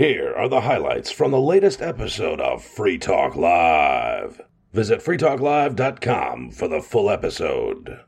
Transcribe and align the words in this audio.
Here 0.00 0.32
are 0.34 0.48
the 0.48 0.62
highlights 0.62 1.10
from 1.10 1.30
the 1.30 1.38
latest 1.38 1.82
episode 1.82 2.40
of 2.40 2.64
Free 2.64 2.96
Talk 2.96 3.36
Live. 3.36 4.40
Visit 4.72 5.00
freetalklive.com 5.00 6.52
for 6.52 6.68
the 6.68 6.80
full 6.80 7.10
episode. 7.10 8.00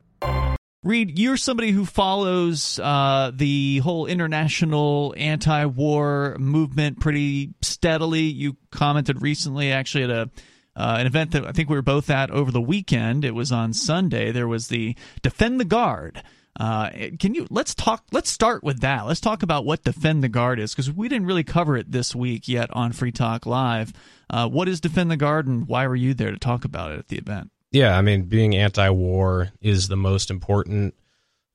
Reed, 0.81 1.19
you're 1.19 1.37
somebody 1.37 1.69
who 1.69 1.85
follows 1.85 2.79
uh, 2.79 3.29
the 3.31 3.77
whole 3.77 4.07
international 4.07 5.13
anti 5.19 5.65
war 5.65 6.35
movement 6.39 6.99
pretty 6.99 7.53
steadily. 7.61 8.21
You 8.21 8.57
commented 8.71 9.21
recently, 9.21 9.71
actually, 9.71 10.05
at 10.05 10.09
a 10.09 10.29
uh, 10.75 10.95
an 10.97 11.05
event 11.05 11.29
that 11.33 11.45
I 11.45 11.51
think 11.51 11.69
we 11.69 11.75
were 11.75 11.83
both 11.83 12.09
at 12.09 12.31
over 12.31 12.51
the 12.51 12.59
weekend. 12.59 13.23
It 13.23 13.35
was 13.35 13.51
on 13.51 13.71
Sunday. 13.71 14.31
There 14.31 14.47
was 14.47 14.69
the 14.69 14.95
Defend 15.21 15.59
the 15.59 15.65
Guard. 15.65 16.23
Uh, 16.59 16.89
can 17.19 17.33
you 17.33 17.47
let's 17.49 17.73
talk? 17.73 18.03
Let's 18.11 18.29
start 18.29 18.63
with 18.63 18.81
that. 18.81 19.07
Let's 19.07 19.19
talk 19.19 19.41
about 19.41 19.65
what 19.65 19.83
Defend 19.83 20.23
the 20.23 20.29
Guard 20.29 20.59
is 20.59 20.71
because 20.71 20.91
we 20.91 21.09
didn't 21.09 21.25
really 21.25 21.43
cover 21.43 21.75
it 21.75 21.91
this 21.91 22.15
week 22.15 22.47
yet 22.47 22.69
on 22.73 22.91
Free 22.91 23.11
Talk 23.11 23.45
Live. 23.47 23.91
Uh, 24.29 24.47
what 24.47 24.67
is 24.67 24.79
Defend 24.79 25.09
the 25.09 25.17
Guard, 25.17 25.47
and 25.47 25.67
why 25.67 25.87
were 25.87 25.95
you 25.95 26.13
there 26.13 26.31
to 26.31 26.37
talk 26.37 26.63
about 26.63 26.91
it 26.91 26.99
at 26.99 27.07
the 27.07 27.17
event? 27.17 27.49
Yeah, 27.71 27.97
I 27.97 28.03
mean, 28.03 28.23
being 28.23 28.55
anti-war 28.55 29.49
is 29.61 29.87
the 29.87 29.97
most 29.97 30.29
important 30.29 30.93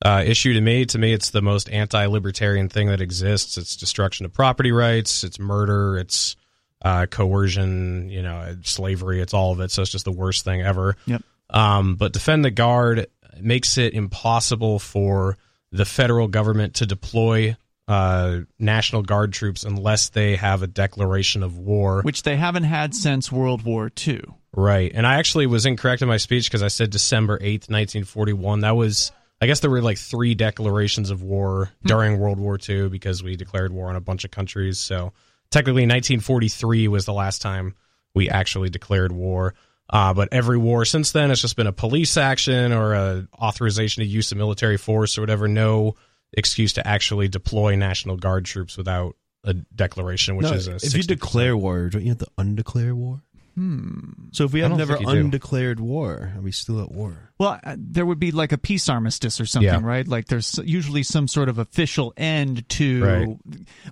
uh, 0.04 0.24
issue 0.26 0.52
to 0.52 0.60
me. 0.60 0.84
To 0.86 0.98
me, 0.98 1.12
it's 1.12 1.30
the 1.30 1.42
most 1.42 1.70
anti-libertarian 1.70 2.68
thing 2.68 2.88
that 2.88 3.00
exists. 3.00 3.56
It's 3.56 3.76
destruction 3.76 4.26
of 4.26 4.32
property 4.32 4.72
rights. 4.72 5.22
It's 5.22 5.38
murder. 5.38 5.96
It's 5.96 6.34
uh, 6.82 7.06
coercion. 7.06 8.10
You 8.10 8.22
know, 8.22 8.56
slavery. 8.64 9.20
It's 9.20 9.32
all 9.32 9.52
of 9.52 9.60
it. 9.60 9.70
So 9.70 9.82
it's 9.82 9.92
just 9.92 10.04
the 10.04 10.10
worst 10.10 10.44
thing 10.44 10.60
ever. 10.60 10.96
Yep. 11.06 11.22
Um, 11.50 11.94
but 11.94 12.12
defend 12.12 12.44
the 12.44 12.50
guard 12.50 13.06
makes 13.42 13.78
it 13.78 13.94
impossible 13.94 14.78
for 14.78 15.36
the 15.70 15.84
federal 15.84 16.28
government 16.28 16.74
to 16.74 16.86
deploy 16.86 17.56
uh, 17.88 18.40
National 18.58 19.02
Guard 19.02 19.32
troops 19.32 19.64
unless 19.64 20.10
they 20.10 20.36
have 20.36 20.62
a 20.62 20.66
declaration 20.66 21.42
of 21.42 21.58
war, 21.58 22.02
which 22.02 22.22
they 22.22 22.36
haven't 22.36 22.64
had 22.64 22.94
since 22.94 23.32
World 23.32 23.62
War 23.62 23.90
II. 24.06 24.22
Right, 24.54 24.92
and 24.94 25.06
I 25.06 25.16
actually 25.16 25.46
was 25.46 25.66
incorrect 25.66 26.02
in 26.02 26.08
my 26.08 26.18
speech 26.18 26.46
because 26.46 26.62
I 26.62 26.68
said 26.68 26.90
December 26.90 27.38
eighth, 27.40 27.70
nineteen 27.70 28.04
forty 28.04 28.34
one. 28.34 28.60
That 28.60 28.76
was, 28.76 29.10
I 29.40 29.46
guess, 29.46 29.60
there 29.60 29.70
were 29.70 29.80
like 29.80 29.98
three 29.98 30.34
declarations 30.34 31.10
of 31.10 31.22
war 31.22 31.70
hmm. 31.82 31.88
during 31.88 32.18
World 32.18 32.38
War 32.38 32.58
II 32.66 32.90
because 32.90 33.22
we 33.22 33.36
declared 33.36 33.72
war 33.72 33.88
on 33.88 33.96
a 33.96 34.00
bunch 34.00 34.24
of 34.24 34.30
countries. 34.30 34.78
So 34.78 35.12
technically, 35.50 35.86
nineteen 35.86 36.20
forty 36.20 36.48
three 36.48 36.88
was 36.88 37.06
the 37.06 37.14
last 37.14 37.40
time 37.40 37.74
we 38.14 38.28
actually 38.28 38.68
declared 38.68 39.12
war. 39.12 39.54
Uh, 39.90 40.12
but 40.12 40.28
every 40.32 40.58
war 40.58 40.84
since 40.84 41.12
then, 41.12 41.30
it's 41.30 41.40
just 41.40 41.56
been 41.56 41.66
a 41.66 41.72
police 41.72 42.16
action 42.16 42.72
or 42.72 42.92
a 42.92 43.28
authorization 43.38 44.02
to 44.02 44.08
use 44.08 44.30
of 44.32 44.38
military 44.38 44.76
force 44.76 45.16
or 45.16 45.22
whatever. 45.22 45.48
No 45.48 45.94
excuse 46.32 46.74
to 46.74 46.86
actually 46.86 47.28
deploy 47.28 47.74
National 47.76 48.16
Guard 48.16 48.44
troops 48.44 48.76
without 48.76 49.16
a 49.44 49.54
declaration, 49.54 50.36
which 50.36 50.44
no, 50.44 50.52
is 50.52 50.68
a. 50.68 50.76
If 50.76 50.94
you 50.94 51.02
declare 51.02 51.56
war, 51.56 51.88
don't 51.88 52.02
you 52.02 52.10
have 52.10 52.18
to 52.18 52.26
undeclare 52.36 52.94
war? 52.94 53.22
Hmm. 53.58 54.28
So 54.30 54.44
if 54.44 54.52
we 54.52 54.60
have 54.60 54.76
never 54.76 54.96
undeclared 55.04 55.80
war, 55.80 56.32
are 56.36 56.40
we 56.40 56.52
still 56.52 56.80
at 56.80 56.92
war? 56.92 57.32
Well, 57.40 57.58
uh, 57.64 57.74
there 57.76 58.06
would 58.06 58.20
be 58.20 58.30
like 58.30 58.52
a 58.52 58.58
peace 58.58 58.88
armistice 58.88 59.40
or 59.40 59.46
something, 59.46 59.68
yeah. 59.68 59.80
right? 59.82 60.06
Like 60.06 60.28
there's 60.28 60.60
usually 60.62 61.02
some 61.02 61.26
sort 61.26 61.48
of 61.48 61.58
official 61.58 62.14
end 62.16 62.68
to 62.68 63.04
right. 63.04 63.36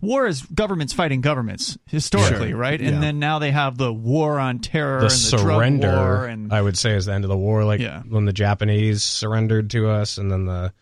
war. 0.01 0.29
Is 0.29 0.43
governments 0.43 0.93
fighting 0.93 1.21
governments 1.21 1.77
historically, 1.89 2.51
sure. 2.51 2.59
right? 2.59 2.81
And 2.81 2.95
yeah. 2.95 3.01
then 3.01 3.19
now 3.19 3.41
they 3.41 3.51
have 3.51 3.77
the 3.77 3.93
war 3.93 4.39
on 4.39 4.61
terror 4.61 5.01
the 5.01 5.07
and 5.07 5.11
the 5.11 5.17
surrender. 5.17 6.27
and 6.27 6.53
I 6.53 6.63
would 6.63 6.79
say 6.79 6.93
is 6.93 7.07
the 7.07 7.15
end 7.15 7.25
of 7.25 7.31
the 7.31 7.37
war, 7.37 7.65
like 7.65 7.81
yeah. 7.81 8.03
when 8.09 8.25
the 8.25 8.33
Japanese 8.33 9.03
surrendered 9.03 9.71
to 9.71 9.89
us, 9.89 10.17
and 10.17 10.31
then 10.31 10.47
the 10.47 10.73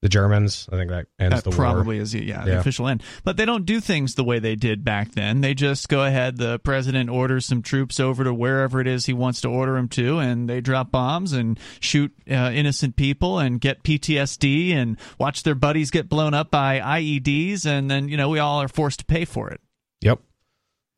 the 0.00 0.08
Germans. 0.08 0.68
I 0.70 0.76
think 0.76 0.90
that 0.90 1.06
ends 1.18 1.42
the 1.42 1.50
war. 1.50 1.56
that 1.56 1.60
probably 1.60 1.96
war. 1.96 2.02
is 2.02 2.14
yeah, 2.14 2.22
yeah, 2.22 2.44
the 2.44 2.58
official 2.60 2.86
end. 2.88 3.02
But 3.24 3.36
they 3.36 3.44
don't 3.44 3.66
do 3.66 3.80
things 3.80 4.14
the 4.14 4.24
way 4.24 4.38
they 4.38 4.54
did 4.54 4.84
back 4.84 5.12
then. 5.12 5.40
They 5.40 5.54
just 5.54 5.88
go 5.88 6.04
ahead. 6.04 6.36
The 6.36 6.58
president 6.60 7.10
orders 7.10 7.46
some 7.46 7.62
troops 7.62 7.98
over 7.98 8.24
to 8.24 8.32
wherever 8.32 8.80
it 8.80 8.86
is 8.86 9.06
he 9.06 9.12
wants 9.12 9.40
to 9.42 9.48
order 9.48 9.74
them 9.74 9.88
to, 9.88 10.18
and 10.18 10.48
they 10.48 10.60
drop 10.60 10.90
bombs 10.90 11.32
and 11.32 11.58
shoot 11.80 12.12
uh, 12.30 12.50
innocent 12.54 12.96
people 12.96 13.38
and 13.38 13.60
get 13.60 13.82
PTSD 13.82 14.72
and 14.72 14.98
watch 15.18 15.42
their 15.42 15.54
buddies 15.54 15.90
get 15.90 16.08
blown 16.08 16.34
up 16.34 16.50
by 16.50 16.78
IEDs, 16.80 17.66
and 17.66 17.90
then 17.90 18.08
you 18.08 18.16
know 18.16 18.28
we 18.28 18.38
all 18.38 18.62
are 18.62 18.68
forced 18.68 19.00
to 19.00 19.04
pay 19.04 19.24
for 19.24 19.50
it. 19.50 19.60
Yep. 20.00 20.20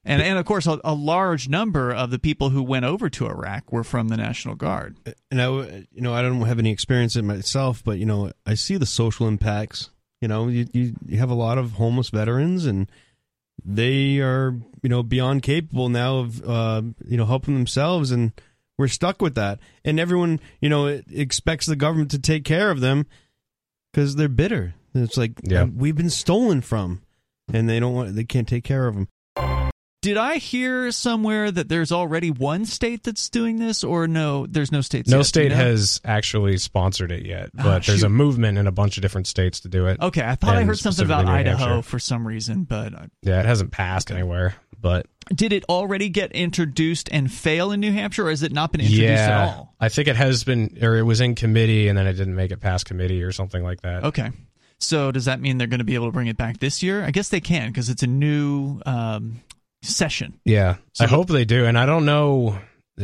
And 0.05 0.23
and 0.23 0.39
of 0.39 0.47
course, 0.47 0.67
a, 0.67 0.81
a, 0.83 0.95
large 0.95 1.49
number 1.49 1.93
of 1.93 2.11
the 2.11 2.19
people 2.19 2.51
who 2.51 2.63
went 2.63 2.87
over 2.87 3.11
to 3.11 3.27
Iraq 3.27 3.71
were 3.71 3.85
from 3.85 4.09
the 4.09 4.17
National 4.17 4.55
Guard. 4.55 4.97
And 5.31 5.43
I, 5.43 5.47
you 5.93 6.01
know, 6.01 6.15
I 6.15 6.23
don't 6.23 6.41
have 6.41 6.59
any 6.59 6.71
experience 6.71 7.17
in 7.17 7.27
myself, 7.27 7.83
but 7.85 7.99
you 7.99 8.07
know, 8.07 8.33
I 8.47 8.55
see 8.55 8.79
the 8.79 8.87
social 8.87 9.29
impacts. 9.29 9.91
You 10.23 10.29
know, 10.29 10.49
you 10.49 10.67
you, 10.73 10.95
you 11.07 11.19
have 11.19 11.31
a 11.31 11.35
lot 11.35 11.59
of 11.59 11.73
homeless 11.73 12.09
veterans, 12.09 12.65
and 12.65 12.91
they 13.63 14.21
are 14.21 14.57
you 14.83 14.89
know 14.89 15.03
beyond 15.03 15.43
capable 15.43 15.91
now 15.91 16.19
of 16.19 16.49
uh, 16.49 16.83
you 17.07 17.19
know 17.19 17.27
helping 17.27 17.55
themselves, 17.55 18.11
and 18.11 18.33
we're 18.79 18.89
stuck 18.89 19.21
with 19.21 19.35
that. 19.35 19.59
And 19.85 20.01
everyone 20.01 20.41
you 20.63 20.71
know 20.71 20.87
expects 21.11 21.67
the 21.67 21.77
government 21.77 22.11
to 22.13 22.19
take 22.19 22.45
care 22.45 22.71
of 22.71 22.81
them 22.81 23.07
because 23.93 24.17
they're 24.17 24.29
bitter. 24.29 24.75
It's 24.95 25.19
like 25.19 25.33
yeah. 25.43 25.65
we've 25.65 25.97
been 25.97 26.11
stolen 26.11 26.63
from, 26.63 27.03
and 27.53 27.69
they 27.69 27.79
don't 27.79 27.95
want 27.95 28.15
they 28.15 28.25
can't 28.25 28.49
take 28.49 28.65
care 28.65 28.87
of 28.87 28.95
them. 28.95 29.09
Did 30.03 30.17
I 30.17 30.37
hear 30.37 30.91
somewhere 30.93 31.51
that 31.51 31.69
there's 31.69 31.93
already 31.93 32.31
one 32.31 32.65
state 32.65 33.03
that's 33.03 33.29
doing 33.29 33.59
this, 33.59 33.85
or 33.85 34.09
no? 34.09 34.47
There's 34.47 34.73
no 34.73 34.81
state. 34.81 35.07
No 35.07 35.19
yet, 35.19 35.27
state 35.27 35.43
you 35.45 35.49
know? 35.51 35.57
has 35.57 36.01
actually 36.07 36.57
sponsored 36.57 37.13
it 37.13 37.27
yet, 37.27 37.51
Oh, 37.59 37.63
but 37.63 37.85
there's 37.85 38.03
a 38.03 38.09
movement 38.09 38.57
in 38.57 38.67
a 38.67 38.73
bunch 38.73 38.97
of 38.97 39.03
different 39.03 39.27
states 39.27 39.61
to 39.61 39.69
do 39.69 39.87
it. 39.89 40.01
Okay, 40.01 40.23
I 40.23 40.37
thought 40.37 40.57
I 40.57 40.63
heard 40.63 40.79
something 40.79 41.05
about 41.05 41.27
New 41.27 41.31
Idaho 41.33 41.57
Hampshire. 41.67 41.83
for 41.83 41.99
some 41.99 42.27
reason, 42.27 42.65
but 42.65 42.95
uh, 42.95 43.07
Yeah, 43.21 43.41
it 43.41 43.47
hasn't 43.47 43.73
passed 43.73 44.11
anywhere, 44.11 44.55
but 44.81 45.07
did 45.35 45.53
it 45.53 45.65
already 45.69 46.09
get 46.09 46.33
introduced 46.33 47.11
and 47.13 47.31
fail 47.31 47.71
in 47.71 47.81
New 47.81 47.93
Hampshire, 47.93 48.27
or 48.27 48.31
has 48.31 48.43
it 48.43 48.53
not 48.53 48.73
been 48.73 48.81
introduced 48.81 49.05
yeah, 49.07 49.43
at 49.43 49.49
all? 49.55 49.75
I 49.79 49.91
think 49.91 50.09
it 50.09 50.17
has 50.17 50.45
been, 50.45 50.79
or 50.81 50.97
it 50.97 51.03
was 51.03 51.21
in 51.21 51.35
committee, 51.35 51.89
and 51.89 51.99
then 51.99 52.07
it 52.07 52.15
didn't 52.15 52.35
make 52.35 52.53
it 52.53 52.61
past 52.61 52.87
committee 52.87 53.23
or 53.23 53.33
something 53.33 53.63
like 53.63 53.83
that. 53.83 54.05
Okay. 54.05 54.31
So 54.79 55.13
does 55.13 55.27
that 55.27 55.41
mean 55.43 55.59
they're 55.59 55.67
going 55.67 55.81
to 55.81 55.85
be 55.85 55.95
able 55.95 56.07
to 56.07 56.13
bring 56.13 56.29
it 56.29 56.39
back 56.39 56.59
this 56.59 56.83
year? 56.83 57.05
I 57.05 57.11
guess 57.11 57.29
they 57.29 57.41
can 57.41 57.69
because 57.69 57.91
it's 57.91 58.03
a 58.03 58.07
new 58.07 58.81
um, 58.87 59.43
session. 59.83 60.41
Yeah, 60.45 60.77
So 60.93 61.05
I 61.05 61.09
hope 61.09 61.29
they 61.29 61.45
do, 61.45 61.65
and 61.65 61.79
I 61.79 61.87
don't 61.87 62.05
know. 62.05 62.59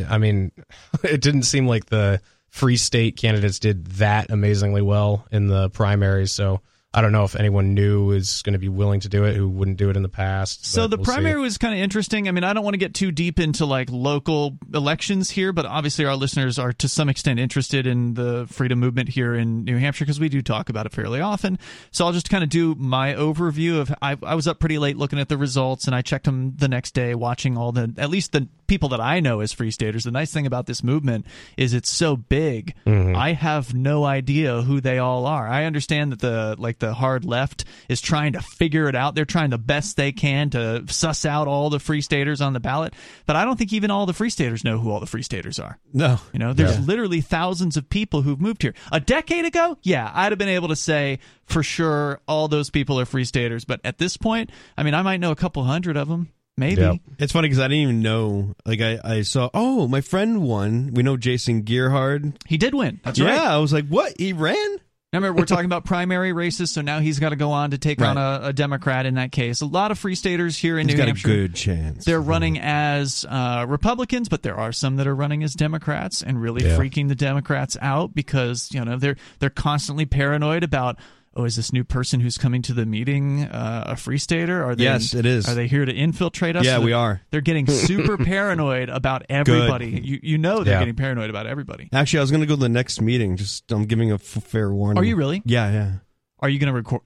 I 0.07 0.17
mean, 0.17 0.51
it 1.03 1.21
didn't 1.21 1.43
seem 1.43 1.67
like 1.67 1.85
the 1.85 2.21
Free 2.49 2.77
State 2.77 3.17
candidates 3.17 3.59
did 3.59 3.85
that 3.97 4.31
amazingly 4.31 4.81
well 4.81 5.25
in 5.31 5.47
the 5.47 5.69
primaries, 5.69 6.31
so 6.31 6.61
I 6.97 7.01
don't 7.01 7.11
know 7.11 7.25
if 7.25 7.35
anyone 7.35 7.75
new 7.75 8.09
is 8.09 8.41
going 8.41 8.53
to 8.53 8.59
be 8.59 8.69
willing 8.69 9.01
to 9.01 9.07
do 9.07 9.23
it 9.25 9.35
who 9.35 9.47
wouldn't 9.47 9.77
do 9.77 9.91
it 9.91 9.95
in 9.95 10.01
the 10.01 10.09
past. 10.09 10.65
So 10.65 10.87
the 10.87 10.97
we'll 10.97 11.05
see. 11.05 11.11
primary 11.11 11.39
was 11.39 11.59
kind 11.59 11.75
of 11.75 11.79
interesting. 11.79 12.27
I 12.27 12.31
mean, 12.31 12.43
I 12.43 12.53
don't 12.53 12.63
want 12.63 12.73
to 12.73 12.79
get 12.79 12.95
too 12.95 13.11
deep 13.11 13.39
into 13.39 13.67
like 13.67 13.91
local 13.91 14.57
elections 14.73 15.29
here, 15.29 15.53
but 15.53 15.67
obviously 15.67 16.05
our 16.05 16.15
listeners 16.15 16.57
are 16.57 16.73
to 16.73 16.89
some 16.89 17.07
extent 17.07 17.39
interested 17.39 17.85
in 17.85 18.15
the 18.15 18.47
freedom 18.49 18.79
movement 18.79 19.09
here 19.09 19.35
in 19.35 19.63
New 19.63 19.77
Hampshire 19.77 20.05
because 20.05 20.19
we 20.19 20.27
do 20.27 20.41
talk 20.41 20.69
about 20.69 20.87
it 20.87 20.91
fairly 20.91 21.21
often. 21.21 21.59
So 21.91 22.03
I'll 22.03 22.13
just 22.13 22.31
kind 22.31 22.43
of 22.43 22.49
do 22.49 22.73
my 22.73 23.13
overview 23.13 23.79
of. 23.79 23.93
I, 24.01 24.17
I 24.23 24.33
was 24.33 24.47
up 24.47 24.59
pretty 24.59 24.79
late 24.79 24.97
looking 24.97 25.19
at 25.19 25.29
the 25.29 25.37
results, 25.37 25.85
and 25.85 25.93
I 25.93 26.01
checked 26.01 26.25
them 26.25 26.55
the 26.57 26.67
next 26.67 26.95
day, 26.95 27.13
watching 27.13 27.57
all 27.57 27.71
the 27.71 27.93
at 27.99 28.09
least 28.09 28.31
the 28.31 28.47
people 28.67 28.89
that 28.89 29.01
I 29.01 29.19
know 29.19 29.39
as 29.39 29.51
free 29.53 29.71
staters. 29.71 30.03
The 30.03 30.11
nice 30.11 30.31
thing 30.31 30.45
about 30.45 30.65
this 30.65 30.83
movement 30.83 31.25
is 31.55 31.73
it's 31.73 31.89
so 31.89 32.15
big. 32.15 32.75
Mm-hmm. 32.85 33.15
I 33.15 33.33
have 33.33 33.73
no 33.73 34.03
idea 34.03 34.61
who 34.61 34.81
they 34.81 34.99
all 34.99 35.25
are. 35.25 35.47
I 35.47 35.65
understand 35.65 36.11
that 36.11 36.19
the 36.19 36.55
like 36.57 36.79
the 36.79 36.93
hard 36.93 37.25
left 37.25 37.65
is 37.89 38.01
trying 38.01 38.33
to 38.33 38.41
figure 38.41 38.87
it 38.87 38.95
out. 38.95 39.15
They're 39.15 39.25
trying 39.25 39.49
the 39.49 39.57
best 39.57 39.97
they 39.97 40.11
can 40.11 40.49
to 40.51 40.83
suss 40.87 41.25
out 41.25 41.47
all 41.47 41.69
the 41.69 41.79
free 41.79 42.01
staters 42.01 42.41
on 42.41 42.53
the 42.53 42.59
ballot, 42.59 42.93
but 43.25 43.35
I 43.35 43.45
don't 43.45 43.57
think 43.57 43.73
even 43.73 43.91
all 43.91 44.05
the 44.05 44.13
free 44.13 44.29
staters 44.29 44.63
know 44.63 44.77
who 44.79 44.91
all 44.91 44.99
the 44.99 45.05
free 45.05 45.23
staters 45.23 45.59
are. 45.59 45.77
No, 45.93 46.19
You 46.33 46.39
know, 46.39 46.53
there's 46.53 46.77
Yeah. 46.77 46.85
literally 46.85 47.21
thousands 47.21 47.77
of 47.77 47.89
people 47.89 48.21
who've 48.21 48.39
moved 48.41 48.61
here. 48.61 48.73
A 48.91 48.99
decade 48.99 49.45
ago, 49.45 49.77
yeah, 49.83 50.11
I'd 50.13 50.31
have 50.31 50.39
been 50.39 50.49
able 50.49 50.67
to 50.67 50.75
say 50.75 51.19
for 51.45 51.63
sure 51.63 52.19
all 52.27 52.47
those 52.47 52.69
people 52.69 52.99
are 52.99 53.05
free 53.05 53.23
staters, 53.25 53.63
but 53.65 53.79
at 53.83 53.97
this 53.97 54.17
point, 54.17 54.49
I 54.77 54.83
mean, 54.83 54.93
I 54.93 55.01
might 55.01 55.19
know 55.19 55.31
a 55.31 55.35
couple 55.35 55.63
hundred 55.63 55.95
of 55.97 56.07
them, 56.09 56.29
maybe. 56.57 56.81
Yep. 56.81 56.97
It's 57.19 57.31
funny 57.33 57.47
because 57.47 57.59
I 57.59 57.67
didn't 57.67 57.83
even 57.83 58.01
know. 58.01 58.55
Like 58.65 58.81
I, 58.81 58.99
I 59.03 59.21
saw. 59.21 59.49
Oh, 59.53 59.87
my 59.87 60.01
friend 60.01 60.41
won. 60.43 60.91
We 60.93 61.03
know 61.03 61.17
Jason 61.17 61.61
Gerhard. 61.63 62.37
He 62.45 62.57
did 62.57 62.73
win. 62.73 62.99
That's 63.03 63.19
yeah, 63.19 63.25
right. 63.25 63.35
Yeah, 63.35 63.53
I 63.55 63.57
was 63.57 63.71
like, 63.73 63.87
what? 63.87 64.13
He 64.19 64.33
ran? 64.33 64.77
Remember, 65.13 65.39
we're 65.39 65.45
talking 65.45 65.65
about 65.65 65.85
primary 65.85 66.33
races, 66.33 66.69
so 66.69 66.81
now 66.81 66.99
he's 66.99 67.17
got 67.17 67.29
to 67.29 67.37
go 67.37 67.51
on 67.51 67.71
to 67.71 67.77
take 67.77 68.01
on 68.01 68.17
a, 68.17 68.47
a 68.47 68.53
Democrat 68.53 69.05
in 69.05 69.15
that 69.15 69.31
case. 69.31 69.61
A 69.61 69.65
lot 69.65 69.89
of 69.89 69.97
free 69.97 70.15
staters 70.15 70.57
here 70.57 70.77
in 70.77 70.85
He's 70.89 70.95
New 70.95 70.97
got 70.97 71.07
Hampshire. 71.07 71.29
a 71.29 71.31
good 71.31 71.55
chance. 71.55 72.03
They're 72.03 72.19
running 72.21 72.59
as 72.59 73.25
uh, 73.27 73.65
Republicans, 73.69 74.27
but 74.27 74.43
there 74.43 74.57
are 74.57 74.73
some 74.73 74.97
that 74.97 75.07
are 75.07 75.15
running 75.15 75.43
as 75.43 75.53
Democrats 75.53 76.21
and 76.21 76.41
really 76.41 76.65
Yeah. 76.65 76.77
freaking 76.77 77.07
the 77.07 77.15
Democrats 77.15 77.77
out 77.81 78.13
because 78.15 78.69
you 78.73 78.83
know 78.83 78.97
they're 78.97 79.15
they're 79.39 79.49
constantly 79.49 80.05
paranoid 80.05 80.63
about. 80.63 80.99
Oh, 81.37 81.45
is 81.45 81.55
this 81.55 81.71
new 81.71 81.83
person 81.83 82.19
who's 82.19 82.37
coming 82.37 82.63
to 82.63 82.73
the 82.73 82.85
meeting 82.85 83.43
uh, 83.43 83.83
a 83.87 83.95
free 83.95 84.17
stater? 84.17 84.63
Are 84.63 84.75
they, 84.75 84.85
Yes, 84.85 85.13
it 85.13 85.25
is. 85.25 85.47
Are 85.47 85.53
they 85.53 85.67
here 85.67 85.85
to 85.85 85.93
infiltrate 85.93 86.55
us? 86.55 86.65
Yeah, 86.65 86.77
So 86.77 86.81
we 86.81 86.93
are. 86.93 87.21
They're 87.29 87.41
getting 87.41 87.67
super 87.67 88.17
paranoid 88.17 88.89
about 88.89 89.23
everybody. 89.29 90.01
You 90.03 90.19
you 90.23 90.37
know 90.39 90.63
they're 90.63 90.73
Yeah. 90.73 90.79
getting 90.79 90.95
paranoid 90.95 91.29
about 91.29 91.45
everybody. 91.45 91.89
Actually, 91.93 92.19
I 92.19 92.21
was 92.23 92.31
going 92.31 92.41
to 92.41 92.47
go 92.47 92.55
to 92.55 92.59
the 92.61 92.69
next 92.69 93.01
meeting. 93.01 93.37
Just 93.37 93.71
I'm 93.71 93.85
giving 93.85 94.09
a 94.11 94.15
f- 94.15 94.21
fair 94.21 94.71
warning. 94.73 94.99
Are 94.99 95.05
you 95.05 95.15
really? 95.15 95.43
Yeah, 95.45 95.71
yeah. 95.71 95.91
Are 96.39 96.49
you 96.49 96.57
going 96.59 96.67
to 96.67 96.73
record? 96.73 97.01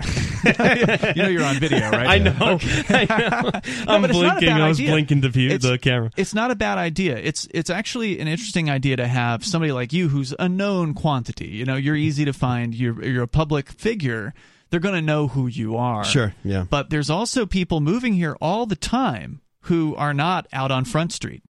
you 1.16 1.22
know 1.22 1.28
you're 1.28 1.44
on 1.44 1.56
video, 1.58 1.90
right? 1.90 2.06
I 2.06 2.18
know. 2.18 2.32
I 2.88 3.06
know. 3.08 3.50
I'm 3.92 4.00
but 4.02 4.10
it's 4.10 4.18
not 4.18 4.36
a 4.36 4.40
blinking. 4.40 4.48
I 4.50 4.68
was 4.68 4.78
idea. 4.80 4.90
blinking 4.92 5.22
to 5.22 5.28
view 5.28 5.50
It's- 5.50 5.62
the 5.70 5.78
camera. 5.78 6.10
It's 6.16 6.34
not 6.34 6.50
a 6.50 6.54
bad 6.54 6.78
idea. 6.78 7.16
It's 7.16 7.46
it's 7.52 7.70
actually 7.70 8.18
an 8.20 8.28
interesting 8.28 8.70
idea 8.70 8.96
to 8.96 9.06
have 9.06 9.44
somebody 9.44 9.72
like 9.72 9.92
you 9.92 10.08
who's 10.08 10.34
a 10.38 10.48
known 10.48 10.94
quantity. 10.94 11.48
You 11.48 11.64
know, 11.64 11.76
you're 11.76 11.96
easy 11.96 12.24
to 12.24 12.32
find. 12.32 12.74
You're 12.74 13.04
you're 13.04 13.22
a 13.24 13.28
public 13.28 13.70
figure. 13.70 14.34
They're 14.70 14.80
going 14.80 14.96
to 14.96 15.02
know 15.02 15.28
who 15.28 15.46
you 15.46 15.76
are. 15.76 16.04
Sure. 16.04 16.34
Yeah. 16.42 16.64
But 16.68 16.90
there's 16.90 17.08
also 17.08 17.46
people 17.46 17.80
moving 17.80 18.14
here 18.14 18.36
all 18.40 18.66
the 18.66 18.74
time 18.76 19.40
who 19.62 19.94
are 19.94 20.12
not 20.12 20.46
out 20.52 20.72
on 20.72 20.84
Front 20.84 21.12
Street. 21.12 21.42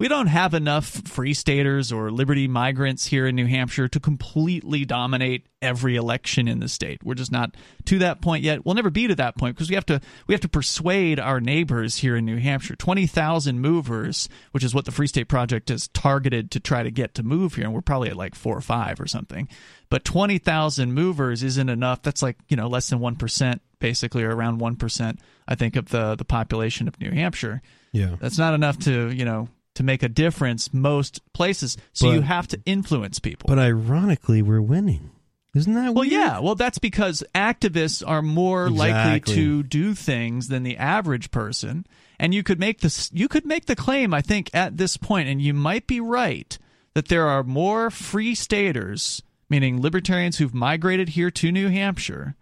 We 0.00 0.08
don't 0.08 0.28
have 0.28 0.54
enough 0.54 0.86
free 0.86 1.34
staters 1.34 1.92
or 1.92 2.10
liberty 2.10 2.48
migrants 2.48 3.04
here 3.04 3.26
in 3.26 3.36
New 3.36 3.44
Hampshire 3.44 3.86
to 3.88 4.00
completely 4.00 4.86
dominate 4.86 5.46
every 5.60 5.96
election 5.96 6.48
in 6.48 6.58
the 6.58 6.68
state. 6.68 7.04
We're 7.04 7.12
just 7.12 7.30
not 7.30 7.54
to 7.84 7.98
that 7.98 8.22
point 8.22 8.42
yet. 8.42 8.64
We'll 8.64 8.74
never 8.74 8.88
be 8.88 9.08
to 9.08 9.14
that 9.16 9.36
point 9.36 9.56
because 9.56 9.68
we 9.68 9.74
have 9.74 9.84
to 9.84 10.00
we 10.26 10.32
have 10.32 10.40
to 10.40 10.48
persuade 10.48 11.20
our 11.20 11.38
neighbors 11.38 11.98
here 11.98 12.16
in 12.16 12.24
New 12.24 12.38
Hampshire. 12.38 12.76
20,000 12.76 13.60
movers, 13.60 14.30
which 14.52 14.64
is 14.64 14.74
what 14.74 14.86
the 14.86 14.90
Free 14.90 15.06
State 15.06 15.28
Project 15.28 15.70
is 15.70 15.88
targeted 15.88 16.50
to 16.52 16.60
try 16.60 16.82
to 16.82 16.90
get 16.90 17.12
to 17.16 17.22
move 17.22 17.56
here 17.56 17.66
and 17.66 17.74
we're 17.74 17.82
probably 17.82 18.08
at 18.08 18.16
like 18.16 18.34
4 18.34 18.56
or 18.56 18.62
5 18.62 19.02
or 19.02 19.06
something. 19.06 19.48
But 19.90 20.06
20,000 20.06 20.94
movers 20.94 21.42
isn't 21.42 21.68
enough. 21.68 22.00
That's 22.00 22.22
like, 22.22 22.38
you 22.48 22.56
know, 22.56 22.68
less 22.68 22.88
than 22.88 23.00
1% 23.00 23.60
basically 23.80 24.22
or 24.22 24.34
around 24.34 24.62
1% 24.62 25.18
I 25.46 25.54
think 25.56 25.76
of 25.76 25.90
the 25.90 26.14
the 26.14 26.24
population 26.24 26.88
of 26.88 26.98
New 26.98 27.10
Hampshire. 27.10 27.60
Yeah. 27.92 28.16
That's 28.18 28.38
not 28.38 28.54
enough 28.54 28.78
to, 28.80 29.10
you 29.10 29.26
know, 29.26 29.48
to 29.74 29.82
make 29.82 30.02
a 30.02 30.08
difference 30.08 30.72
most 30.74 31.20
places. 31.32 31.76
So 31.92 32.08
But- 32.08 32.14
you 32.14 32.20
have 32.22 32.48
to 32.48 32.60
influence 32.66 33.18
people. 33.18 33.48
But 33.48 33.58
ironically, 33.58 34.42
we're 34.42 34.62
winning. 34.62 35.10
Isn't 35.54 35.74
that 35.74 35.94
well, 35.94 36.02
weird? 36.02 36.12
yeah. 36.12 36.38
Well, 36.38 36.54
that's 36.54 36.78
because 36.78 37.24
activists 37.34 38.04
are 38.06 38.22
more 38.22 38.70
likely 38.70 39.34
to 39.34 39.64
do 39.64 39.94
things 39.94 40.46
than 40.46 40.62
the 40.62 40.76
average 40.76 41.32
person. 41.32 41.86
And 42.20 42.32
you 42.32 42.42
could 42.44 42.60
make 42.60 42.80
this 42.80 43.10
you 43.12 43.26
could 43.26 43.44
make 43.44 43.66
the 43.66 43.74
claim 43.74 44.14
I 44.14 44.20
think 44.20 44.50
at 44.54 44.76
this 44.76 44.96
point 44.96 45.28
and 45.28 45.42
you 45.42 45.52
might 45.52 45.86
be 45.88 46.00
right 46.00 46.56
that 46.94 47.08
there 47.08 47.26
are 47.26 47.42
more 47.42 47.90
free 47.90 48.34
staters, 48.34 49.22
meaning 49.48 49.80
libertarians 49.80 50.38
who've 50.38 50.54
migrated 50.54 51.10
here 51.10 51.30
to 51.32 51.50
New 51.50 51.68
Hampshire, 51.68 52.36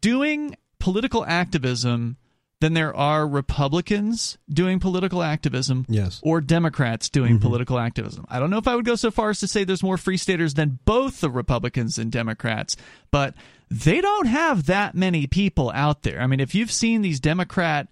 doing 0.00 0.56
political 0.78 1.24
activism 1.24 2.16
than 2.60 2.74
there 2.74 2.94
are 2.94 3.26
Republicans 3.26 4.36
doing 4.52 4.78
political 4.80 5.22
activism 5.22 5.86
Yes. 5.88 6.20
or 6.22 6.40
Democrats 6.40 7.08
doing 7.08 7.38
political 7.38 7.78
activism. 7.78 8.26
I 8.28 8.38
don't 8.38 8.50
know 8.50 8.58
if 8.58 8.68
I 8.68 8.76
would 8.76 8.84
go 8.84 8.96
so 8.96 9.10
far 9.10 9.30
as 9.30 9.40
to 9.40 9.48
say 9.48 9.64
there's 9.64 9.82
more 9.82 9.96
free 9.96 10.16
staters 10.16 10.54
than 10.54 10.78
both 10.84 11.20
the 11.20 11.30
Republicans 11.30 11.98
and 11.98 12.12
Democrats, 12.12 12.76
but 13.10 13.34
they 13.70 14.00
don't 14.00 14.26
have 14.26 14.66
that 14.66 14.94
many 14.94 15.26
people 15.26 15.70
out 15.74 16.02
there. 16.02 16.20
I 16.20 16.26
mean, 16.26 16.40
if 16.40 16.54
you've 16.54 16.72
seen 16.72 17.02
these 17.02 17.18
Democrat 17.20 17.88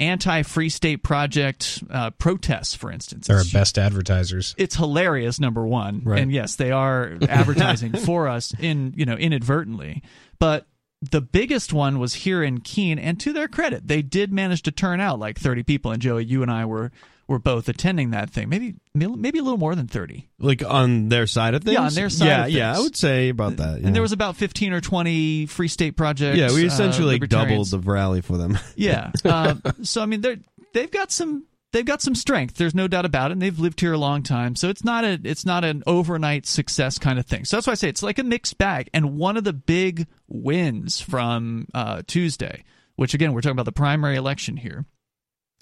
anti 0.00 0.42
Free 0.42 0.68
State 0.68 1.02
Project 1.02 1.82
uh, 1.90 2.10
protests, 2.10 2.74
for 2.74 2.90
instance, 2.90 3.26
They're 3.28 3.38
our 3.38 3.44
best 3.52 3.78
advertisers. 3.78 4.54
it's 4.58 4.74
hilarious 4.74 5.38
number 5.40 5.64
one 5.66 6.02
Right. 6.04 6.20
and 6.20 6.32
yes 6.32 6.56
they 6.56 6.72
are 6.72 7.16
advertising 7.28 7.92
for 8.04 8.28
us 8.28 8.52
in 8.58 8.92
you 8.96 9.06
know 9.06 9.14
inadvertently 9.14 10.02
but 10.40 10.66
the 11.10 11.20
biggest 11.20 11.72
one 11.72 11.98
was 11.98 12.14
here 12.14 12.42
in 12.42 12.60
Keene 12.60 12.98
and 12.98 13.18
to 13.20 13.32
their 13.32 13.48
credit 13.48 13.86
they 13.88 14.02
did 14.02 14.32
manage 14.32 14.62
to 14.62 14.70
turn 14.70 15.00
out 15.00 15.18
like 15.18 15.38
30 15.38 15.62
people 15.62 15.90
and 15.90 16.00
Joey 16.02 16.24
you 16.24 16.42
and 16.42 16.50
I 16.50 16.64
were 16.64 16.92
were 17.26 17.38
both 17.38 17.68
attending 17.68 18.10
that 18.10 18.28
thing 18.30 18.48
maybe 18.48 18.74
maybe 18.94 19.38
a 19.38 19.42
little 19.42 19.58
more 19.58 19.74
than 19.74 19.88
30 19.88 20.28
Like 20.38 20.62
on 20.62 21.08
their 21.08 21.26
side 21.26 21.54
of 21.54 21.64
things. 21.64 21.74
Yeah, 21.74 21.82
on 21.86 21.94
their 21.94 22.10
side 22.10 22.26
Yeah, 22.26 22.46
yeah. 22.46 22.76
I 22.76 22.80
would 22.80 22.96
say 22.96 23.30
about 23.30 23.56
that. 23.56 23.80
yeah. 23.80 23.86
and 23.86 23.94
there 23.94 24.02
was 24.02 24.12
about 24.12 24.36
15 24.36 24.72
or 24.74 24.80
20 24.80 25.46
free 25.46 25.68
state 25.68 25.96
projects 25.96 26.36
yeah, 26.38 26.52
we 26.52 26.64
uh, 26.64 26.66
essentially 26.66 27.18
doubled 27.18 27.70
the 27.70 27.78
rally 27.78 28.20
for 28.20 28.36
them. 28.36 28.58
Yeah. 28.76 29.10
Um, 29.24 29.62
so 29.82 30.02
I 30.02 30.06
mean, 30.06 30.20
they're 30.20 30.36
they've 30.74 30.90
got 30.90 31.10
some 31.10 31.44
they've 31.74 31.84
got 31.84 32.00
some 32.00 32.14
strength. 32.14 32.54
There's 32.54 32.74
no 32.74 32.88
doubt 32.88 33.04
about 33.04 33.30
it. 33.30 33.32
And 33.32 33.42
they've 33.42 33.58
lived 33.58 33.80
here 33.80 33.92
a 33.92 33.98
long 33.98 34.22
time, 34.22 34.56
so 34.56 34.70
it's 34.70 34.84
not 34.84 35.04
a 35.04 35.20
it's 35.24 35.44
not 35.44 35.64
an 35.64 35.82
overnight 35.86 36.46
success 36.46 36.98
kind 36.98 37.18
of 37.18 37.26
thing. 37.26 37.44
So 37.44 37.56
that's 37.56 37.66
why 37.66 37.72
I 37.72 37.76
say 37.76 37.88
it's 37.88 38.02
like 38.02 38.18
a 38.18 38.24
mixed 38.24 38.56
bag. 38.56 38.88
And 38.94 39.18
one 39.18 39.36
of 39.36 39.44
the 39.44 39.52
big 39.52 40.06
wins 40.28 41.00
from 41.00 41.66
uh, 41.74 42.02
Tuesday, 42.06 42.64
which 42.96 43.12
again 43.12 43.34
we're 43.34 43.42
talking 43.42 43.52
about 43.52 43.66
the 43.66 43.72
primary 43.72 44.16
election 44.16 44.56
here, 44.56 44.86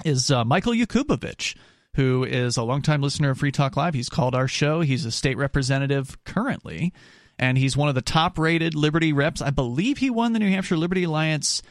is 0.05 0.31
uh, 0.31 0.45
Michael 0.45 0.75
Yakubovich. 0.75 1.57
Who 1.97 2.25
is 2.25 2.57
a 2.57 2.63
longtime 2.63 3.03
listener 3.03 3.31
of 3.31 3.39
Free 3.39 3.53
Talk 3.53 3.77
Live? 3.77 3.93
He's 3.93 4.09
called 4.09 4.35
our 4.35 4.49
show. 4.49 4.81
He's 4.81 5.05
a 5.05 5.11
state 5.11 5.37
representative 5.37 6.17
currently, 6.25 6.95
and 7.39 7.59
he's 7.59 7.77
one 7.77 7.91
of 7.91 7.95
the 7.95 8.01
top 8.01 8.39
rated 8.39 8.75
Liberty 8.75 9.13
reps. 9.13 9.43
I 9.43 9.51
believe 9.51 9.99
he 9.99 10.09
won 10.09 10.33
the 10.33 10.39
New 10.39 10.49
Hampshire 10.49 10.79
Liberty 10.79 11.05
Alliance 11.05 11.63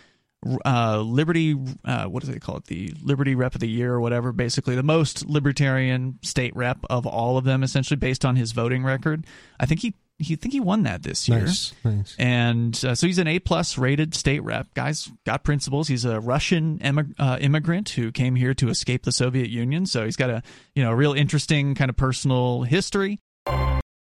uh, 0.66 1.00
Liberty, 1.00 1.56
uh, 1.86 2.06
what 2.06 2.24
do 2.24 2.32
they 2.32 2.40
call 2.40 2.58
it? 2.58 2.66
The 2.66 2.94
Liberty 3.04 3.36
Rep 3.36 3.54
of 3.54 3.62
the 3.62 3.70
Year 3.70 3.94
or 3.94 4.02
whatever. 4.02 4.32
Basically, 4.32 4.76
the 4.76 4.84
most 4.84 5.26
libertarian 5.28 6.18
state 6.24 6.56
rep 6.56 6.80
of 6.90 7.06
all 7.06 7.38
of 7.38 7.44
them, 7.44 7.64
essentially 7.64 7.98
based 7.98 8.26
on 8.26 8.36
his 8.36 8.52
voting 8.52 8.84
record. 8.84 9.26
I 9.60 9.66
think 9.66 9.82
he 9.82 9.94
he 10.18 10.36
think 10.36 10.54
he 10.54 10.60
won 10.60 10.84
that 10.84 11.04
this 11.04 11.28
year. 11.28 11.42
nice, 11.42 11.74
nice. 11.84 12.16
And 12.18 12.86
uh, 12.86 12.96
so 12.96 13.08
he's 13.08 13.18
an 13.18 13.28
A 13.28 13.40
plus 13.40 13.78
rated 13.78 14.14
state 14.16 14.44
rep. 14.44 14.74
Guy's 14.74 15.10
got 15.26 15.44
principles. 15.44 15.88
He's 15.88 16.06
a 16.06 16.20
Russian 16.20 16.80
immig- 16.80 17.16
uh, 17.20 17.38
immigrant 17.40 17.90
who 17.90 18.12
came 18.12 18.36
here 18.36 18.54
to 18.56 18.70
escape 18.70 19.04
the 19.04 19.12
Soviet 19.12 19.50
Union. 19.50 19.86
So 19.86 20.06
he's 20.06 20.16
got 20.16 20.30
a 20.30 20.44
you 20.76 20.84
know 20.84 20.92
a 20.92 20.96
real 20.96 21.14
interesting 21.14 21.76
kind 21.76 21.90
of 21.90 21.98
personal 21.98 22.64
history. 22.64 23.20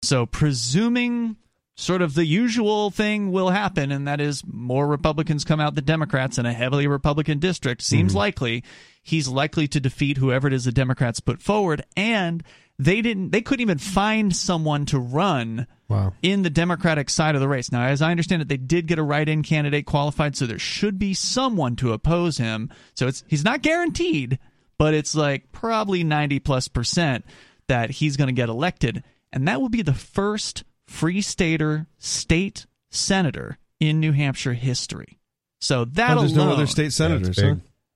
So 0.03 0.27
presuming 0.27 1.37
sort 1.77 2.03
of 2.03 2.15
the 2.15 2.25
usual 2.25 2.91
thing 2.91 3.31
will 3.31 3.51
happen, 3.51 3.93
and 3.93 4.09
that 4.09 4.21
is 4.21 4.43
more 4.47 4.87
Republicans 4.87 5.45
come 5.45 5.61
out 5.61 5.75
than 5.75 5.85
Democrats 5.85 6.39
in 6.39 6.47
a 6.47 6.53
heavily 6.53 6.87
Republican 6.87 7.39
district, 7.39 7.83
seems 7.83 8.13
mm-hmm. 8.13 8.19
likely. 8.19 8.65
He's 9.03 9.29
likely 9.29 9.69
to 9.69 9.79
defeat 9.79 10.17
whoever 10.17 10.49
it 10.49 10.55
is 10.55 10.65
the 10.65 10.73
Democrats 10.73 11.21
put 11.21 11.43
forward, 11.43 11.85
and 11.97 12.43
they 12.79 13.03
didn't. 13.03 13.31
They 13.31 13.43
couldn't 13.43 13.63
even 13.63 13.79
find 13.79 14.35
someone 14.35 14.87
to 14.87 14.99
run 14.99 15.67
Wow. 15.89 16.15
in 16.21 16.43
the 16.43 16.51
Democratic 16.51 17.09
side 17.09 17.37
of 17.37 17.41
the 17.41 17.47
race. 17.47 17.71
Now, 17.71 17.85
as 17.87 18.03
I 18.03 18.11
understand 18.11 18.43
it, 18.43 18.49
they 18.49 18.57
did 18.57 18.89
get 18.89 18.99
a 18.99 19.05
write-in 19.05 19.45
candidate 19.45 19.87
qualified, 19.87 20.35
so 20.35 20.45
there 20.45 20.59
should 20.59 20.99
be 20.99 21.15
someone 21.15 21.77
to 21.77 21.93
oppose 21.93 22.39
him. 22.39 22.71
So 22.95 23.07
it's 23.07 23.23
he's 23.29 23.45
not 23.45 23.63
guaranteed, 23.63 24.41
but 24.79 24.95
it's 24.95 25.15
like 25.15 25.53
probably 25.53 26.03
ninety 26.03 26.41
plus 26.41 26.67
percent 26.67 27.25
that 27.69 27.91
he's 27.91 28.17
going 28.17 28.27
to 28.27 28.33
get 28.33 28.49
elected, 28.49 29.05
and 29.33 29.47
that 29.47 29.61
will 29.61 29.69
be 29.69 29.83
the 29.83 29.95
first 29.95 30.65
Free 30.89 31.21
Stater 31.21 31.87
state 31.99 32.67
senator 32.91 33.59
in 33.81 34.01
New 34.01 34.13
Hampshire 34.13 34.55
history. 34.55 35.19
So 35.61 35.85
that 35.85 36.17
Oh, 36.17 36.21
there's 36.21 36.33
alone, 36.37 36.49
no 36.49 36.53
other 36.55 36.67
state 36.67 36.93
senators. 36.93 37.37
big. 37.37 37.45
huh? 37.45 37.55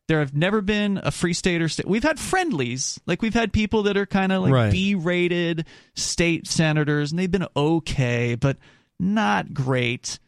there 0.08 0.19
have 0.19 0.34
never 0.34 0.60
been 0.60 0.98
a 1.04 1.10
free 1.12 1.32
state 1.32 1.62
or 1.62 1.69
state. 1.69 1.87
We've 1.87 2.02
had 2.02 2.18
friendlies, 2.18 2.99
like 3.06 3.23
we've 3.23 3.32
had 3.35 3.52
people 3.52 3.85
that 3.85 3.97
are 3.97 4.06
kind 4.06 4.32
of 4.32 4.42
like 4.42 4.52
Right. 4.52 4.73
B-rated 4.73 5.66
state 5.94 6.49
senators, 6.49 7.12
and 7.12 7.18
they've 7.18 7.30
been 7.30 7.47
okay, 7.56 8.35
but 8.35 8.56
not 8.99 9.54
great. 9.54 10.18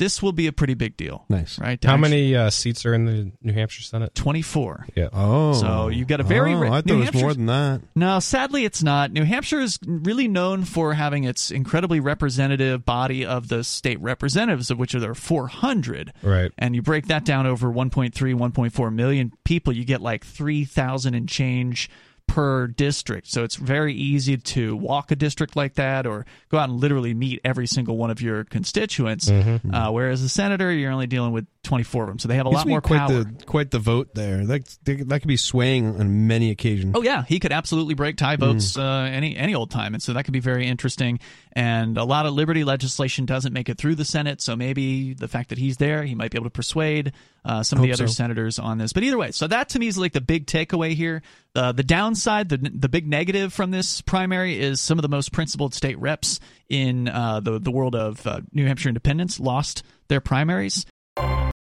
This 0.00 0.22
will 0.22 0.32
be 0.32 0.46
a 0.46 0.52
pretty 0.52 0.72
big 0.72 0.96
deal, 0.96 1.26
Nice. 1.28 1.58
right? 1.58 1.78
How 1.84 1.92
Actually, 1.92 2.00
many 2.10 2.34
uh, 2.34 2.48
seats 2.48 2.86
are 2.86 2.94
in 2.94 3.04
the 3.04 3.32
New 3.42 3.52
Hampshire 3.52 3.82
Senate? 3.82 4.14
Twenty-four. 4.14 4.86
Yeah. 4.96 5.10
Oh, 5.12 5.52
So 5.52 5.88
you've 5.88 6.08
got 6.08 6.20
a 6.20 6.22
very 6.22 6.54
Oh, 6.54 6.58
re- 6.58 6.68
I 6.68 6.70
thought 6.70 6.86
New 6.86 7.02
it 7.02 7.12
was 7.12 7.22
more 7.22 7.34
than 7.34 7.44
that. 7.46 7.82
No, 7.94 8.18
sadly, 8.18 8.64
it's 8.64 8.82
not. 8.82 9.12
New 9.12 9.24
Hampshire 9.24 9.60
is 9.60 9.78
really 9.86 10.26
known 10.26 10.64
for 10.64 10.94
having 10.94 11.24
its 11.24 11.50
incredibly 11.50 12.00
representative 12.00 12.82
body 12.86 13.26
of 13.26 13.48
the 13.48 13.62
state 13.62 14.00
representatives, 14.00 14.70
of 14.70 14.78
which 14.78 14.94
are 14.94 15.00
there 15.00 15.10
are 15.10 15.14
400. 15.14 16.14
Right. 16.22 16.50
And 16.56 16.74
you 16.74 16.80
break 16.80 17.08
that 17.08 17.26
down 17.26 17.46
over 17.46 17.68
1.3, 17.68 18.12
1.4 18.12 18.94
million 18.94 19.32
people, 19.44 19.74
you 19.74 19.84
get 19.84 20.00
like 20.00 20.24
3,000 20.24 21.14
and 21.14 21.28
change 21.28 21.90
per 22.30 22.68
district. 22.68 23.26
So 23.26 23.42
it's 23.42 23.56
very 23.56 23.92
easy 23.92 24.36
to 24.36 24.76
walk 24.76 25.10
a 25.10 25.16
district 25.16 25.56
like 25.56 25.74
that 25.74 26.06
or 26.06 26.24
go 26.48 26.58
out 26.58 26.68
and 26.68 26.78
literally 26.78 27.12
meet 27.12 27.40
every 27.44 27.66
single 27.66 27.96
one 27.96 28.08
of 28.08 28.22
your 28.22 28.44
constituents. 28.44 29.28
Mm-hmm. 29.28 29.74
Uh, 29.74 29.90
whereas 29.90 30.22
a 30.22 30.28
senator, 30.28 30.70
you're 30.70 30.92
only 30.92 31.08
dealing 31.08 31.32
with 31.32 31.48
24 31.62 32.04
of 32.04 32.08
them. 32.08 32.18
So 32.18 32.28
they 32.28 32.36
have 32.36 32.46
a 32.46 32.50
lot 32.50 32.66
more 32.66 32.80
quite 32.80 32.98
power. 32.98 33.24
the 33.24 33.44
quite 33.44 33.70
the 33.70 33.78
vote 33.78 34.14
there. 34.14 34.46
That 34.46 34.78
that 34.84 35.20
could 35.20 35.28
be 35.28 35.36
swaying 35.36 36.00
on 36.00 36.26
many 36.26 36.50
occasions. 36.50 36.94
Oh 36.96 37.02
yeah, 37.02 37.24
he 37.24 37.38
could 37.38 37.52
absolutely 37.52 37.94
break 37.94 38.16
tie 38.16 38.36
votes 38.36 38.78
uh, 38.78 39.08
any 39.12 39.36
any 39.36 39.54
old 39.54 39.70
time, 39.70 39.94
and 39.94 40.02
so 40.02 40.14
that 40.14 40.24
could 40.24 40.32
be 40.32 40.40
very 40.40 40.66
interesting. 40.66 41.20
And 41.52 41.98
a 41.98 42.04
lot 42.04 42.26
of 42.26 42.32
liberty 42.32 42.64
legislation 42.64 43.26
doesn't 43.26 43.52
make 43.52 43.68
it 43.68 43.76
through 43.76 43.96
the 43.96 44.04
Senate, 44.04 44.40
so 44.40 44.56
maybe 44.56 45.14
the 45.14 45.28
fact 45.28 45.50
that 45.50 45.58
he's 45.58 45.76
there, 45.76 46.02
he 46.02 46.14
might 46.14 46.30
be 46.30 46.38
able 46.38 46.46
to 46.46 46.50
persuade 46.50 47.12
uh, 47.44 47.62
some 47.62 47.78
of 47.78 47.82
the 47.82 47.92
other 47.92 48.06
so. 48.06 48.14
senators 48.14 48.58
on 48.58 48.78
this. 48.78 48.92
But 48.92 49.02
either 49.02 49.18
way, 49.18 49.30
so 49.30 49.46
that 49.46 49.70
to 49.70 49.78
me 49.78 49.88
is 49.88 49.98
like 49.98 50.12
the 50.12 50.20
big 50.20 50.46
takeaway 50.46 50.94
here. 50.94 51.22
Uh, 51.54 51.72
the 51.72 51.84
downside, 51.84 52.48
the 52.48 52.56
the 52.56 52.88
big 52.88 53.06
negative 53.06 53.52
from 53.52 53.70
this 53.70 54.00
primary 54.00 54.58
is 54.58 54.80
some 54.80 54.98
of 54.98 55.02
the 55.02 55.08
most 55.08 55.32
principled 55.32 55.74
state 55.74 55.98
reps 55.98 56.40
in 56.70 57.08
uh, 57.08 57.40
the 57.40 57.58
the 57.58 57.70
world 57.70 57.94
of 57.94 58.26
uh, 58.26 58.40
New 58.52 58.66
Hampshire 58.66 58.88
independence 58.88 59.38
lost 59.38 59.82
their 60.08 60.20
primaries. 60.20 60.86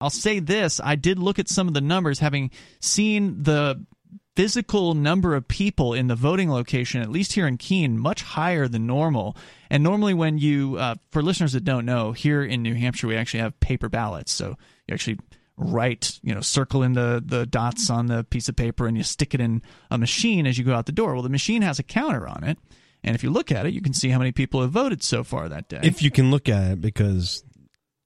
I'll 0.03 0.09
say 0.09 0.39
this: 0.39 0.79
I 0.83 0.95
did 0.95 1.17
look 1.17 1.39
at 1.39 1.49
some 1.49 1.67
of 1.67 1.73
the 1.73 1.81
numbers, 1.81 2.19
having 2.19 2.51
seen 2.79 3.43
the 3.43 3.85
physical 4.35 4.95
number 4.95 5.35
of 5.35 5.47
people 5.47 5.93
in 5.93 6.07
the 6.07 6.15
voting 6.15 6.51
location, 6.51 7.01
at 7.01 7.09
least 7.09 7.33
here 7.33 7.47
in 7.47 7.57
Keene, 7.57 7.97
much 7.97 8.21
higher 8.21 8.67
than 8.67 8.85
normal. 8.85 9.37
And 9.69 9.83
normally, 9.83 10.13
when 10.13 10.37
you, 10.37 10.77
uh, 10.77 10.95
for 11.11 11.21
listeners 11.21 11.53
that 11.53 11.63
don't 11.63 11.85
know, 11.85 12.11
here 12.11 12.43
in 12.43 12.61
New 12.63 12.73
Hampshire, 12.73 13.07
we 13.07 13.15
actually 13.15 13.41
have 13.41 13.59
paper 13.59 13.89
ballots. 13.89 14.31
So 14.31 14.57
you 14.87 14.93
actually 14.93 15.19
write, 15.55 16.19
you 16.23 16.33
know, 16.33 16.41
circle 16.41 16.83
in 16.83 16.93
the, 16.93 17.23
the 17.23 17.45
dots 17.45 17.89
on 17.89 18.07
the 18.07 18.23
piece 18.23 18.49
of 18.49 18.55
paper 18.55 18.87
and 18.87 18.97
you 18.97 19.03
stick 19.03 19.33
it 19.33 19.39
in 19.39 19.61
a 19.91 19.97
machine 19.97 20.47
as 20.47 20.57
you 20.57 20.63
go 20.63 20.73
out 20.73 20.87
the 20.87 20.91
door. 20.91 21.13
Well, 21.13 21.23
the 21.23 21.29
machine 21.29 21.61
has 21.61 21.79
a 21.79 21.83
counter 21.83 22.27
on 22.27 22.43
it. 22.43 22.57
And 23.03 23.15
if 23.15 23.23
you 23.23 23.29
look 23.29 23.51
at 23.51 23.65
it, 23.65 23.73
you 23.73 23.81
can 23.81 23.93
see 23.93 24.09
how 24.09 24.17
many 24.17 24.31
people 24.31 24.61
have 24.61 24.71
voted 24.71 25.03
so 25.03 25.23
far 25.23 25.49
that 25.49 25.67
day. 25.67 25.81
If 25.83 26.01
you 26.01 26.09
can 26.09 26.31
look 26.31 26.47
at 26.47 26.71
it, 26.71 26.81
because 26.81 27.43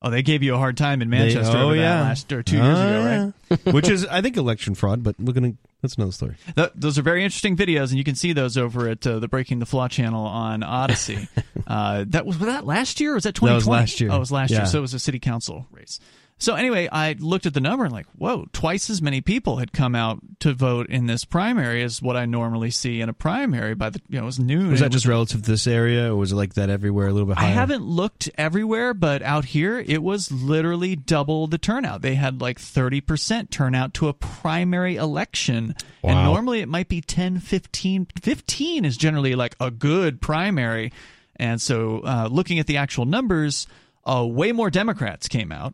oh, 0.07 0.09
they 0.09 0.21
gave 0.21 0.43
you 0.43 0.55
a 0.55 0.57
hard 0.57 0.77
time 0.77 1.01
in 1.01 1.09
Manchester 1.09 1.53
They- 1.53 1.59
oh, 1.59 1.65
over 1.65 1.75
that 1.75 1.81
yeah. 1.81 2.01
last 2.01 2.31
or 2.31 2.43
two 2.43 2.57
years 2.57 2.79
ago, 2.79 3.05
right? 3.05 3.33
yeah. 3.65 3.71
Which 3.71 3.89
is, 3.89 4.05
I 4.05 4.21
think, 4.21 4.37
election 4.37 4.75
fraud. 4.75 5.03
But 5.03 5.15
we're 5.19 5.33
gonna 5.33 5.53
that's 5.81 5.95
another 5.95 6.11
story. 6.11 6.35
Th- 6.55 6.71
those 6.75 6.97
are 6.97 7.03
very 7.03 7.23
interesting 7.23 7.55
videos, 7.55 7.89
and 7.89 7.97
you 7.97 8.03
can 8.03 8.15
see 8.15 8.33
those 8.33 8.57
over 8.57 8.89
at 8.89 9.05
uh, 9.05 9.19
the 9.19 9.27
Breaking 9.27 9.59
the 9.59 9.65
Flaw 9.65 9.87
channel 9.87 10.25
on 10.25 10.63
Odysee. 10.63 11.27
uh, 11.67 12.05
that 12.07 12.25
was, 12.25 12.39
was 12.39 12.47
that 12.47 12.65
last 12.65 12.99
year 12.99 13.11
or 13.11 13.15
was 13.15 13.25
that 13.25 13.35
2020? 13.35 13.51
That 13.51 13.55
was 13.55 13.67
last 13.67 14.01
year. 14.01 14.11
Oh, 14.11 14.15
it 14.15 14.19
was 14.19 14.31
last 14.31 14.51
year. 14.51 14.65
So 14.65 14.79
it 14.79 14.81
was 14.81 14.93
a 14.93 14.99
city 14.99 15.19
council 15.19 15.67
race. 15.71 15.99
So 16.39 16.53
anyway, 16.53 16.87
I 16.91 17.15
looked 17.17 17.47
at 17.47 17.55
the 17.55 17.59
number 17.59 17.83
and 17.83 17.91
like, 17.91 18.05
whoa, 18.15 18.45
twice 18.53 18.91
as 18.91 19.01
many 19.01 19.21
people 19.21 19.57
had 19.57 19.73
come 19.73 19.95
out 19.95 20.19
to 20.41 20.53
vote 20.53 20.87
in 20.87 21.07
this 21.07 21.25
primary 21.25 21.81
as 21.81 21.99
what 21.99 22.15
I 22.15 22.25
normally 22.25 22.69
see 22.69 23.01
in 23.01 23.09
a 23.09 23.13
primary. 23.13 23.73
By 23.73 23.89
the 23.89 24.01
you 24.07 24.17
know, 24.17 24.23
it 24.23 24.25
was 24.25 24.39
noon. 24.39 24.69
Was 24.69 24.81
that 24.81 24.91
just 24.91 25.07
relative 25.07 25.41
to 25.41 25.51
this 25.51 25.65
area, 25.65 26.13
or 26.13 26.17
was 26.17 26.31
it 26.31 26.35
like 26.35 26.53
that 26.53 26.69
everywhere? 26.69 27.07
A 27.07 27.11
little 27.11 27.27
bit 27.27 27.37
higher? 27.37 27.47
I 27.47 27.51
haven't 27.51 27.83
looked 27.83 28.29
everywhere, 28.37 28.93
but 28.93 29.23
out 29.23 29.45
here 29.45 29.79
it 29.79 30.03
was 30.03 30.31
literally 30.31 30.95
double 30.95 31.47
the 31.47 31.57
turnout. 31.57 32.03
They 32.03 32.15
had 32.15 32.39
like 32.39 32.59
30% 32.59 33.49
turnout 33.49 33.95
to 33.95 34.07
a 34.07 34.13
primary 34.13 34.95
election. 34.95 35.75
And 36.03 36.23
normally 36.23 36.61
it 36.61 36.69
might 36.69 36.87
be 36.87 37.01
10, 37.01 37.39
15. 37.39 38.07
15 38.21 38.85
is 38.85 38.95
generally 38.95 39.35
like 39.35 39.55
a 39.59 39.71
good 39.71 40.21
primary. 40.21 40.93
And 41.35 41.59
so 41.61 42.01
uh, 42.05 42.29
looking 42.31 42.59
at 42.59 42.67
the 42.67 42.77
actual 42.77 43.05
numbers, 43.05 43.67
uh, 44.05 44.25
way 44.25 44.51
more 44.51 44.69
Democrats 44.69 45.27
came 45.27 45.51
out 45.51 45.73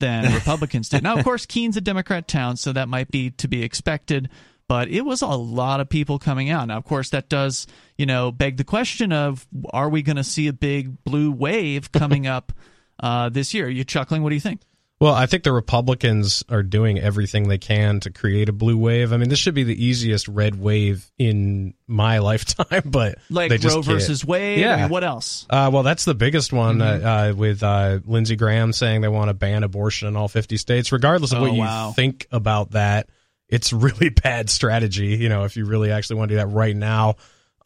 than 0.00 0.32
Republicans 0.32 0.88
did. 0.88 1.02
Now, 1.02 1.16
of 1.16 1.24
course, 1.24 1.46
Keene's 1.46 1.76
a 1.76 1.80
Democrat 1.80 2.28
town, 2.28 2.56
so 2.56 2.72
that 2.72 2.88
might 2.88 3.10
be 3.10 3.30
to 3.32 3.48
be 3.48 3.62
expected. 3.62 4.28
But 4.68 4.88
it 4.88 5.00
was 5.00 5.22
a 5.22 5.26
lot 5.28 5.80
of 5.80 5.88
people 5.88 6.18
coming 6.18 6.50
out. 6.50 6.68
Now, 6.68 6.76
of 6.76 6.84
course, 6.84 7.10
that 7.10 7.30
does, 7.30 7.66
you 7.96 8.04
know, 8.04 8.30
beg 8.30 8.58
the 8.58 8.64
question 8.64 9.12
of 9.12 9.46
are 9.70 9.88
we 9.88 10.02
going 10.02 10.16
to 10.16 10.24
see 10.24 10.46
a 10.46 10.52
big 10.52 11.02
blue 11.04 11.32
wave 11.32 11.90
coming 11.90 12.26
up 12.26 12.52
uh, 13.00 13.30
this 13.30 13.54
year? 13.54 13.66
Are 13.66 13.70
you 13.70 13.84
chuckling? 13.84 14.22
What 14.22 14.28
do 14.28 14.34
you 14.34 14.42
think? 14.42 14.60
Well, 15.00 15.14
I 15.14 15.26
think 15.26 15.44
the 15.44 15.52
Republicans 15.52 16.42
are 16.48 16.64
doing 16.64 16.98
everything 16.98 17.46
they 17.48 17.58
can 17.58 18.00
to 18.00 18.10
create 18.10 18.48
a 18.48 18.52
blue 18.52 18.76
wave. 18.76 19.12
I 19.12 19.16
mean, 19.16 19.28
this 19.28 19.38
should 19.38 19.54
be 19.54 19.62
the 19.62 19.84
easiest 19.84 20.26
red 20.26 20.58
wave 20.60 21.08
in 21.18 21.74
my 21.86 22.18
lifetime, 22.30 22.82
but 22.86 23.18
Like 23.30 23.50
they 23.50 23.58
just 23.58 23.76
Roe 23.76 23.82
can't. 23.82 23.94
versus 23.94 24.24
Wade? 24.24 24.58
I 24.58 24.60
Yeah. 24.60 24.76
mean, 24.82 24.88
what 24.88 25.04
else? 25.04 25.46
Uh, 25.48 25.70
well, 25.72 25.84
that's 25.84 26.04
the 26.04 26.14
biggest 26.16 26.52
one 26.52 26.78
Mm-hmm. 26.78 27.06
uh, 27.06 27.10
uh, 27.30 27.32
with 27.34 27.62
uh, 27.62 28.00
Lindsey 28.06 28.34
Graham 28.34 28.72
saying 28.72 29.02
they 29.02 29.08
want 29.08 29.28
to 29.28 29.34
ban 29.34 29.62
abortion 29.62 30.08
in 30.08 30.16
all 30.16 30.26
50 30.26 30.56
states. 30.56 30.90
Regardless 30.90 31.30
of 31.30 31.38
Oh, 31.38 31.42
what 31.42 31.52
you 31.52 31.60
wow. 31.60 31.92
think 31.94 32.26
about 32.32 32.72
that, 32.72 33.08
it's 33.48 33.72
really 33.72 34.08
bad 34.08 34.50
strategy, 34.50 35.16
you 35.16 35.28
know, 35.28 35.44
if 35.44 35.56
you 35.56 35.64
really 35.64 35.92
actually 35.92 36.16
want 36.16 36.30
to 36.30 36.34
do 36.34 36.38
that 36.38 36.48
right 36.48 36.74
now. 36.76 37.14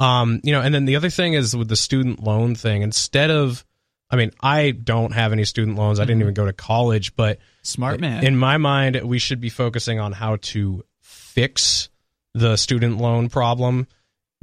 Um, 0.01 0.41
you 0.45 0.53
know, 0.53 0.61
and 0.61 0.75
then 0.75 0.85
the 0.85 0.97
other 0.97 1.11
thing 1.11 1.33
is 1.33 1.57
with 1.57 1.69
the 1.69 1.77
student 1.77 2.23
loan 2.23 2.57
thing, 2.57 2.83
instead 2.83 3.31
of, 3.31 3.65
I 4.13 4.17
mean, 4.17 4.31
I 4.43 4.71
don't 4.73 5.13
have 5.13 5.33
any 5.33 5.45
student 5.45 5.77
loans. 5.79 5.99
I 5.99 6.05
didn't 6.05 6.17
Mm-hmm. 6.19 6.23
even 6.23 6.35
go 6.35 6.45
to 6.47 6.53
college, 6.53 7.17
but 7.17 7.39
Smart 7.63 7.99
man. 7.99 8.25
in 8.25 8.37
my 8.37 8.59
mind, 8.59 9.01
we 9.03 9.19
should 9.19 9.41
be 9.41 9.49
focusing 9.49 9.99
on 9.99 10.13
how 10.13 10.37
to 10.37 10.85
fix 11.01 11.89
the 12.35 12.57
student 12.57 12.99
loan 12.99 13.29
problem 13.31 13.87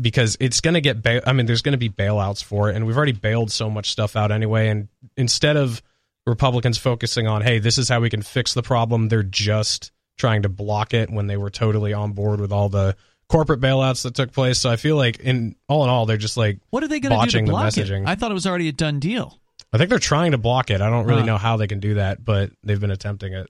because 0.01 0.37
it's 0.39 0.61
going 0.61 0.73
to 0.75 0.81
get 0.81 1.01
bail- 1.01 1.21
I 1.25 1.33
mean 1.33 1.45
there's 1.45 1.61
going 1.61 1.73
to 1.73 1.77
be 1.77 1.89
bailouts 1.89 2.43
for 2.43 2.69
it 2.69 2.75
and 2.75 2.85
we've 2.87 2.95
already 2.97 3.11
bailed 3.11 3.51
so 3.51 3.69
much 3.69 3.89
stuff 3.91 4.15
out 4.15 4.31
anyway 4.31 4.69
and 4.69 4.87
instead 5.17 5.57
of 5.57 5.81
Republicans 6.27 6.77
focusing 6.77 7.27
on 7.27 7.41
hey 7.41 7.57
this 7.59 7.77
is 7.79 7.89
how 7.89 7.99
we 7.99 8.09
can 8.09 8.21
fix 8.21 8.53
the 8.53 8.61
problem 8.61 9.07
they're 9.09 9.23
just 9.23 9.91
trying 10.17 10.43
to 10.43 10.49
block 10.49 10.93
it 10.93 11.09
when 11.09 11.25
they 11.27 11.35
were 11.37 11.49
totally 11.49 11.91
on 11.93 12.11
board 12.13 12.39
with 12.39 12.51
all 12.51 12.69
the 12.69 12.95
corporate 13.27 13.59
bailouts 13.59 14.03
that 14.03 14.13
took 14.15 14.31
place 14.31 14.59
so 14.59 14.69
I 14.69 14.75
feel 14.75 14.95
like 14.95 15.19
in 15.19 15.55
all 15.67 15.83
in 15.83 15.89
all 15.89 16.05
they're 16.05 16.17
just 16.17 16.37
like 16.37 16.59
what 16.69 16.83
are 16.83 16.87
they 16.87 16.99
going 16.99 17.19
to 17.19 17.25
do 17.25 17.39
to 17.39 17.45
the 17.45 17.51
block 17.51 17.75
it? 17.75 17.87
messaging. 17.87 18.07
I 18.07 18.15
thought 18.15 18.29
it 18.31 18.35
was 18.35 18.45
already 18.47 18.67
a 18.67 18.71
done 18.73 18.99
deal. 18.99 19.37
I 19.73 19.77
think 19.77 19.89
they're 19.89 19.99
trying 19.99 20.31
to 20.31 20.37
block 20.37 20.69
it 20.71 20.81
I 20.81 20.89
don't 20.89 21.05
really 21.05 21.21
Huh. 21.21 21.25
know 21.27 21.37
how 21.37 21.57
they 21.57 21.67
can 21.67 21.79
do 21.79 21.95
that 21.95 22.23
but 22.23 22.51
they've 22.63 22.79
been 22.79 22.91
attempting 22.91 23.33
it 23.33 23.47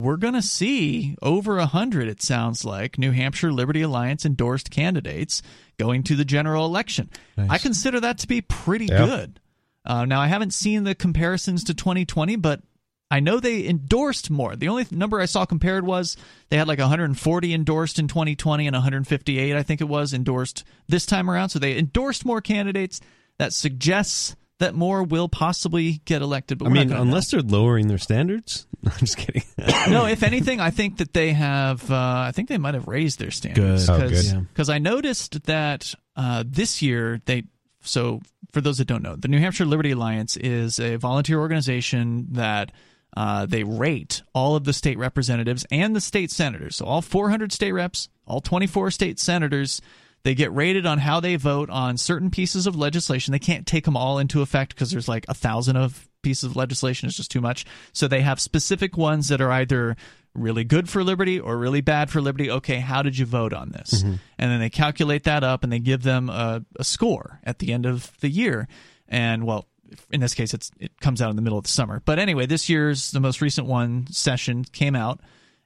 we're 0.00 0.16
going 0.16 0.34
to 0.34 0.42
see 0.42 1.16
over 1.22 1.58
a 1.58 1.66
hundred, 1.66 2.06
it 2.06 2.22
sounds 2.22 2.64
like, 2.64 2.98
New 2.98 3.10
Hampshire 3.10 3.50
Liberty 3.52 3.82
Alliance 3.82 4.24
endorsed 4.24 4.70
candidates 4.70 5.42
going 5.76 6.04
to 6.04 6.14
the 6.14 6.24
general 6.24 6.64
election. 6.64 7.10
Nice. 7.36 7.50
I 7.50 7.58
consider 7.58 7.98
that 7.98 8.18
to 8.18 8.28
be 8.28 8.40
pretty 8.40 8.86
Yeah. 8.86 9.04
good. 9.04 9.40
Uh, 9.84 10.04
now, 10.04 10.20
I 10.20 10.28
haven't 10.28 10.54
seen 10.54 10.84
the 10.84 10.94
comparisons 10.94 11.64
to 11.64 11.74
2020, 11.74 12.36
but 12.36 12.62
I 13.10 13.18
know 13.18 13.40
they 13.40 13.66
endorsed 13.66 14.30
more. 14.30 14.54
The 14.54 14.68
only 14.68 14.86
number 14.92 15.20
I 15.20 15.24
saw 15.24 15.44
compared 15.44 15.84
was 15.84 16.16
they 16.48 16.58
had 16.58 16.68
like 16.68 16.78
140 16.78 17.52
endorsed 17.52 17.98
in 17.98 18.06
2020 18.06 18.68
and 18.68 18.76
158, 18.76 19.56
I 19.56 19.62
think 19.64 19.80
it 19.80 19.88
was, 19.88 20.14
endorsed 20.14 20.62
this 20.86 21.06
time 21.06 21.28
around. 21.28 21.48
So 21.48 21.58
they 21.58 21.76
endorsed 21.76 22.24
more 22.24 22.40
candidates. 22.40 23.00
That 23.40 23.52
suggests 23.52 24.36
that 24.58 24.74
more 24.74 25.02
will 25.02 25.28
possibly 25.28 26.00
get 26.04 26.22
elected. 26.22 26.58
But 26.58 26.66
I 26.66 26.70
mean, 26.70 26.88
gonna 26.88 26.96
know. 26.96 27.02
unless 27.02 27.30
they're 27.30 27.42
lowering 27.42 27.88
their 27.88 27.98
standards. 27.98 28.66
I'm 28.84 28.98
just 28.98 29.16
kidding. 29.16 29.42
no, 29.90 30.06
if 30.06 30.22
anything, 30.22 30.60
I 30.60 30.70
think 30.70 30.98
that 30.98 31.12
they 31.12 31.32
have. 31.32 31.90
Uh, 31.90 32.24
I 32.28 32.32
think 32.32 32.48
they 32.48 32.58
might 32.58 32.74
have 32.74 32.88
raised 32.88 33.18
their 33.18 33.30
standards. 33.30 33.86
Good. 33.88 34.00
Oh. 34.00 34.08
Yeah. 34.08 34.40
Because 34.40 34.68
I 34.68 34.78
noticed 34.78 35.44
that 35.44 35.94
uh, 36.16 36.44
this 36.46 36.82
year 36.82 37.20
they. 37.24 37.44
So 37.80 38.20
for 38.52 38.60
those 38.60 38.78
that 38.78 38.86
don't 38.86 39.02
know, 39.02 39.16
the 39.16 39.28
New 39.28 39.38
Hampshire 39.38 39.64
Liberty 39.64 39.92
Alliance 39.92 40.36
is 40.36 40.78
a 40.78 40.96
volunteer 40.96 41.38
organization 41.38 42.28
that. 42.32 42.72
Uh, 43.16 43.46
they 43.46 43.64
rate 43.64 44.22
all 44.34 44.54
of 44.54 44.64
the 44.64 44.72
state 44.72 44.98
representatives 44.98 45.64
and 45.70 45.96
the 45.96 46.00
state 46.00 46.30
senators. 46.30 46.76
So 46.76 46.84
all 46.84 47.00
400 47.00 47.52
state 47.52 47.72
reps, 47.72 48.10
all 48.26 48.42
24 48.42 48.90
state 48.90 49.18
senators, 49.18 49.80
they 50.22 50.34
get 50.34 50.52
rated 50.52 50.86
on 50.86 50.98
how 50.98 51.20
they 51.20 51.36
vote 51.36 51.70
on 51.70 51.96
certain 51.96 52.30
pieces 52.30 52.66
of 52.66 52.76
legislation. 52.76 53.32
They 53.32 53.38
can't 53.38 53.66
take 53.66 53.84
them 53.84 53.96
all 53.96 54.18
into 54.18 54.42
effect 54.42 54.74
because 54.74 54.90
there's 54.90 55.08
like 55.08 55.24
a 55.28 55.34
thousand 55.34 55.76
of 55.76 56.08
pieces 56.22 56.44
of 56.44 56.56
legislation. 56.56 57.06
It's 57.06 57.16
just 57.16 57.30
too 57.30 57.40
much. 57.40 57.64
So 57.92 58.08
they 58.08 58.20
have 58.22 58.40
specific 58.40 58.96
ones 58.96 59.28
that 59.28 59.40
are 59.40 59.50
either 59.50 59.96
really 60.34 60.64
good 60.64 60.88
for 60.88 61.02
liberty 61.04 61.38
or 61.38 61.56
really 61.56 61.80
bad 61.80 62.10
for 62.10 62.20
liberty. 62.20 62.50
Okay, 62.50 62.78
how 62.80 63.02
did 63.02 63.16
you 63.18 63.26
vote 63.26 63.52
on 63.52 63.70
this? 63.70 64.02
Mm-hmm. 64.02 64.14
And 64.38 64.50
then 64.50 64.60
they 64.60 64.70
calculate 64.70 65.24
that 65.24 65.44
up 65.44 65.62
and 65.62 65.72
they 65.72 65.78
give 65.78 66.02
them 66.02 66.28
a, 66.28 66.64
a 66.76 66.84
score 66.84 67.40
at 67.44 67.58
the 67.58 67.72
end 67.72 67.86
of 67.86 68.12
the 68.20 68.28
year. 68.28 68.68
And 69.08 69.44
well, 69.44 69.66
in 70.10 70.20
this 70.20 70.34
case, 70.34 70.52
it's 70.52 70.70
it 70.78 71.00
comes 71.00 71.22
out 71.22 71.30
in 71.30 71.36
the 71.36 71.42
middle 71.42 71.58
of 71.58 71.64
the 71.64 71.70
summer. 71.70 72.02
But 72.04 72.18
anyway, 72.18 72.46
this 72.46 72.68
year's 72.68 73.10
the 73.10 73.20
most 73.20 73.40
recent 73.40 73.66
one 73.66 74.06
session 74.10 74.64
came 74.64 74.94
out, 74.94 75.20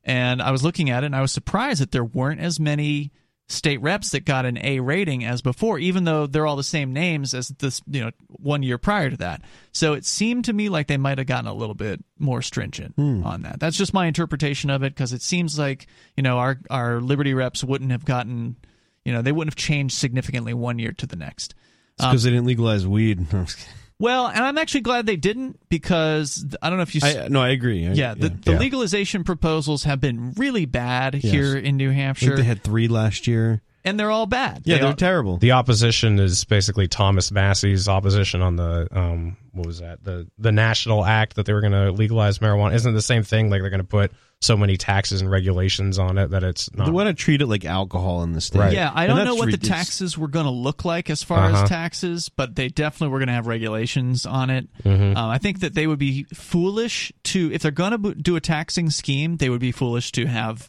and 0.04 0.40
I 0.40 0.52
was 0.52 0.62
looking 0.62 0.90
at 0.90 1.02
it 1.02 1.06
and 1.06 1.16
I 1.16 1.21
was 1.21 1.32
surprised 1.32 1.80
that 1.80 1.90
there 1.90 2.04
weren't 2.04 2.40
as 2.40 2.61
many 2.61 3.12
state 3.52 3.80
reps 3.80 4.11
that 4.11 4.25
got 4.25 4.47
an 4.47 4.59
A 4.59 4.80
rating 4.80 5.25
as 5.25 5.42
before, 5.42 5.78
even 5.78 6.04
though 6.04 6.26
they're 6.26 6.47
all 6.47 6.56
the 6.56 6.62
same 6.62 6.92
names 6.92 7.35
as 7.35 7.49
this, 7.49 7.82
you 7.87 8.00
know, 8.00 8.11
one 8.28 8.62
year 8.62 8.78
prior 8.78 9.11
to 9.11 9.16
that. 9.18 9.42
So 9.73 9.92
it 9.92 10.04
seemed 10.04 10.47
to 10.47 10.52
me 10.52 10.68
like 10.68 10.87
they 10.87 10.97
might 10.97 11.18
have 11.18 11.26
gotten 11.26 11.49
a 11.49 11.54
little 11.54 11.75
bit 11.75 12.02
more 12.18 12.42
stringent 12.42 12.94
hmm. 12.97 13.25
on 13.25 13.42
that. 13.42 13.61
That's 13.61 13.76
just 13.76 13.94
my 13.94 14.06
interpretation 14.06 14.71
of 14.71 14.82
it 14.82 14.94
because 14.94 15.12
it 15.12 15.23
seems 15.23 15.59
like 15.59 15.87
you 16.16 16.23
know 16.23 16.38
our 16.38 16.59
our 16.71 17.00
Liberty 17.00 17.35
reps 17.35 17.62
wouldn't 17.62 17.90
have 17.90 18.04
gotten, 18.04 18.56
you 19.04 19.12
know, 19.12 19.23
they 19.23 19.32
wouldn't 19.32 19.52
have 19.52 19.62
changed 19.62 19.97
significantly 19.97 20.54
one 20.54 20.78
year 20.78 20.92
to 20.92 21.06
the 21.06 21.16
next. 21.16 21.54
because 21.97 22.25
um, 22.25 22.30
they 22.30 22.37
didn't 22.37 22.47
legalize 22.47 22.87
weed. 22.87 23.26
No, 24.02 24.09
I'm 24.09 24.14
just 24.14 24.26
kidding. 24.26 24.26
Well, 24.26 24.26
and 24.28 24.44
I'm 24.44 24.59
actually 24.59 24.80
glad 24.82 25.06
they 25.06 25.16
didn't 25.16 25.59
because 25.68 26.44
I 26.61 26.68
don't 26.68 26.78
know 26.78 26.82
if 26.82 26.94
you. 26.94 27.00
I, 27.04 27.28
no, 27.28 27.40
I 27.40 27.50
agree. 27.50 27.87
I, 27.87 27.92
yeah, 27.92 28.14
the, 28.14 28.28
the 28.30 28.52
Yeah. 28.52 28.59
legalization 28.59 29.25
proposals 29.25 29.85
have 29.85 30.00
been 30.00 30.32
really 30.37 30.66
bad 30.66 31.14
Yes. 31.14 31.32
here 31.32 31.56
in 31.56 31.76
New 31.76 31.87
I 31.90 31.92
think 31.92 32.00
Hampshire, 32.02 32.37
they 32.37 32.42
had 32.44 32.62
three 32.62 32.88
last 32.88 33.26
year. 33.26 33.62
And 33.84 33.98
they're 33.98 34.10
all 34.10 34.26
bad. 34.26 34.62
Yeah, 34.64 34.76
They 34.76 34.80
they're 34.80 34.88
all- 34.90 34.94
terrible. 34.96 35.36
The 35.38 35.52
opposition 35.52 36.18
is 36.20 36.44
basically 36.44 36.86
Thomas 36.88 37.30
Massie's 37.32 37.88
opposition 37.88 38.40
on 38.42 38.56
the 38.56 38.88
um 38.92 39.36
what 39.52 39.66
was 39.66 39.80
that 39.80 40.02
the 40.04 40.28
the 40.38 40.52
national 40.52 41.04
act 41.04 41.36
that 41.36 41.46
they 41.46 41.52
were 41.52 41.60
going 41.60 41.72
to 41.72 41.90
legalize 41.92 42.38
marijuana. 42.38 42.74
Isn't 42.74 42.90
it 42.92 42.94
the 42.94 43.02
same 43.02 43.22
thing? 43.22 43.50
Like 43.50 43.60
they're 43.60 43.70
going 43.70 43.80
to 43.80 43.86
put 43.86 44.12
so 44.40 44.56
many 44.56 44.76
taxes 44.76 45.20
and 45.20 45.30
regulations 45.30 45.98
on 46.00 46.18
it 46.18 46.30
that 46.30 46.42
it's 46.42 46.72
not. 46.74 46.86
They 46.86 46.90
want 46.90 47.06
to 47.08 47.14
treat 47.14 47.42
it 47.42 47.46
like 47.46 47.64
alcohol 47.64 48.22
in 48.24 48.32
the 48.32 48.40
state. 48.40 48.58
Right. 48.58 48.72
Yeah, 48.72 48.90
I 48.92 49.06
don't 49.06 49.24
know 49.24 49.36
what 49.36 49.50
the 49.52 49.56
taxes 49.56 50.18
were 50.18 50.26
going 50.26 50.46
to 50.46 50.50
look 50.50 50.84
like 50.84 51.10
as 51.10 51.22
far 51.22 51.44
as 51.50 51.54
Uh-huh. 51.54 51.66
taxes, 51.68 52.28
but 52.28 52.56
they 52.56 52.68
definitely 52.68 53.12
were 53.12 53.18
going 53.20 53.28
to 53.28 53.34
have 53.34 53.46
regulations 53.46 54.26
on 54.26 54.50
it. 54.50 54.66
Mhm. 54.84 55.16
Um, 55.16 55.30
I 55.30 55.38
think 55.38 55.60
that 55.60 55.74
they 55.74 55.86
would 55.86 56.00
be 56.00 56.24
foolish 56.34 57.12
to, 57.24 57.52
if 57.52 57.62
they're 57.62 57.70
going 57.70 58.02
to 58.02 58.14
do 58.14 58.34
a 58.34 58.40
taxing 58.40 58.90
scheme, 58.90 59.36
they 59.36 59.48
would 59.48 59.60
be 59.60 59.70
foolish 59.70 60.10
to 60.12 60.26
have 60.26 60.68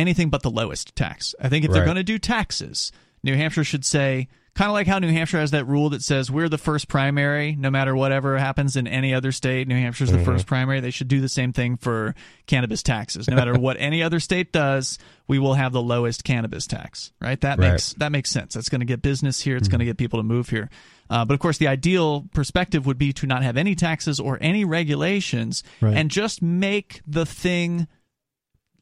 anything 0.00 0.30
but 0.30 0.42
the 0.42 0.50
lowest 0.50 0.96
tax. 0.96 1.34
I 1.40 1.48
think 1.48 1.64
if 1.64 1.70
they're 1.70 1.84
going 1.84 1.96
to 1.96 2.02
do 2.02 2.18
taxes, 2.18 2.90
New 3.22 3.36
Hampshire 3.36 3.64
should 3.64 3.84
say, 3.84 4.28
kind 4.54 4.68
of 4.68 4.72
like 4.72 4.86
how 4.86 4.98
New 4.98 5.12
Hampshire 5.12 5.38
has 5.38 5.52
that 5.52 5.66
rule 5.66 5.90
that 5.90 6.02
says 6.02 6.30
we're 6.30 6.48
the 6.48 6.58
first 6.58 6.88
primary, 6.88 7.54
no 7.54 7.70
matter 7.70 7.94
whatever 7.94 8.36
happens 8.36 8.76
in 8.76 8.86
any 8.88 9.14
other 9.14 9.30
state. 9.30 9.68
New 9.68 9.76
Hampshire's 9.76 10.10
the 10.10 10.16
Mm-hmm. 10.16 10.24
first 10.24 10.46
primary. 10.46 10.80
They 10.80 10.90
should 10.90 11.06
do 11.08 11.20
the 11.20 11.28
same 11.28 11.52
thing 11.52 11.76
for 11.76 12.14
cannabis 12.46 12.82
taxes. 12.82 13.28
No 13.28 13.36
matter 13.36 13.54
what 13.58 13.76
any 13.78 14.02
other 14.02 14.18
state 14.20 14.52
does, 14.52 14.98
we 15.28 15.38
will 15.38 15.54
have 15.54 15.72
the 15.72 15.80
lowest 15.82 16.24
cannabis 16.24 16.66
tax. 16.66 17.12
Right? 17.20 17.40
That 17.40 17.58
Right. 17.58 17.66
Mm-hmm. 17.66 17.72
makes 17.72 17.92
that 17.94 18.12
makes 18.12 18.30
sense. 18.30 18.54
That's 18.54 18.68
going 18.68 18.80
to 18.80 18.86
get 18.86 19.02
business 19.02 19.40
here. 19.40 19.56
It's 19.56 19.68
going 19.68 19.78
to 19.80 19.84
get 19.84 19.98
people 19.98 20.18
to 20.18 20.24
move 20.24 20.48
here. 20.48 20.68
Uh, 21.08 21.24
but 21.24 21.34
of 21.34 21.40
course, 21.40 21.58
the 21.58 21.68
ideal 21.68 22.22
perspective 22.34 22.86
would 22.86 22.98
be 22.98 23.12
to 23.14 23.26
not 23.26 23.42
have 23.42 23.56
any 23.56 23.74
taxes 23.74 24.18
or 24.20 24.38
any 24.40 24.64
regulations, 24.64 25.62
Right. 25.80 25.96
and 25.96 26.10
just 26.10 26.40
make 26.42 27.00
the 27.06 27.26
thing 27.26 27.86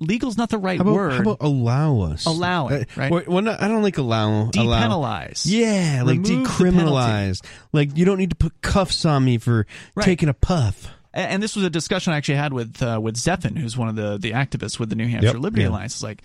legal's 0.00 0.36
not 0.36 0.48
the 0.50 0.58
right 0.58 0.78
How 0.78 0.82
about, 0.82 0.94
word. 0.94 1.12
how 1.12 1.20
about 1.20 1.36
allow 1.40 2.00
us? 2.00 2.26
Allow 2.26 2.68
it, 2.68 2.88
Uh, 2.96 3.00
right? 3.00 3.10
well, 3.10 3.22
well, 3.26 3.42
no, 3.42 3.56
I 3.58 3.68
don't 3.68 3.82
like 3.82 3.98
allow. 3.98 4.50
allow. 4.56 4.80
Depenalize. 4.80 5.42
Yeah, 5.46 6.02
like 6.04 6.20
Remove 6.20 6.46
decriminalize. 6.46 7.44
Like 7.72 7.96
you 7.96 8.04
don't 8.04 8.18
need 8.18 8.30
to 8.30 8.36
put 8.36 8.60
cuffs 8.62 9.04
on 9.04 9.24
me 9.24 9.38
for 9.38 9.66
Right. 9.94 10.04
taking 10.04 10.28
a 10.28 10.34
puff. 10.34 10.88
And 11.14 11.42
this 11.42 11.56
was 11.56 11.64
a 11.64 11.70
discussion 11.70 12.12
I 12.12 12.16
actually 12.18 12.36
had 12.36 12.52
with 12.52 12.80
uh, 12.82 13.00
with 13.02 13.16
Zephin, 13.16 13.56
who's 13.58 13.76
one 13.76 13.88
of 13.88 13.96
the 13.96 14.18
the 14.18 14.32
activists 14.32 14.78
with 14.78 14.88
the 14.90 14.94
New 14.96 15.08
Hampshire 15.08 15.28
Yep. 15.34 15.36
Liberty 15.38 15.62
Yeah. 15.62 15.68
Alliance. 15.70 15.94
It's 15.94 16.02
like 16.02 16.22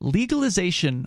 legalization, 0.00 1.06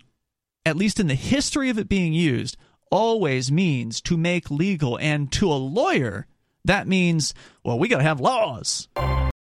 at 0.66 0.76
least 0.76 1.00
in 1.00 1.08
the 1.08 1.16
history 1.16 1.70
of 1.70 1.78
it 1.80 1.90
being 1.90 2.14
used, 2.14 2.58
always 2.92 3.52
means 3.52 4.02
to 4.02 4.18
make 4.18 4.52
legal, 4.52 4.98
and 5.00 5.32
to 5.34 5.52
a 5.52 5.56
lawyer, 5.56 6.28
that 6.66 6.88
means 6.88 7.34
well, 7.64 7.80
we 7.80 7.88
got 7.88 7.98
to 7.98 8.04
have 8.04 8.20
laws. 8.20 8.88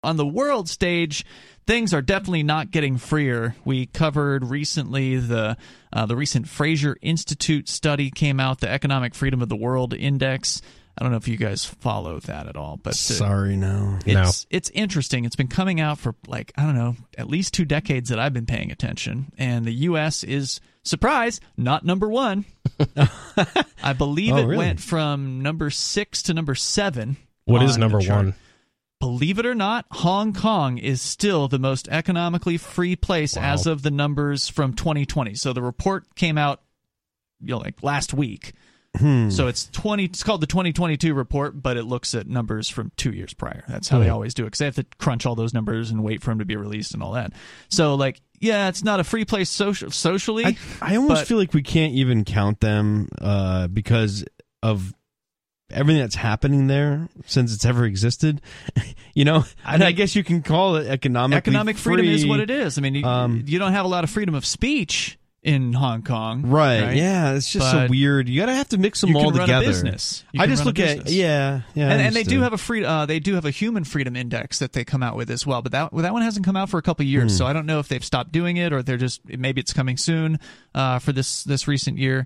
On 0.03 0.17
the 0.17 0.25
world 0.25 0.69
stage, 0.69 1.25
things 1.67 1.93
are 1.93 2.01
definitely 2.01 2.43
not 2.43 2.71
getting 2.71 2.97
freer. 2.97 3.55
We 3.65 3.85
covered 3.87 4.45
recently 4.45 5.17
the 5.17 5.57
uh, 5.93 6.05
the 6.05 6.15
recent 6.15 6.47
Fraser 6.47 6.97
Institute 7.01 7.69
study 7.69 8.11
came 8.11 8.39
out, 8.39 8.59
the 8.59 8.69
Economic 8.69 9.15
Freedom 9.15 9.41
of 9.41 9.49
the 9.49 9.55
World 9.55 9.93
Index. 9.93 10.61
I 10.97 11.03
don't 11.03 11.11
know 11.11 11.17
if 11.17 11.27
you 11.27 11.35
guys 11.35 11.65
follow 11.65 12.19
that 12.21 12.47
at 12.47 12.55
all, 12.55 12.77
but 12.81 12.91
uh, 12.91 12.95
Sorry, 12.95 13.57
no. 13.57 13.99
No. 14.05 14.21
it's 14.21 14.47
it's 14.49 14.69
interesting. 14.69 15.25
It's 15.25 15.35
been 15.35 15.49
coming 15.49 15.81
out 15.81 15.99
for 15.99 16.15
like 16.27 16.53
I 16.55 16.63
don't 16.63 16.75
know, 16.75 16.95
at 17.17 17.27
least 17.27 17.53
two 17.53 17.65
decades 17.65 18.09
that 18.09 18.19
I've 18.19 18.33
been 18.33 18.45
paying 18.45 18.71
attention, 18.71 19.31
and 19.37 19.65
the 19.65 19.73
U.S. 19.73 20.23
is 20.23 20.61
surprise 20.83 21.41
not 21.57 21.83
number 21.83 22.07
one. 22.07 22.45
I 23.83 23.93
believe 23.93 24.33
Oh, 24.33 24.37
it 24.37 24.43
really? 24.45 24.57
went 24.57 24.79
from 24.79 25.41
number 25.41 25.69
six 25.69 26.21
to 26.23 26.33
number 26.33 26.55
seven. 26.55 27.17
What 27.45 27.61
is 27.61 27.73
on 27.73 27.79
the 27.79 27.79
number 27.81 27.99
one? 27.99 28.33
Believe 28.99 29.39
it 29.39 29.45
or 29.45 29.55
not, 29.55 29.85
Hong 29.91 30.33
Kong 30.33 30.77
is 30.77 31.01
still 31.01 31.47
the 31.47 31.59
most 31.59 31.87
economically 31.89 32.57
free 32.57 32.95
place 32.95 33.35
Wow. 33.35 33.53
as 33.53 33.67
of 33.67 33.81
the 33.81 33.91
numbers 33.91 34.47
from 34.47 34.73
2020. 34.73 35.35
So 35.35 35.53
the 35.53 35.61
report 35.61 36.15
came 36.15 36.37
out, 36.37 36.61
you 37.41 37.49
know, 37.49 37.57
like 37.57 37.83
last 37.83 38.13
week. 38.13 38.53
Hmm. 38.97 39.29
So 39.29 39.47
it's 39.47 39.65
20. 39.71 40.05
It's 40.05 40.23
called 40.23 40.39
the 40.39 40.47
2022 40.47 41.13
report, 41.13 41.61
but 41.61 41.75
it 41.75 41.83
looks 41.83 42.15
at 42.15 42.27
numbers 42.27 42.69
from 42.69 42.93
two 42.95 43.11
years 43.11 43.33
prior. 43.33 43.65
That's 43.67 43.89
how 43.89 43.99
they 43.99 44.07
always 44.07 44.33
do 44.33 44.43
it 44.43 44.47
because 44.47 44.59
they 44.59 44.65
have 44.65 44.75
to 44.75 44.85
crunch 44.97 45.25
all 45.25 45.35
those 45.35 45.53
numbers 45.53 45.91
and 45.91 46.01
wait 46.01 46.21
for 46.23 46.31
them 46.31 46.39
to 46.39 46.45
be 46.45 46.55
released 46.55 46.93
and 46.93 47.03
all 47.03 47.11
that. 47.11 47.33
So 47.67 47.95
like, 47.95 48.21
yeah, 48.39 48.69
it's 48.69 48.85
not 48.85 49.01
a 49.01 49.03
free 49.03 49.25
place 49.25 49.49
social 49.49 49.91
socially. 49.91 50.45
I, 50.45 50.57
I 50.81 50.95
almost 50.95 51.21
but- 51.21 51.27
feel 51.27 51.37
like 51.37 51.53
we 51.53 51.61
can't 51.63 51.93
even 51.93 52.23
count 52.23 52.61
them 52.61 53.09
uh, 53.21 53.67
because 53.67 54.23
of 54.63 54.93
everything 55.71 56.01
that's 56.01 56.15
happening 56.15 56.67
there 56.67 57.09
since 57.25 57.53
it's 57.53 57.65
ever 57.65 57.85
existed. 57.85 58.41
you 59.13 59.25
know, 59.25 59.43
I 59.65 59.73
and 59.75 59.83
I 59.83 59.87
mean- 59.87 59.95
guess 59.95 60.15
you 60.15 60.23
can 60.23 60.41
call 60.43 60.75
it 60.77 60.87
economic. 60.87 61.37
Economic 61.37 61.77
freedom 61.77 62.05
is 62.05 62.25
what 62.25 62.39
it 62.39 62.49
is. 62.49 62.77
I 62.77 62.81
mean, 62.81 62.95
you, 62.95 63.03
Um, 63.05 63.43
you 63.47 63.59
don't 63.59 63.73
have 63.73 63.85
a 63.85 63.89
lot 63.89 64.03
of 64.03 64.09
freedom 64.09 64.35
of 64.35 64.45
speech 64.45 65.17
in 65.43 65.73
Hong 65.73 66.01
Kong, 66.01 66.41
Right, 66.47 66.95
Yeah, 66.95 67.33
it's 67.35 67.51
just 67.51 67.69
so 67.69 67.85
weird. 67.87 68.27
You 68.27 68.39
gotta 68.41 68.55
have 68.55 68.69
to 68.69 68.79
mix 68.79 69.01
them 69.01 69.15
all 69.15 69.31
together. 69.31 69.63
a 69.63 69.67
business. 69.67 70.23
I 70.35 70.47
just 70.47 70.65
look 70.65 70.79
at 70.79 71.07
yeah, 71.07 71.61
yeah, 71.75 71.91
and, 71.91 72.01
and 72.01 72.15
they 72.15 72.23
do 72.23 72.41
have 72.41 72.53
a 72.53 72.57
free 72.57 72.83
uh, 72.83 73.05
they 73.05 73.19
do 73.19 73.35
have 73.35 73.45
a 73.45 73.51
human 73.51 73.83
freedom 73.83 74.15
index 74.15 74.57
that 74.57 74.73
they 74.73 74.83
come 74.83 75.03
out 75.03 75.15
with 75.15 75.29
as 75.29 75.45
well 75.45 75.61
but 75.61 75.71
that 75.73 75.93
well, 75.93 76.01
that 76.01 76.13
one 76.13 76.23
hasn't 76.23 76.47
come 76.47 76.55
out 76.55 76.69
for 76.69 76.79
a 76.79 76.81
couple 76.81 77.05
years 77.05 77.31
Hmm. 77.33 77.37
so 77.37 77.45
i 77.45 77.53
don't 77.53 77.67
know 77.67 77.77
if 77.77 77.87
they've 77.89 78.03
stopped 78.03 78.31
doing 78.31 78.57
it 78.57 78.73
or 78.73 78.81
they're 78.81 78.97
just 78.97 79.21
maybe 79.29 79.61
it's 79.61 79.71
coming 79.71 79.97
soon 79.97 80.39
uh, 80.73 80.97
for 80.97 81.11
this 81.11 81.43
this 81.43 81.67
recent 81.67 81.99
year 81.99 82.25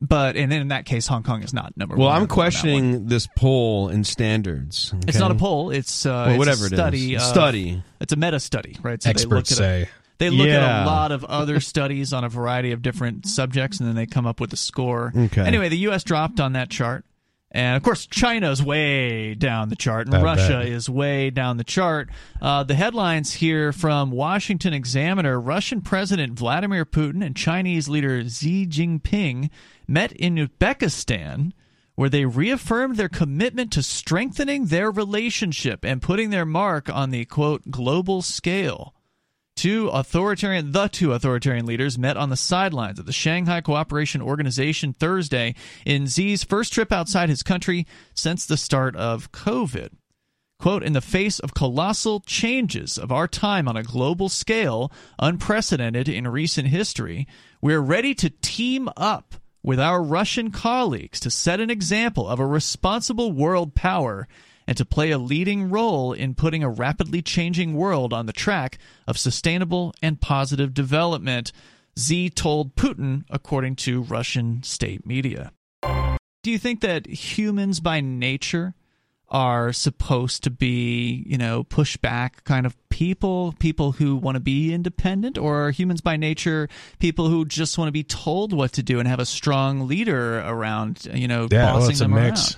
but 0.00 0.36
and 0.36 0.50
then 0.52 0.60
in 0.60 0.68
that 0.68 0.84
case 0.84 1.06
hong 1.06 1.22
kong 1.22 1.42
is 1.42 1.52
not 1.52 1.76
number 1.76 1.96
Well, 1.96 2.06
one 2.06 2.08
Well, 2.08 2.16
I'm 2.16 2.22
on 2.22 2.28
questioning 2.28 3.06
this 3.06 3.26
poll 3.36 3.88
and 3.88 4.06
standards. 4.06 4.94
it's 5.06 5.18
not 5.18 5.30
a 5.30 5.34
poll 5.34 5.70
it's 5.70 6.06
uh 6.06 6.10
Well, 6.10 6.28
it's 6.30 6.38
whatever 6.38 6.64
a 6.66 6.68
study 6.68 7.12
it 7.12 7.16
is. 7.16 7.22
of- 7.22 7.28
study. 7.28 7.82
it's 8.00 8.12
a 8.12 8.16
meta 8.16 8.40
study 8.40 8.76
right 8.82 9.02
so 9.02 9.10
Experts 9.10 9.50
they 9.50 9.54
look 9.56 9.64
at 9.72 9.80
a- 9.80 9.84
say. 9.86 9.90
they 10.18 10.30
look 10.30 10.48
at 10.48 10.82
a 10.82 10.86
lot 10.86 11.12
of 11.12 11.24
other 11.24 11.60
studies 11.60 12.12
on 12.12 12.24
a 12.24 12.28
variety 12.28 12.72
of 12.72 12.82
different 12.82 13.26
subjects, 13.26 13.78
and 13.80 13.88
then 13.88 13.94
they 13.94 14.04
come 14.06 14.26
up 14.26 14.40
with 14.40 14.52
a 14.52 14.56
score. 14.56 15.12
Okay. 15.16 15.42
Anyway, 15.42 15.68
the 15.68 15.78
U.S. 15.78 16.02
dropped 16.02 16.40
on 16.40 16.54
that 16.54 16.70
chart. 16.70 17.04
And 17.50 17.76
of 17.76 17.82
course, 17.82 18.06
China's 18.06 18.62
way 18.62 19.34
down 19.34 19.70
the 19.70 19.76
chart, 19.76 20.06
and 20.06 20.14
I 20.14 20.22
Russia 20.22 20.58
bet. 20.60 20.68
is 20.68 20.90
way 20.90 21.30
down 21.30 21.56
the 21.56 21.64
chart. 21.64 22.10
Uh, 22.42 22.62
the 22.62 22.74
headlines 22.74 23.34
here 23.34 23.72
from 23.72 24.10
Washington 24.10 24.74
Examiner 24.74 25.40
Russian 25.40 25.80
President 25.80 26.34
Vladimir 26.38 26.84
Putin 26.84 27.24
and 27.24 27.34
Chinese 27.34 27.88
leader 27.88 28.22
Xi 28.28 28.66
Jinping 28.66 29.48
met 29.86 30.12
in 30.12 30.36
Uzbekistan, 30.36 31.52
where 31.94 32.10
they 32.10 32.26
reaffirmed 32.26 32.98
their 32.98 33.08
commitment 33.08 33.72
to 33.72 33.82
strengthening 33.82 34.66
their 34.66 34.90
relationship 34.90 35.84
and 35.84 36.02
putting 36.02 36.28
their 36.28 36.44
mark 36.44 36.90
on 36.90 37.10
the 37.10 37.24
quote 37.24 37.70
global 37.70 38.20
scale. 38.20 38.94
Two 39.58 39.88
authoritarian, 39.88 40.70
the 40.70 40.86
two 40.86 41.12
authoritarian 41.12 41.66
leaders 41.66 41.98
met 41.98 42.16
on 42.16 42.30
the 42.30 42.36
sidelines 42.36 43.00
of 43.00 43.06
the 43.06 43.12
Shanghai 43.12 43.60
Cooperation 43.60 44.22
Organization 44.22 44.92
Thursday 44.92 45.56
in 45.84 46.06
Xi's 46.06 46.44
first 46.44 46.72
trip 46.72 46.92
outside 46.92 47.28
his 47.28 47.42
country 47.42 47.84
since 48.14 48.46
the 48.46 48.56
start 48.56 48.94
of 48.94 49.32
COVID. 49.32 49.88
Quote, 50.60 50.84
in 50.84 50.92
the 50.92 51.00
face 51.00 51.40
of 51.40 51.54
colossal 51.54 52.20
changes 52.20 52.96
of 52.96 53.10
our 53.10 53.26
time 53.26 53.66
on 53.66 53.76
a 53.76 53.82
global 53.82 54.28
scale, 54.28 54.92
unprecedented 55.18 56.08
in 56.08 56.28
recent 56.28 56.68
history, 56.68 57.26
we're 57.60 57.80
ready 57.80 58.14
to 58.14 58.30
team 58.30 58.88
up 58.96 59.34
with 59.60 59.80
our 59.80 60.00
Russian 60.00 60.52
colleagues 60.52 61.18
to 61.18 61.32
set 61.32 61.58
an 61.58 61.68
example 61.68 62.28
of 62.28 62.38
a 62.38 62.46
responsible 62.46 63.32
world 63.32 63.74
power 63.74 64.28
and 64.68 64.76
to 64.76 64.84
play 64.84 65.10
a 65.10 65.18
leading 65.18 65.70
role 65.70 66.12
in 66.12 66.34
putting 66.34 66.62
a 66.62 66.68
rapidly 66.68 67.22
changing 67.22 67.74
world 67.74 68.12
on 68.12 68.26
the 68.26 68.34
track 68.34 68.76
of 69.06 69.16
sustainable 69.18 69.94
and 70.02 70.20
positive 70.20 70.74
development, 70.74 71.52
Xi 71.96 72.28
told 72.28 72.76
Putin, 72.76 73.24
according 73.30 73.76
to 73.76 74.02
Russian 74.02 74.62
state 74.62 75.06
media. 75.06 75.52
Do 76.42 76.50
you 76.50 76.58
think 76.58 76.82
that 76.82 77.06
humans 77.06 77.80
by 77.80 78.02
nature 78.02 78.74
are 79.30 79.72
supposed 79.72 80.44
to 80.44 80.50
be, 80.50 81.24
you 81.26 81.38
know, 81.38 81.64
pushback 81.64 82.44
kind 82.44 82.66
of 82.66 82.76
people, 82.90 83.54
people 83.58 83.92
who 83.92 84.16
want 84.16 84.36
to 84.36 84.40
be 84.40 84.74
independent, 84.74 85.38
or 85.38 85.66
are 85.66 85.70
humans 85.70 86.02
by 86.02 86.16
nature 86.16 86.68
people 86.98 87.28
who 87.28 87.46
just 87.46 87.78
want 87.78 87.88
to 87.88 87.92
be 87.92 88.04
told 88.04 88.52
what 88.52 88.72
to 88.74 88.82
do 88.82 88.98
and 88.98 89.08
have 89.08 89.18
a 89.18 89.26
strong 89.26 89.88
leader 89.88 90.40
around, 90.40 91.08
you 91.14 91.26
know, 91.26 91.48
Yeah, 91.50 91.72
bossing 91.72 91.80
well, 91.80 91.90
it's 91.90 92.00
a 92.00 92.04
them 92.04 92.14
mix. 92.14 92.56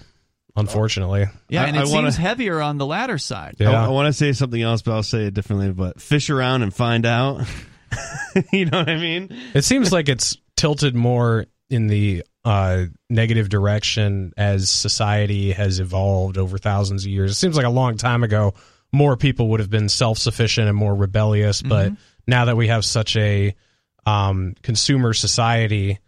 Around? 0.57 0.67
Unfortunately, 0.69 1.27
Yeah, 1.49 1.63
I- 1.63 1.67
and 1.67 1.77
it 1.77 1.81
I 1.81 1.85
wanna- 1.85 2.13
seems 2.13 2.17
heavier 2.17 2.61
on 2.61 2.79
the 2.79 2.87
latter 2.87 3.19
side. 3.19 3.57
yeah. 3.59 3.71
I, 3.71 3.89
want 3.89 4.07
to 4.09 4.13
say 4.13 4.33
something 4.33 4.61
else, 4.61 4.83
but 4.83 4.93
I'll 4.93 5.03
say 5.03 5.25
it 5.27 5.35
differently. 5.35 5.71
But 5.73 6.01
fish 6.01 6.31
around 6.31 6.63
and 6.63 6.75
find 6.75 7.07
out. 7.07 7.43
you 8.53 8.67
know 8.67 8.79
what 8.79 8.89
I 8.89 8.97
mean? 8.97 9.29
It 9.55 9.65
seems 9.65 9.93
like 9.93 10.09
it's 10.09 10.37
tilted 10.57 10.95
more 10.95 11.47
in 11.69 11.87
the 11.87 12.25
uh, 12.45 12.85
negative 13.09 13.49
direction 13.49 14.33
as 14.37 14.69
society 14.71 15.53
has 15.53 15.79
evolved 15.81 16.39
over 16.39 16.57
thousands 16.59 17.05
of 17.05 17.11
years. 17.11 17.33
It 17.33 17.35
seems 17.35 17.57
like 17.57 17.67
a 17.67 17.71
long 17.71 17.97
time 17.97 18.23
ago, 18.25 18.55
more 18.93 19.17
people 19.17 19.49
would 19.49 19.61
have 19.61 19.71
been 19.71 19.89
self 19.89 20.19
sufficient 20.19 20.69
and 20.69 20.77
more 20.77 20.95
rebellious. 20.95 21.63
But 21.63 21.93
now 22.27 22.47
that 22.47 22.57
we 22.57 22.69
have 22.69 22.85
such 22.85 23.17
a 23.17 23.55
um, 24.07 24.55
consumer 24.63 25.13
society, 25.13 25.99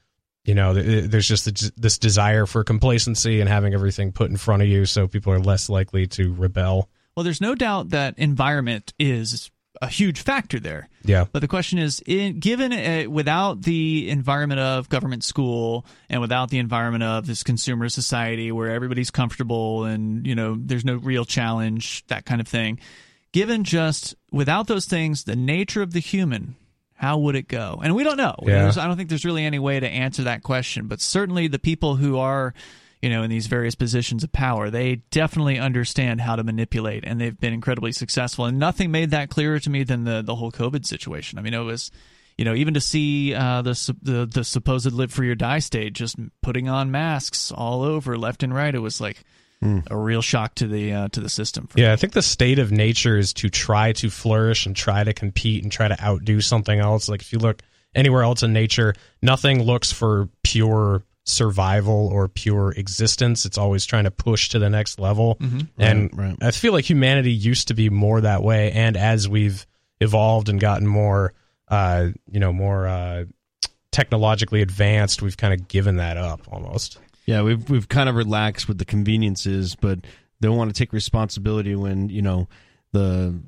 you 0.44 0.54
know, 0.54 0.74
there's 0.74 1.28
just 1.28 1.80
this 1.80 1.98
desire 1.98 2.46
for 2.46 2.64
complacency 2.64 3.40
and 3.40 3.48
having 3.48 3.74
everything 3.74 4.12
put 4.12 4.30
in 4.30 4.36
front 4.36 4.62
of 4.62 4.68
you, 4.68 4.86
so 4.86 5.06
people 5.06 5.32
are 5.32 5.38
less 5.38 5.68
likely 5.68 6.06
to 6.08 6.32
rebel. 6.34 6.88
Well, 7.16 7.24
there's 7.24 7.40
no 7.40 7.54
doubt 7.54 7.90
that 7.90 8.18
environment 8.18 8.92
is 8.98 9.50
a 9.80 9.88
huge 9.88 10.20
factor 10.20 10.60
there. 10.60 10.88
Yeah. 11.04 11.26
But 11.30 11.40
the 11.40 11.48
question 11.48 11.78
is, 11.78 12.00
in, 12.06 12.38
given 12.38 12.72
uh, 12.72 13.10
without 13.10 13.62
the 13.62 14.10
environment 14.10 14.60
of 14.60 14.88
government 14.88 15.24
school 15.24 15.86
and 16.08 16.20
without 16.20 16.50
the 16.50 16.58
environment 16.58 17.02
of 17.04 17.26
this 17.26 17.42
consumer 17.42 17.88
society 17.88 18.52
where 18.52 18.70
everybody's 18.70 19.10
comfortable 19.10 19.84
and 19.84 20.26
you 20.26 20.34
know 20.34 20.56
there's 20.58 20.84
no 20.84 20.96
real 20.96 21.24
challenge, 21.24 22.06
that 22.06 22.24
kind 22.24 22.40
of 22.40 22.48
thing. 22.48 22.78
Given 23.32 23.64
just 23.64 24.14
without 24.30 24.66
those 24.66 24.86
things, 24.86 25.24
the 25.24 25.36
nature 25.36 25.82
of 25.82 25.92
the 25.92 26.00
human, 26.00 26.54
how 27.02 27.18
would 27.18 27.34
it 27.34 27.48
go? 27.48 27.80
And 27.82 27.96
we 27.96 28.04
don't 28.04 28.16
know. 28.16 28.36
Yeah. 28.44 28.72
I 28.76 28.86
don't 28.86 28.96
think 28.96 29.08
there's 29.08 29.24
really 29.24 29.44
any 29.44 29.58
way 29.58 29.80
to 29.80 29.88
answer 29.88 30.22
that 30.22 30.44
question. 30.44 30.86
But 30.86 31.00
certainly, 31.00 31.48
the 31.48 31.58
people 31.58 31.96
who 31.96 32.18
are 32.18 32.54
you 33.02 33.10
know, 33.10 33.24
in 33.24 33.30
these 33.30 33.48
various 33.48 33.74
positions 33.74 34.22
of 34.22 34.30
power. 34.30 34.70
They 34.70 35.02
definitely 35.10 35.58
understand 35.58 36.20
how 36.20 36.36
to 36.36 36.44
manipulate, 36.44 37.02
and 37.04 37.20
they've 37.20 37.36
been 37.36 37.52
incredibly 37.52 37.90
successful. 37.90 38.44
And 38.44 38.60
nothing 38.60 38.92
made 38.92 39.10
that 39.10 39.28
clearer 39.28 39.58
to 39.58 39.68
me 39.68 39.82
than 39.82 40.04
the 40.04 40.22
the 40.22 40.36
whole 40.36 40.52
COVID 40.52 40.86
situation. 40.86 41.36
I 41.36 41.42
mean, 41.42 41.52
it 41.52 41.58
was 41.58 41.90
you 42.38 42.44
know, 42.44 42.54
even 42.54 42.74
to 42.74 42.80
see 42.80 43.34
uh, 43.34 43.62
the, 43.62 43.96
the 44.02 44.26
the 44.26 44.44
supposed 44.44 44.92
live 44.92 45.12
free 45.12 45.30
or 45.30 45.34
die 45.34 45.58
state 45.58 45.94
just 45.94 46.14
putting 46.42 46.68
on 46.68 46.92
masks 46.92 47.50
all 47.50 47.82
over 47.82 48.16
left 48.16 48.44
and 48.44 48.54
right, 48.54 48.74
it 48.74 48.78
was 48.78 49.00
like 49.00 49.24
a 49.62 49.96
real 49.96 50.22
shock 50.22 50.54
to 50.56 50.66
the 50.66 50.92
uh, 50.92 51.08
to 51.08 51.20
the 51.20 51.28
system. 51.28 51.66
For 51.66 51.78
Yeah, 51.78 51.92
I 51.92 51.96
think 51.96 52.12
the 52.12 52.22
state 52.22 52.58
of 52.58 52.72
nature 52.72 53.16
is 53.16 53.32
to 53.34 53.48
try 53.48 53.92
to 53.92 54.10
flourish 54.10 54.66
and 54.66 54.74
try 54.74 55.04
to 55.04 55.12
compete 55.12 55.62
and 55.62 55.70
try 55.70 55.88
to 55.88 56.04
outdo 56.04 56.40
something 56.40 56.78
else. 56.78 57.08
Like 57.08 57.20
if 57.20 57.32
you 57.32 57.38
look 57.38 57.62
anywhere 57.94 58.22
else 58.22 58.42
in 58.42 58.52
nature, 58.52 58.94
nothing 59.20 59.62
looks 59.62 59.92
for 59.92 60.28
pure 60.42 61.04
survival 61.24 62.08
or 62.08 62.28
pure 62.28 62.72
existence. 62.72 63.44
It's 63.44 63.58
always 63.58 63.86
trying 63.86 64.04
to 64.04 64.10
push 64.10 64.48
to 64.50 64.58
the 64.58 64.70
next 64.70 64.98
level. 64.98 65.38
And 65.78 66.10
Right, 66.12 66.28
right. 66.28 66.36
I 66.42 66.50
feel 66.50 66.72
like 66.72 66.88
humanity 66.88 67.32
used 67.32 67.68
to 67.68 67.74
be 67.74 67.90
more 67.90 68.20
that 68.20 68.42
way. 68.42 68.72
And 68.72 68.96
as 68.96 69.28
we've 69.28 69.64
evolved 70.00 70.48
and 70.48 70.60
gotten 70.60 70.86
more, 70.86 71.32
uh, 71.68 72.08
you 72.30 72.40
know, 72.40 72.52
more 72.52 72.88
uh, 72.88 73.24
technologically 73.92 74.62
advanced, 74.62 75.22
we've 75.22 75.36
kind 75.36 75.54
of 75.54 75.68
given 75.68 75.96
that 75.96 76.16
up 76.16 76.40
almost. 76.50 76.98
Yeah, 77.26 77.42
we've 77.42 77.68
we've 77.70 77.88
kind 77.88 78.08
of 78.08 78.14
relaxed 78.16 78.68
with 78.68 78.78
the 78.78 78.84
conveniences, 78.84 79.76
but 79.76 80.00
they 80.40 80.48
don't 80.48 80.56
want 80.56 80.74
to 80.74 80.78
take 80.78 80.92
responsibility 80.92 81.74
when 81.76 82.08
you 82.08 82.22
know 82.22 82.48
the 82.92 83.38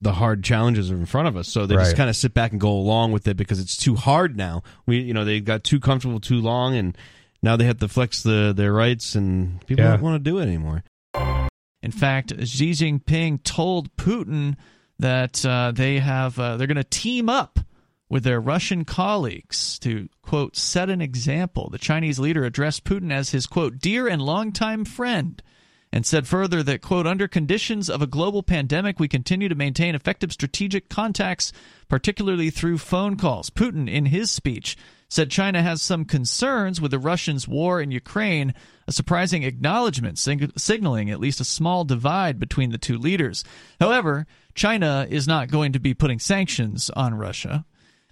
the 0.00 0.12
hard 0.12 0.44
challenges 0.44 0.90
are 0.90 0.96
in 0.96 1.06
front 1.06 1.28
of 1.28 1.36
us. 1.36 1.48
So 1.48 1.66
they 1.66 1.76
just 1.76 1.96
kind 1.96 2.10
of 2.10 2.16
sit 2.16 2.34
back 2.34 2.52
and 2.52 2.60
go 2.60 2.70
along 2.72 3.12
with 3.12 3.26
it 3.28 3.36
because 3.36 3.58
it's 3.60 3.76
too 3.76 3.94
hard 3.94 4.36
now. 4.36 4.62
We 4.86 4.98
you 5.00 5.14
know 5.14 5.24
they 5.24 5.40
got 5.40 5.64
too 5.64 5.80
comfortable 5.80 6.20
too 6.20 6.40
long, 6.40 6.74
and 6.76 6.96
now 7.42 7.56
they 7.56 7.64
have 7.64 7.78
to 7.78 7.88
flex 7.88 8.22
the 8.22 8.52
their 8.54 8.72
rights, 8.72 9.14
and 9.14 9.64
people 9.66 9.84
Yeah. 9.84 9.92
don't 9.92 10.02
want 10.02 10.22
to 10.24 10.30
do 10.30 10.38
it 10.38 10.42
anymore. 10.42 10.82
In 11.82 11.90
fact, 11.92 12.32
Xi 12.44 12.70
Jinping 12.72 13.42
told 13.44 13.94
Putin 13.96 14.56
that 14.98 15.44
uh, 15.46 15.70
they 15.72 15.98
have 16.00 16.38
uh, 16.38 16.56
they're 16.56 16.66
going 16.66 16.76
to 16.76 16.84
team 16.84 17.28
up 17.28 17.60
with 18.08 18.24
their 18.24 18.40
Russian 18.40 18.84
colleagues 18.84 19.78
to 19.80 20.08
quote 20.22 20.56
set 20.56 20.90
an 20.90 21.00
example. 21.00 21.68
The 21.70 21.78
Chinese 21.78 22.18
leader 22.18 22.44
addressed 22.44 22.84
Putin 22.84 23.12
as 23.12 23.30
his 23.30 23.46
quote 23.46 23.78
dear 23.78 24.06
and 24.06 24.22
longtime 24.22 24.84
friend. 24.84 25.42
And 25.92 26.04
said 26.04 26.26
further 26.26 26.60
that, 26.64 26.82
quote, 26.82 27.06
under 27.06 27.28
conditions 27.28 27.88
of 27.88 28.02
a 28.02 28.08
global 28.08 28.42
pandemic, 28.42 28.98
we 28.98 29.06
continue 29.06 29.48
to 29.48 29.54
maintain 29.54 29.94
effective 29.94 30.32
strategic 30.32 30.88
contacts, 30.88 31.52
particularly 31.88 32.50
through 32.50 32.78
phone 32.78 33.16
calls. 33.16 33.48
Putin, 33.48 33.88
in 33.88 34.06
his 34.06 34.28
speech, 34.28 34.76
said 35.08 35.30
China 35.30 35.62
has 35.62 35.80
some 35.80 36.04
concerns 36.04 36.80
with 36.80 36.90
the 36.90 36.98
Russians' 36.98 37.46
war 37.46 37.80
in 37.80 37.92
Ukraine, 37.92 38.54
a 38.88 38.92
surprising 38.92 39.44
acknowledgement 39.44 40.18
sig- 40.18 40.58
signaling 40.58 41.10
at 41.10 41.20
least 41.20 41.40
a 41.40 41.44
small 41.44 41.84
divide 41.84 42.40
between 42.40 42.72
the 42.72 42.78
two 42.78 42.98
leaders. 42.98 43.44
However, 43.78 44.26
China 44.56 45.06
is 45.08 45.28
not 45.28 45.48
going 45.48 45.72
to 45.72 45.78
be 45.78 45.94
putting 45.94 46.18
sanctions 46.18 46.90
on 46.90 47.14
Russia 47.14 47.64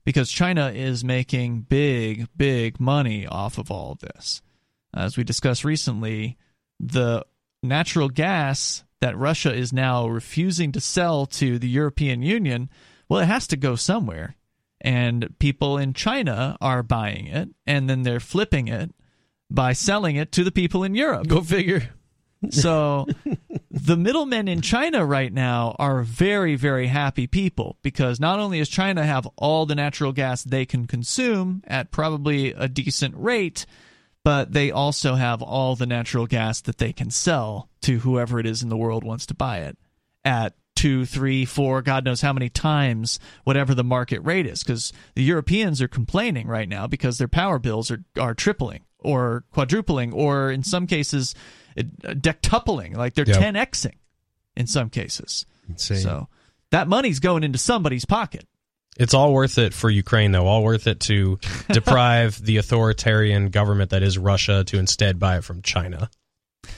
because 0.05 0.31
China 0.31 0.71
is 0.71 1.05
making 1.05 1.63
big, 1.63 2.29
big 2.37 2.81
money 2.81 3.27
off 3.27 3.59
of 3.59 3.71
all 3.71 3.93
of 3.93 4.01
this. 4.01 4.43
As 4.95 5.17
we 5.17 5.25
discussed 5.25 5.65
recently, 5.65 6.37
the 6.81 7.25
natural 7.63 8.09
gas 8.09 8.85
that 9.01 9.17
Russia 9.17 9.53
is 9.53 9.73
now 9.73 10.07
refusing 10.07 10.73
to 10.73 10.81
sell 10.81 11.27
to 11.27 11.59
the 11.59 11.69
European 11.69 12.23
Union, 12.23 12.71
well, 13.09 13.21
it 13.21 13.27
has 13.27 13.47
to 13.49 13.57
go 13.57 13.77
somewhere. 13.77 14.37
And 14.81 15.39
people 15.39 15.79
in 15.79 15.93
China 15.93 16.57
are 16.61 16.83
buying 16.83 17.27
it, 17.27 17.51
and 17.67 17.89
then 17.89 18.03
they're 18.03 18.21
flipping 18.21 18.69
it 18.69 18.93
by 19.49 19.73
selling 19.75 20.17
it 20.17 20.33
to 20.33 20.45
the 20.45 20.51
people 20.51 20.83
in 20.83 20.95
Europe. 20.95 21.29
Go 21.29 21.41
figure. 21.41 21.91
So 22.51 23.07
the 23.73 23.97
middlemen 23.97 24.49
in 24.49 24.61
China 24.61 25.05
right 25.05 25.33
now 25.33 25.75
are 25.79 26.03
very, 26.03 26.57
very 26.57 26.89
happy 26.89 27.27
people 27.27 27.79
because 27.81 28.21
not 28.21 28.39
only 28.39 28.59
does 28.59 28.69
China 28.69 29.03
have 29.03 29.27
all 29.37 29.65
the 29.65 29.75
natural 29.75 30.13
gas 30.13 30.45
they 30.45 30.67
can 30.67 30.87
consume 30.87 31.63
at 31.67 31.91
probably 31.91 32.53
a 32.53 32.69
decent 32.69 33.15
rate, 33.17 33.65
but 34.25 34.53
they 34.53 34.71
also 34.71 35.15
have 35.15 35.41
all 35.41 35.75
the 35.75 35.87
natural 35.87 36.27
gas 36.27 36.61
that 36.61 36.77
they 36.77 36.93
can 36.93 37.11
sell 37.11 37.71
to 37.81 38.01
whoever 38.01 38.39
it 38.39 38.45
is 38.45 38.63
in 38.63 38.69
the 38.69 38.77
world 38.77 39.05
wants 39.05 39.25
to 39.25 39.35
buy 39.35 39.61
it 39.61 39.79
at 40.23 40.55
two, 40.77 41.07
three, 41.07 41.47
four, 41.47 41.81
God 41.81 42.05
knows 42.05 42.21
how 42.21 42.35
many 42.35 42.51
times 42.51 43.19
whatever 43.45 43.75
the 43.75 43.85
market 43.85 44.21
rate 44.21 44.47
is. 44.47 44.63
Because 44.63 44.93
the 45.15 45.23
Europeans 45.23 45.81
are 45.81 45.89
complaining 45.89 46.47
right 46.47 46.69
now 46.69 46.87
because 46.87 47.17
their 47.17 47.29
power 47.29 47.59
bills 47.59 47.91
are, 47.91 48.05
are 48.19 48.35
tripling 48.35 48.83
or 49.05 49.45
quadrupling 49.53 50.13
or 50.13 50.51
in 50.51 50.63
some 50.63 50.87
cases 50.87 51.35
uh, 51.79 51.83
dectupling, 52.15 52.97
like 52.97 53.15
they're 53.15 53.25
Yep. 53.27 53.55
10xing 53.55 53.95
in 54.57 54.67
some 54.67 54.91
cases. 54.91 55.47
Insane. 55.69 55.99
So 55.99 56.29
that 56.71 56.89
money's 56.89 57.21
going 57.21 57.45
into 57.45 57.59
somebody's 57.59 58.05
pocket. 58.05 58.47
It's 58.99 59.15
all 59.15 59.33
worth 59.33 59.57
it 59.57 59.73
for 59.73 59.89
Ukraine, 59.89 60.33
though. 60.33 60.47
All 60.47 60.63
worth 60.63 60.87
it 60.87 61.01
to 61.01 61.39
deprive 61.73 62.43
the 62.45 62.59
authoritarian 62.59 63.49
government 63.49 63.91
that 63.91 64.03
is 64.03 64.19
Russia 64.19 64.65
to 64.65 64.79
instead 64.79 65.19
buy 65.19 65.39
it 65.39 65.45
from 65.45 65.63
China. 65.63 66.11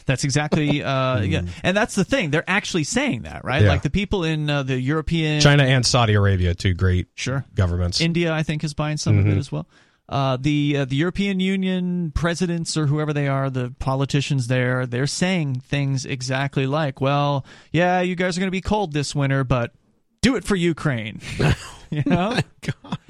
That's 0.07 0.23
exactly, 0.25 0.83
uh, 0.83 1.21
yeah. 1.23 1.43
and 1.65 1.77
that's 1.77 1.95
the 1.97 2.05
thing. 2.05 2.31
They're 2.31 2.49
actually 2.49 2.85
saying 2.85 3.23
that, 3.23 3.45
right? 3.45 3.63
Yeah. 3.63 3.69
Like 3.69 3.83
the 3.83 3.91
people 3.91 4.23
in 4.25 4.49
uh, 4.49 4.63
the 4.63 4.81
European, 4.81 5.41
China 5.41 5.65
and 5.65 5.85
Saudi 5.85 6.15
Arabia, 6.15 6.55
two 6.55 6.73
great 6.75 7.09
sure, 7.15 7.45
governments. 7.55 8.01
India, 8.01 8.33
I 8.33 8.45
think, 8.45 8.63
is 8.65 8.75
buying 8.75 8.97
some 8.97 9.19
of 9.19 9.25
Mhm. 9.25 9.33
it 9.33 9.39
as 9.39 9.51
well. 9.51 9.67
Uh, 10.07 10.37
the 10.39 10.77
uh, 10.79 10.85
the 10.85 10.97
European 10.97 11.41
Union 11.41 12.13
presidents 12.15 12.77
or 12.77 12.87
whoever 12.87 13.13
they 13.13 13.27
are, 13.27 13.49
the 13.49 13.75
politicians 13.79 14.49
there, 14.49 14.85
they're 14.85 15.07
saying 15.07 15.61
things 15.61 16.05
exactly 16.05 16.67
like, 16.67 17.01
"Well, 17.01 17.47
yeah, 17.73 18.01
you 18.01 18.15
guys 18.15 18.37
are 18.37 18.41
going 18.41 18.49
to 18.49 18.53
be 18.53 18.61
cold 18.61 18.93
this 18.93 19.15
winter, 19.15 19.45
but 19.45 19.73
do 20.21 20.37
it 20.37 20.45
for 20.45 20.57
Ukraine." 20.57 21.21
you 21.91 22.03
know, 22.05 22.39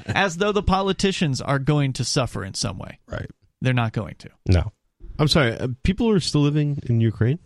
as 0.06 0.36
though 0.36 0.52
the 0.52 0.62
politicians 0.62 1.40
are 1.40 1.58
going 1.58 1.92
to 1.94 2.04
suffer 2.04 2.44
in 2.44 2.54
some 2.54 2.78
way. 2.78 3.00
right. 3.08 3.30
They're 3.60 3.72
not 3.72 3.92
going 3.92 4.16
to. 4.18 4.30
No. 4.46 4.72
I'm 5.18 5.28
sorry. 5.28 5.52
Uh, 5.52 5.68
people 5.82 6.10
are 6.10 6.20
still 6.20 6.42
living 6.42 6.78
in 6.86 7.00
Ukraine. 7.00 7.38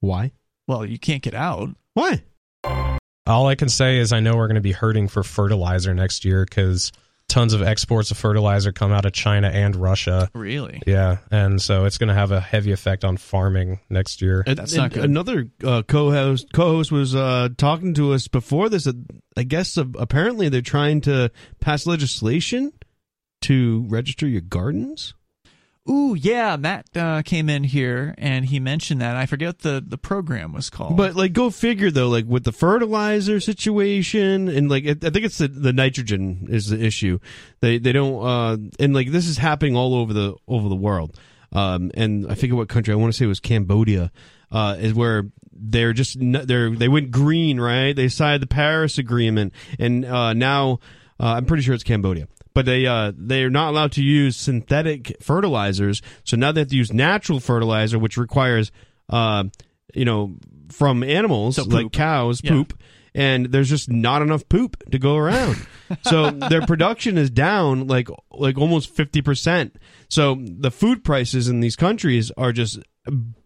Why? 0.00 0.32
Well, 0.66 0.86
you 0.86 0.98
can't 0.98 1.22
get 1.22 1.34
out. 1.34 1.68
Why? 1.94 2.22
All 3.26 3.46
I 3.46 3.54
can 3.54 3.68
say 3.68 3.98
is 3.98 4.12
I 4.12 4.20
know 4.20 4.34
we're 4.34 4.48
going 4.48 4.54
to 4.56 4.62
be 4.62 4.72
hurting 4.72 5.08
for 5.08 5.22
fertilizer 5.22 5.92
next 5.94 6.24
year 6.24 6.44
because 6.44 6.92
tons 7.32 7.54
of 7.54 7.62
exports 7.62 8.10
of 8.10 8.18
fertilizer 8.18 8.72
come 8.72 8.92
out 8.92 9.06
of 9.06 9.12
China 9.12 9.48
and 9.48 9.74
Russia. 9.74 10.28
Really? 10.34 10.82
Yeah, 10.86 11.16
and 11.30 11.60
so 11.60 11.86
it's 11.86 11.96
going 11.96 12.08
to 12.08 12.14
have 12.14 12.30
a 12.30 12.40
heavy 12.40 12.72
effect 12.72 13.04
on 13.04 13.16
farming 13.16 13.80
next 13.88 14.20
year. 14.20 14.44
And- 14.46 14.58
That's 14.58 14.74
not 14.74 14.92
good. 14.92 15.04
Another 15.04 15.48
uh, 15.64 15.82
co-host 15.82 16.52
co-host 16.52 16.92
was 16.92 17.14
uh, 17.14 17.48
talking 17.56 17.94
to 17.94 18.12
us 18.12 18.28
before 18.28 18.68
this. 18.68 18.86
Uh, 18.86 18.92
I 19.36 19.44
guess 19.44 19.78
uh, 19.78 19.84
apparently 19.98 20.50
they're 20.50 20.60
trying 20.60 21.00
to 21.02 21.30
pass 21.60 21.86
legislation 21.86 22.72
to 23.42 23.86
register 23.88 24.28
your 24.28 24.42
gardens. 24.42 25.14
Ooh, 25.90 26.14
yeah. 26.14 26.56
Matt 26.56 26.86
uh, 26.96 27.22
came 27.22 27.48
in 27.48 27.64
here 27.64 28.14
and 28.16 28.44
he 28.44 28.60
mentioned 28.60 29.00
that. 29.00 29.16
I 29.16 29.26
forget 29.26 29.60
the 29.60 29.82
the 29.84 29.98
program 29.98 30.52
was 30.52 30.70
called. 30.70 30.96
But 30.96 31.16
like, 31.16 31.32
go 31.32 31.50
figure 31.50 31.90
though. 31.90 32.08
Like 32.08 32.26
with 32.26 32.44
the 32.44 32.52
fertilizer 32.52 33.40
situation, 33.40 34.48
and 34.48 34.70
like, 34.70 34.84
I 34.86 34.94
think 34.94 35.24
it's 35.24 35.38
the, 35.38 35.48
the 35.48 35.72
nitrogen 35.72 36.46
is 36.48 36.68
the 36.68 36.80
issue. 36.80 37.18
They 37.60 37.78
they 37.78 37.92
don't, 37.92 38.24
uh, 38.24 38.56
and 38.78 38.94
like 38.94 39.10
this 39.10 39.26
is 39.26 39.38
happening 39.38 39.76
all 39.76 39.94
over 39.94 40.12
the 40.12 40.34
over 40.46 40.68
the 40.68 40.76
world. 40.76 41.18
Um, 41.50 41.90
and 41.94 42.30
I 42.30 42.36
forget 42.36 42.54
what 42.54 42.68
country. 42.68 42.94
I 42.94 42.96
want 42.96 43.12
to 43.12 43.16
say 43.18 43.24
it 43.24 43.28
was 43.28 43.40
Cambodia. 43.40 44.12
Uh, 44.50 44.76
is 44.78 44.94
where 44.94 45.24
they're 45.50 45.92
just 45.92 46.16
they're 46.20 46.70
they 46.70 46.88
went 46.88 47.10
green, 47.10 47.58
right? 47.58 47.96
They 47.96 48.08
signed 48.08 48.42
the 48.42 48.46
Paris 48.46 48.98
Agreement, 48.98 49.52
and 49.78 50.04
uh, 50.04 50.32
now 50.32 50.78
uh, 51.22 51.34
I'm 51.36 51.46
pretty 51.46 51.62
sure 51.62 51.74
it's 51.74 51.84
Cambodia. 51.84 52.26
But 52.54 52.66
they 52.66 52.84
uh, 52.86 53.12
they 53.16 53.44
are 53.44 53.50
not 53.50 53.70
allowed 53.70 53.92
to 53.92 54.02
use 54.02 54.36
synthetic 54.36 55.16
fertilizers, 55.22 56.02
so 56.24 56.36
now 56.36 56.52
they 56.52 56.60
have 56.60 56.68
to 56.68 56.76
use 56.76 56.92
natural 56.92 57.40
fertilizer, 57.40 57.98
which 57.98 58.18
requires 58.18 58.70
uh, 59.08 59.44
you 59.94 60.04
know 60.04 60.36
from 60.70 61.02
animals 61.02 61.56
So 61.56 61.64
like 61.64 61.92
cows 61.92 62.40
Yeah. 62.44 62.50
poop, 62.52 62.78
and 63.14 63.46
there's 63.46 63.70
just 63.70 63.90
not 63.90 64.20
enough 64.20 64.46
poop 64.50 64.76
to 64.90 64.98
go 64.98 65.16
around. 65.16 65.56
so 66.02 66.30
their 66.30 66.60
production 66.66 67.16
is 67.16 67.30
down 67.30 67.86
like 67.86 68.08
like 68.30 68.58
almost 68.58 68.90
fifty 68.90 69.22
percent. 69.22 69.76
So 70.10 70.36
the 70.38 70.70
food 70.70 71.04
prices 71.04 71.48
in 71.48 71.60
these 71.60 71.76
countries 71.76 72.30
are 72.36 72.52
just 72.52 72.78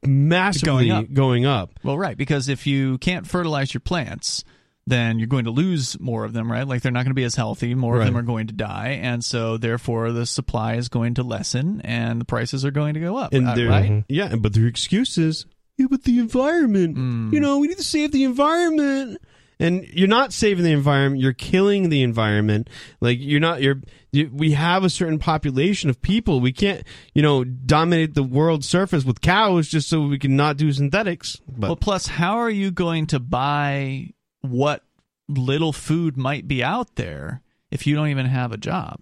massively 0.05 0.89
Going 0.89 1.15
going 1.15 1.47
up. 1.47 1.71
up. 1.71 1.81
well, 1.85 1.99
right, 1.99 2.17
because 2.17 2.49
if 2.49 2.67
you 2.67 2.99
can't 2.99 3.27
fertilize 3.27 3.73
your 3.73 3.81
plants, 3.83 4.45
then 4.87 5.19
you're 5.19 5.27
going 5.27 5.45
to 5.47 5.51
lose 5.51 5.99
more 5.99 6.25
of 6.25 6.33
them, 6.33 6.51
right? 6.51 6.67
Like 6.67 6.83
they're 6.83 6.93
not 6.93 7.01
going 7.01 7.11
to 7.11 7.15
be 7.15 7.25
as 7.25 7.35
healthy. 7.35 7.75
More 7.75 7.99
of 7.99 8.05
them 8.05 8.17
are 8.17 8.23
going 8.23 8.47
to 8.47 8.55
die, 8.55 9.01
and 9.03 9.25
so 9.25 9.57
therefore 9.57 10.13
the 10.13 10.27
supply 10.27 10.75
is 10.75 10.89
going 10.89 11.15
to 11.15 11.23
lessen, 11.23 11.81
and 11.83 12.21
the 12.21 12.25
prices 12.25 12.65
are 12.65 12.71
going 12.71 12.95
to 12.95 13.01
go 13.01 13.17
up. 13.17 13.35
And 13.35 13.49
uh, 13.49 13.69
right? 13.69 14.05
yeah, 14.09 14.37
but 14.37 14.55
their 14.55 14.67
excuse 14.67 15.19
is 15.19 15.47
yeah, 15.77 15.87
but 15.91 16.05
the 16.05 16.19
environment. 16.19 16.97
Mm. 16.97 17.33
You 17.33 17.41
know, 17.41 17.59
we 17.59 17.69
need 17.69 17.79
to 17.79 17.85
save 17.85 18.13
the 18.13 18.25
environment. 18.25 19.21
And 19.59 19.85
you're 19.89 20.09
not 20.09 20.35
saving 20.35 20.65
the 20.65 20.73
environment; 20.73 21.23
you're 21.23 21.33
killing 21.33 21.89
the 21.89 22.03
environment. 22.03 22.69
Like 23.01 23.19
you're 23.21 23.41
not. 23.41 23.63
You're. 23.63 23.81
You, 24.13 24.31
we 24.33 24.53
have 24.53 24.85
a 24.85 24.91
certain 24.91 25.19
population 25.19 25.91
of 25.91 26.01
people. 26.01 26.41
We 26.41 26.53
can't, 26.53 26.85
you 27.13 27.21
know, 27.21 27.45
dominate 27.45 28.15
the 28.15 28.23
world 28.23 28.65
surface 28.65 29.05
with 29.05 29.21
cows 29.21 29.69
just 29.69 29.89
so 29.89 30.03
we 30.03 30.19
can 30.19 30.37
not 30.37 30.57
do 30.57 30.73
synthetics. 30.73 31.41
But 31.47 31.69
Well, 31.69 31.77
plus, 31.77 32.07
how 32.07 32.39
are 32.39 32.51
you 32.51 32.71
going 32.71 33.09
to 33.09 33.21
buy 33.21 34.15
what 34.51 34.83
little 35.29 35.73
food 35.73 36.17
might 36.17 36.47
be 36.47 36.63
out 36.63 36.95
there 36.97 37.43
if 37.71 37.87
you 37.87 37.95
don't 37.97 38.09
even 38.09 38.27
have 38.27 38.53
a 38.53 38.57
job. 38.57 39.01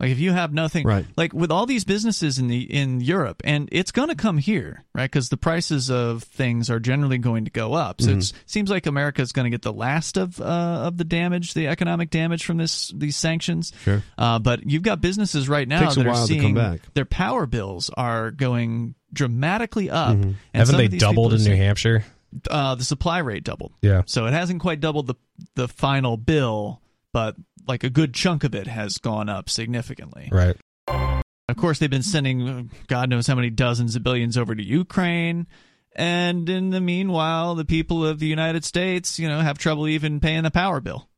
Like 0.00 0.10
if 0.10 0.18
you 0.18 0.32
have 0.32 0.52
nothing, 0.52 0.84
Right. 0.84 1.06
Like 1.16 1.32
with 1.32 1.52
all 1.52 1.66
these 1.66 1.84
businesses 1.84 2.40
in 2.40 2.48
the 2.48 2.60
in 2.62 3.00
Europe, 3.00 3.40
and 3.44 3.68
it's 3.70 3.92
going 3.92 4.08
to 4.08 4.16
come 4.16 4.38
here, 4.38 4.82
right? 4.92 5.04
Because 5.08 5.28
the 5.28 5.36
prices 5.36 5.88
of 5.88 6.24
things 6.24 6.68
are 6.68 6.80
generally 6.80 7.16
going 7.16 7.44
to 7.44 7.50
go 7.52 7.74
up. 7.74 8.02
So 8.02 8.10
it 8.10 8.32
seems 8.44 8.70
like 8.70 8.86
America 8.86 9.22
is 9.22 9.30
going 9.30 9.44
to 9.44 9.50
get 9.50 9.62
the 9.62 9.72
last 9.72 10.16
of 10.16 10.40
uh, 10.40 10.44
of 10.44 10.96
the 10.96 11.04
damage, 11.04 11.54
the 11.54 11.68
economic 11.68 12.10
damage 12.10 12.44
from 12.44 12.56
this 12.56 12.92
these 12.94 13.16
sanctions. 13.16 13.72
Sure. 13.84 14.02
Uh, 14.18 14.40
but 14.40 14.68
you've 14.68 14.82
got 14.82 15.00
businesses 15.00 15.48
right 15.48 15.66
now 15.66 15.80
Takes 15.82 15.94
a 15.96 16.00
that 16.00 16.06
are 16.06 16.10
while 16.10 16.26
to 16.26 16.32
seeing 16.32 16.42
come 16.42 16.54
back. 16.54 16.80
their 16.94 17.04
power 17.06 17.46
bills 17.46 17.88
are 17.96 18.32
going 18.32 18.96
dramatically 19.12 19.90
up. 19.90 20.16
And 20.16 20.36
Haven't 20.52 20.76
they 20.76 20.88
doubled 20.88 21.34
in 21.34 21.44
New 21.44 21.54
Hampshire? 21.56 22.04
Uh, 22.50 22.74
the 22.74 22.84
supply 22.84 23.18
rate 23.18 23.44
doubled. 23.44 23.74
Yeah. 23.82 24.02
So 24.06 24.26
it 24.26 24.32
hasn't 24.32 24.60
quite 24.60 24.80
doubled 24.80 25.06
the 25.06 25.14
the 25.54 25.68
final 25.68 26.16
bill, 26.16 26.80
but 27.12 27.36
like 27.66 27.84
a 27.84 27.90
good 27.90 28.14
chunk 28.14 28.44
of 28.44 28.54
it 28.54 28.66
has 28.66 28.98
gone 28.98 29.28
up 29.28 29.48
significantly. 29.48 30.28
Right. 30.30 30.56
Of 30.86 31.56
course, 31.56 31.78
they've 31.78 31.90
been 31.90 32.02
sending 32.02 32.70
God 32.88 33.10
knows 33.10 33.26
how 33.26 33.34
many 33.34 33.50
dozens 33.50 33.96
of 33.96 34.02
billions 34.02 34.36
over 34.38 34.54
to 34.54 34.62
Ukraine. 34.62 35.46
And 35.96 36.48
in 36.48 36.70
the 36.70 36.80
meanwhile, 36.80 37.54
the 37.54 37.64
people 37.64 38.04
of 38.04 38.18
the 38.18 38.26
United 38.26 38.64
States, 38.64 39.18
you 39.18 39.28
know, 39.28 39.40
have 39.40 39.58
trouble 39.58 39.86
even 39.86 40.18
paying 40.18 40.42
the 40.42 40.50
power 40.50 40.80
bill. 40.80 41.08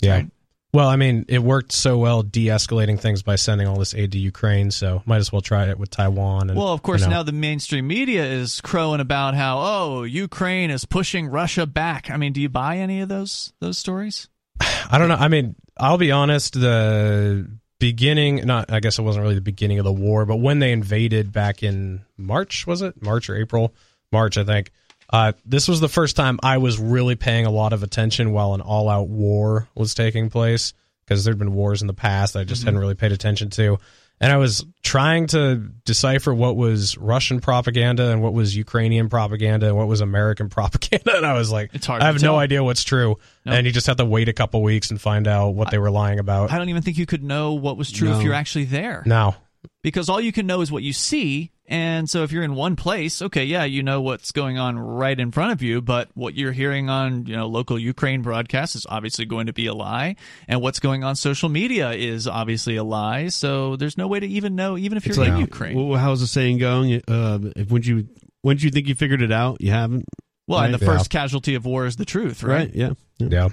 Yeah. 0.00 0.14
Right. 0.14 0.30
Well, 0.74 0.88
I 0.88 0.96
mean, 0.96 1.26
it 1.28 1.42
worked 1.42 1.70
so 1.72 1.98
well 1.98 2.22
de-escalating 2.22 2.98
things 2.98 3.22
by 3.22 3.36
sending 3.36 3.68
all 3.68 3.78
this 3.78 3.94
aid 3.94 4.12
to 4.12 4.18
Ukraine, 4.18 4.70
so 4.70 5.02
might 5.04 5.18
as 5.18 5.30
well 5.30 5.42
try 5.42 5.68
it 5.68 5.78
with 5.78 5.90
Taiwan. 5.90 6.48
And, 6.48 6.58
Well, 6.58 6.68
of 6.72 6.82
course, 6.82 7.02
you 7.02 7.08
know. 7.08 7.16
now 7.16 7.22
the 7.24 7.32
mainstream 7.32 7.86
media 7.86 8.24
is 8.24 8.62
crowing 8.62 9.00
about 9.00 9.34
how, 9.34 9.58
oh, 9.60 10.02
Ukraine 10.04 10.70
is 10.70 10.86
pushing 10.86 11.26
Russia 11.28 11.66
back. 11.66 12.10
I 12.10 12.16
mean, 12.16 12.32
do 12.32 12.40
you 12.40 12.48
buy 12.48 12.78
any 12.78 13.02
of 13.02 13.10
those 13.10 13.52
those 13.60 13.76
stories? 13.76 14.28
I 14.60 14.96
don't 14.96 15.08
know. 15.08 15.16
I 15.16 15.28
mean, 15.28 15.56
I'll 15.76 15.98
be 15.98 16.10
honest. 16.10 16.54
The 16.54 17.50
beginning, 17.78 18.46
not 18.46 18.72
I 18.72 18.80
guess 18.80 18.98
it 18.98 19.02
wasn't 19.02 19.24
really 19.24 19.34
the 19.34 19.40
beginning 19.42 19.78
of 19.78 19.84
the 19.84 19.92
war, 19.92 20.24
but 20.24 20.36
when 20.36 20.58
they 20.58 20.72
invaded 20.72 21.32
back 21.32 21.62
in 21.62 22.02
March, 22.16 22.66
was 22.66 22.80
it 22.80 23.02
March 23.02 23.28
or 23.28 23.36
April? 23.36 23.74
March, 24.10 24.38
I 24.38 24.44
think. 24.44 24.70
Uh, 25.12 25.32
this 25.44 25.68
was 25.68 25.80
the 25.80 25.88
first 25.88 26.16
time 26.16 26.38
I 26.42 26.58
was 26.58 26.78
really 26.78 27.16
paying 27.16 27.44
a 27.46 27.50
lot 27.50 27.72
of 27.72 27.82
attention 27.82 28.32
while 28.32 28.54
an 28.54 28.60
all-out 28.62 29.08
war 29.08 29.68
was 29.74 29.94
taking 29.94 30.30
place 30.30 30.72
because 31.04 31.24
there'd 31.24 31.38
been 31.38 31.52
wars 31.54 31.82
in 31.82 31.86
the 31.86 31.94
past 31.94 32.34
I 32.36 32.44
just 32.44 32.64
hadn't 32.64 32.80
really 32.80 32.94
paid 32.94 33.12
attention 33.12 33.50
to. 33.50 33.78
And 34.20 34.30
I 34.30 34.36
was 34.36 34.64
trying 34.84 35.26
to 35.28 35.56
decipher 35.84 36.32
what 36.32 36.54
was 36.56 36.96
Russian 36.96 37.40
propaganda 37.40 38.10
and 38.12 38.22
what 38.22 38.32
was 38.32 38.54
Ukrainian 38.56 39.08
propaganda 39.08 39.66
and 39.66 39.76
what 39.76 39.88
was 39.88 40.00
American 40.00 40.48
propaganda. 40.56 41.16
And 41.16 41.26
I 41.26 41.32
was 41.34 41.50
like, 41.50 41.70
It's 41.74 41.86
hard 41.86 42.02
I 42.02 42.06
have 42.06 42.22
no 42.22 42.36
idea 42.36 42.62
what's 42.62 42.84
true. 42.84 43.18
No. 43.44 43.52
And 43.52 43.66
you 43.66 43.72
just 43.72 43.88
have 43.88 43.96
to 43.96 44.04
wait 44.04 44.28
a 44.28 44.32
couple 44.32 44.62
weeks 44.62 44.90
and 44.90 45.00
find 45.00 45.26
out 45.26 45.50
what 45.50 45.70
they 45.72 45.78
were 45.78 45.90
lying 45.90 46.20
about. 46.20 46.52
I 46.52 46.58
don't 46.58 46.68
even 46.68 46.82
think 46.82 46.98
you 46.98 47.06
could 47.06 47.24
know 47.24 47.54
what 47.54 47.76
was 47.76 47.90
true 47.90 48.10
No. 48.10 48.16
if 48.18 48.22
you're 48.22 48.32
actually 48.34 48.66
there. 48.66 49.02
no. 49.04 49.34
because 49.82 50.08
all 50.08 50.20
you 50.20 50.30
can 50.32 50.46
know 50.46 50.60
is 50.60 50.70
what 50.70 50.84
you 50.84 50.92
see 50.92 51.50
and 51.72 52.08
so 52.08 52.22
if 52.22 52.30
you're 52.30 52.42
in 52.44 52.54
one 52.54 52.76
place 52.76 53.22
okay 53.22 53.44
yeah 53.44 53.64
you 53.64 53.82
know 53.82 54.02
what's 54.02 54.30
going 54.30 54.58
on 54.58 54.78
right 54.78 55.18
in 55.18 55.32
front 55.32 55.52
of 55.52 55.62
you 55.62 55.80
but 55.80 56.10
what 56.14 56.34
you're 56.34 56.52
hearing 56.52 56.90
on 56.90 57.24
you 57.26 57.34
know 57.34 57.46
local 57.48 57.78
ukraine 57.78 58.20
broadcasts 58.20 58.76
is 58.76 58.86
obviously 58.88 59.24
going 59.24 59.46
to 59.46 59.52
be 59.54 59.66
a 59.66 59.74
lie 59.74 60.14
and 60.46 60.60
what's 60.60 60.78
going 60.80 61.02
on 61.02 61.16
social 61.16 61.48
media 61.48 61.90
is 61.92 62.28
obviously 62.28 62.76
a 62.76 62.84
lie 62.84 63.28
so 63.28 63.74
there's 63.76 63.96
no 63.96 64.06
way 64.06 64.20
to 64.20 64.26
even 64.26 64.54
know 64.54 64.76
even 64.76 64.98
if 64.98 65.06
you're 65.06 65.16
like 65.16 65.30
in 65.32 65.38
ukraine 65.38 65.88
well, 65.88 65.98
how's 65.98 66.20
the 66.20 66.26
saying 66.26 66.58
going? 66.58 67.00
Uh, 67.08 67.38
if 67.56 67.70
when 67.70 67.82
you 67.82 68.06
when 68.42 68.58
you 68.58 68.70
think 68.70 68.86
you 68.86 68.94
figured 68.94 69.22
it 69.22 69.32
out, 69.32 69.60
you 69.60 69.70
haven't. 69.70 70.04
well 70.46 70.60
and 70.60 70.74
the 70.74 70.78
right. 70.78 70.98
first 70.98 71.08
casualty 71.08 71.54
of 71.54 71.64
war 71.64 71.86
is 71.86 71.96
the 71.96 72.04
truth 72.04 72.42
right, 72.42 72.66
Right? 72.66 72.74
Yeah. 72.74 72.90
yeah. 73.18 73.28
Yeah. 73.30 73.48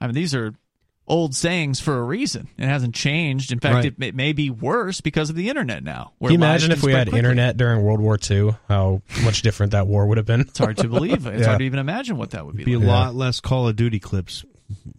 i 0.00 0.06
mean 0.06 0.14
these 0.14 0.34
are 0.34 0.54
old 1.08 1.34
sayings 1.34 1.80
for 1.80 1.98
a 1.98 2.02
reason 2.02 2.46
it 2.58 2.66
hasn't 2.66 2.94
changed 2.94 3.50
in 3.50 3.58
fact 3.58 3.74
Right. 3.74 3.84
it, 3.86 3.94
it 3.98 4.14
may 4.14 4.32
be 4.32 4.50
worse 4.50 5.00
because 5.00 5.30
of 5.30 5.36
the 5.36 5.48
internet 5.48 5.82
now 5.82 6.12
Can 6.20 6.30
you 6.30 6.34
imagine 6.36 6.70
if 6.70 6.82
we 6.82 6.92
had 6.92 7.06
quickly. 7.08 7.18
internet 7.18 7.56
during 7.56 7.82
World 7.82 8.00
War 8.00 8.18
II? 8.30 8.50
How 8.68 9.02
much 9.24 9.42
different 9.42 9.72
that 9.72 9.86
war 9.86 10.06
would 10.06 10.18
have 10.18 10.26
been? 10.26 10.42
it's 10.42 10.58
hard 10.58 10.76
to 10.78 10.88
believe 10.88 11.26
it's 11.26 11.40
Yeah. 11.40 11.46
hard 11.46 11.58
to 11.60 11.64
even 11.64 11.78
imagine 11.80 12.16
what 12.18 12.30
that 12.30 12.44
would 12.46 12.56
be, 12.56 12.64
Be 12.64 12.74
a 12.74 12.78
like. 12.78 12.86
lot 12.86 13.14
less 13.14 13.40
Call 13.40 13.66
of 13.68 13.76
Duty 13.76 13.98
clips. 13.98 14.44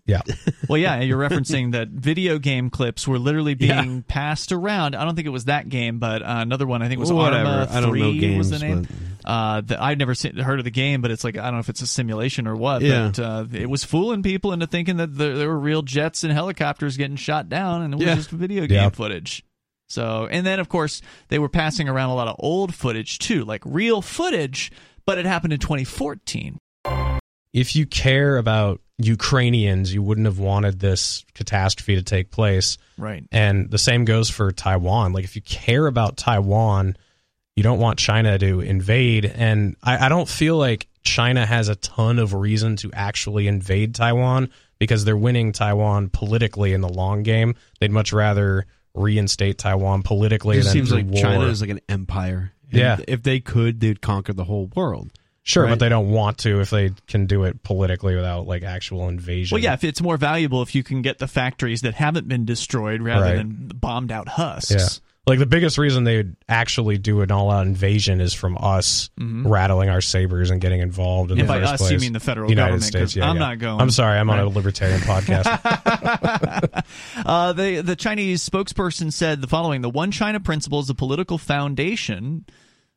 Yeah. 0.05 0.21
Well, 0.67 0.77
yeah, 0.79 1.01
you're 1.01 1.19
referencing 1.19 1.73
that 1.73 1.89
video 1.89 2.39
game 2.39 2.69
clips 2.71 3.07
were 3.07 3.19
literally 3.19 3.53
being 3.53 4.01
passed 4.03 4.51
around. 4.51 4.95
I 4.95 5.05
don't 5.05 5.15
think 5.15 5.27
it 5.27 5.31
was 5.31 5.45
that 5.45 5.69
game, 5.69 5.99
but 5.99 6.21
uh, 6.23 6.25
another 6.39 6.65
one. 6.65 6.81
I 6.81 6.87
think 6.87 6.97
it 6.97 7.01
was 7.01 7.11
Whatever. 7.13 7.47
Arma 7.49 7.67
I 7.69 7.79
don't 7.81 7.95
know 7.97 8.09
3 8.11 8.19
games, 8.19 8.37
was 8.37 8.49
the 8.49 8.59
name. 8.59 8.87
Uh, 9.23 9.61
that 9.61 9.79
I'd 9.81 9.99
never 9.99 10.15
seen, 10.15 10.35
heard 10.37 10.57
of 10.59 10.65
the 10.65 10.71
game, 10.71 11.01
but 11.01 11.11
it's 11.11 11.23
like 11.23 11.37
I 11.37 11.43
don't 11.45 11.53
know 11.55 11.59
if 11.59 11.69
it's 11.69 11.81
a 11.83 11.87
simulation 11.87 12.47
or 12.47 12.55
what. 12.55 12.81
Yeah. 12.81 13.07
But 13.15 13.19
uh, 13.19 13.45
it 13.53 13.69
was 13.69 13.83
fooling 13.83 14.23
people 14.23 14.51
into 14.53 14.65
thinking 14.65 14.97
that 14.97 15.15
there, 15.15 15.37
there 15.37 15.47
were 15.47 15.59
real 15.59 15.81
jets 15.83 16.23
and 16.23 16.33
helicopters 16.33 16.97
getting 16.97 17.17
shot 17.17 17.47
down, 17.49 17.83
and 17.83 17.93
it 17.93 17.97
was 17.97 18.05
Yeah. 18.07 18.15
just 18.15 18.29
video 18.31 18.65
game 18.65 18.75
Yeah. 18.77 18.89
footage. 18.89 19.43
So, 19.89 20.27
and 20.29 20.45
then 20.45 20.59
of 20.59 20.69
course 20.69 21.01
they 21.27 21.37
were 21.39 21.49
passing 21.49 21.87
around 21.89 22.09
a 22.09 22.15
lot 22.15 22.27
of 22.27 22.35
old 22.39 22.73
footage 22.73 23.19
too, 23.19 23.43
like 23.45 23.61
real 23.65 24.01
footage, 24.01 24.71
but 25.05 25.17
it 25.19 25.25
happened 25.25 25.53
in 25.53 25.59
2014. 25.59 26.57
If 27.53 27.75
you 27.75 27.85
care 27.85 28.37
about 28.37 28.81
Ukrainians, 28.99 29.93
you 29.93 30.03
wouldn't 30.03 30.25
have 30.25 30.39
wanted 30.39 30.79
this 30.79 31.23
catastrophe 31.33 31.95
to 31.95 32.03
take 32.03 32.31
place. 32.31 32.77
Right. 32.97 33.23
And 33.31 33.71
the 33.71 33.77
same 33.77 34.03
goes 34.05 34.29
for 34.29 34.51
Taiwan. 34.51 35.13
Like, 35.13 35.23
if 35.23 35.35
you 35.35 35.41
care 35.41 35.87
about 35.87 36.17
Taiwan, 36.17 36.97
you 37.55 37.63
don't 37.63 37.79
want 37.79 37.97
China 37.97 38.37
to 38.37 38.59
invade. 38.59 39.25
And 39.25 39.77
I, 39.81 40.05
I 40.05 40.09
don't 40.09 40.27
feel 40.27 40.57
like 40.57 40.87
China 41.01 41.45
has 41.45 41.69
a 41.69 41.75
ton 41.75 42.19
of 42.19 42.33
reason 42.33 42.75
to 42.77 42.91
actually 42.93 43.47
invade 43.47 43.95
Taiwan 43.95 44.49
because 44.79 45.05
they're 45.05 45.17
winning 45.17 45.53
Taiwan 45.53 46.09
politically 46.09 46.73
in 46.73 46.81
the 46.81 46.89
long 46.89 47.23
game. 47.23 47.55
They'd 47.79 47.91
much 47.91 48.11
rather 48.11 48.65
reinstate 48.93 49.57
Taiwan 49.57 50.03
politically 50.03 50.57
It 50.57 50.63
than 50.63 50.73
seems 50.73 50.91
like 50.91 51.05
war. 51.05 51.21
China 51.21 51.45
is 51.45 51.61
like 51.61 51.69
an 51.69 51.79
empire. 51.87 52.51
And 52.69 52.79
Yeah. 52.79 52.97
If 53.07 53.23
they 53.23 53.39
could, 53.39 53.79
they'd 53.79 54.01
conquer 54.01 54.33
the 54.33 54.43
whole 54.43 54.69
world. 54.75 55.11
Sure, 55.43 55.63
Right. 55.63 55.69
but 55.71 55.79
they 55.79 55.89
don't 55.89 56.09
want 56.11 56.37
to 56.39 56.59
if 56.61 56.69
they 56.69 56.91
can 57.07 57.25
do 57.25 57.43
it 57.45 57.63
politically 57.63 58.15
without 58.15 58.45
like 58.45 58.63
actual 58.63 59.07
invasion. 59.09 59.55
Well, 59.55 59.63
yeah, 59.63 59.73
if 59.73 59.83
it's 59.83 60.01
more 60.01 60.17
valuable 60.17 60.61
if 60.61 60.75
you 60.75 60.83
can 60.83 61.01
get 61.01 61.17
the 61.17 61.27
factories 61.27 61.81
that 61.81 61.95
haven't 61.95 62.27
been 62.27 62.45
destroyed 62.45 63.01
rather 63.01 63.25
Right. 63.25 63.35
than 63.37 63.71
bombed 63.73 64.11
out 64.11 64.27
husks. 64.27 64.71
Yeah. 64.71 64.87
Like 65.27 65.37
the 65.39 65.45
biggest 65.45 65.77
reason 65.77 66.05
they 66.05 66.17
would 66.17 66.35
actually 66.47 66.97
do 66.97 67.21
an 67.21 67.31
all 67.31 67.51
out 67.51 67.67
invasion 67.67 68.19
is 68.19 68.33
from 68.33 68.57
us 68.59 69.11
rattling 69.19 69.89
our 69.89 70.01
sabers 70.01 70.49
and 70.49 70.59
getting 70.59 70.79
involved 70.81 71.29
in 71.31 71.39
And 71.39 71.47
the 71.47 71.53
Mm-hmm. 71.53 71.63
by 71.63 71.69
first 71.69 71.83
us, 71.83 71.91
you 71.91 71.99
mean 71.99 72.13
the 72.13 72.19
federal 72.19 72.49
United 72.49 72.69
government, 72.79 72.83
States. 72.83 73.15
Yeah, 73.15 73.29
I'm 73.29 73.35
yeah. 73.35 73.39
not 73.39 73.59
going. 73.59 73.79
I'm 73.81 73.91
sorry, 73.91 74.17
I'm 74.17 74.29
on 74.31 74.39
a 74.39 74.47
libertarian 74.49 75.01
podcast. 75.01 76.83
Uh, 77.25 77.53
the 77.53 77.81
the 77.81 77.95
Chinese 77.95 78.47
spokesperson 78.47 79.11
said 79.13 79.41
the 79.41 79.47
following: 79.47 79.81
The 79.81 79.89
One 79.89 80.11
China 80.11 80.39
principle 80.39 80.79
is 80.79 80.89
a 80.89 80.95
political 80.95 81.37
foundation. 81.37 82.45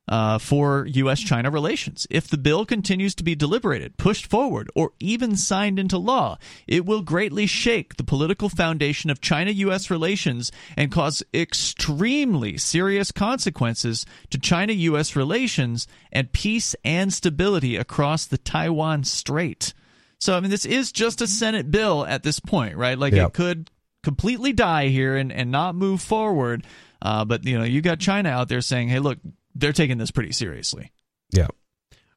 Uh, 0.08 0.36
for 0.36 0.84
U.S. 0.86 1.20
China 1.20 1.48
relations. 1.48 2.08
If 2.10 2.26
the 2.26 2.36
bill 2.36 2.66
continues 2.66 3.14
to 3.14 3.22
be 3.22 3.36
deliberated, 3.36 3.96
pushed 3.98 4.26
forward, 4.26 4.68
or 4.74 4.90
even 4.98 5.36
signed 5.36 5.78
into 5.78 5.96
law, 5.96 6.38
it 6.66 6.84
will 6.84 7.02
greatly 7.02 7.46
shake 7.46 7.94
the 7.94 8.02
political 8.04 8.48
foundation 8.48 9.10
of 9.10 9.20
China 9.20 9.52
U.S. 9.52 9.92
relations 9.92 10.50
and 10.76 10.90
cause 10.90 11.22
extremely 11.32 12.58
serious 12.58 13.12
consequences 13.12 14.04
to 14.30 14.40
China 14.40 14.72
U.S. 14.72 15.14
relations 15.14 15.86
and 16.10 16.32
peace 16.32 16.74
and 16.84 17.12
stability 17.12 17.76
across 17.76 18.26
the 18.26 18.38
Taiwan 18.38 19.04
Strait. 19.04 19.72
So, 20.18 20.36
I 20.36 20.40
mean, 20.40 20.50
this 20.50 20.64
is 20.64 20.90
just 20.90 21.20
a 21.20 21.28
Senate 21.28 21.70
bill 21.70 22.04
at 22.04 22.24
this 22.24 22.40
point, 22.40 22.76
right? 22.76 22.98
Like, 22.98 23.12
it 23.26 23.32
could 23.34 23.70
completely 24.02 24.52
die 24.52 24.88
here 24.88 25.16
and, 25.16 25.32
and 25.32 25.50
not 25.50 25.74
move 25.74 26.00
forward. 26.02 26.64
Uh, 27.00 27.24
but, 27.24 27.44
you 27.44 27.58
know, 27.58 27.64
you 27.64 27.80
got 27.80 27.98
China 27.98 28.28
out 28.28 28.48
there 28.48 28.60
saying, 28.60 28.88
hey, 28.88 28.98
look, 28.98 29.18
they're 29.54 29.72
taking 29.72 29.98
this 29.98 30.10
pretty 30.10 30.32
seriously. 30.32 30.90
yeah. 31.30 31.48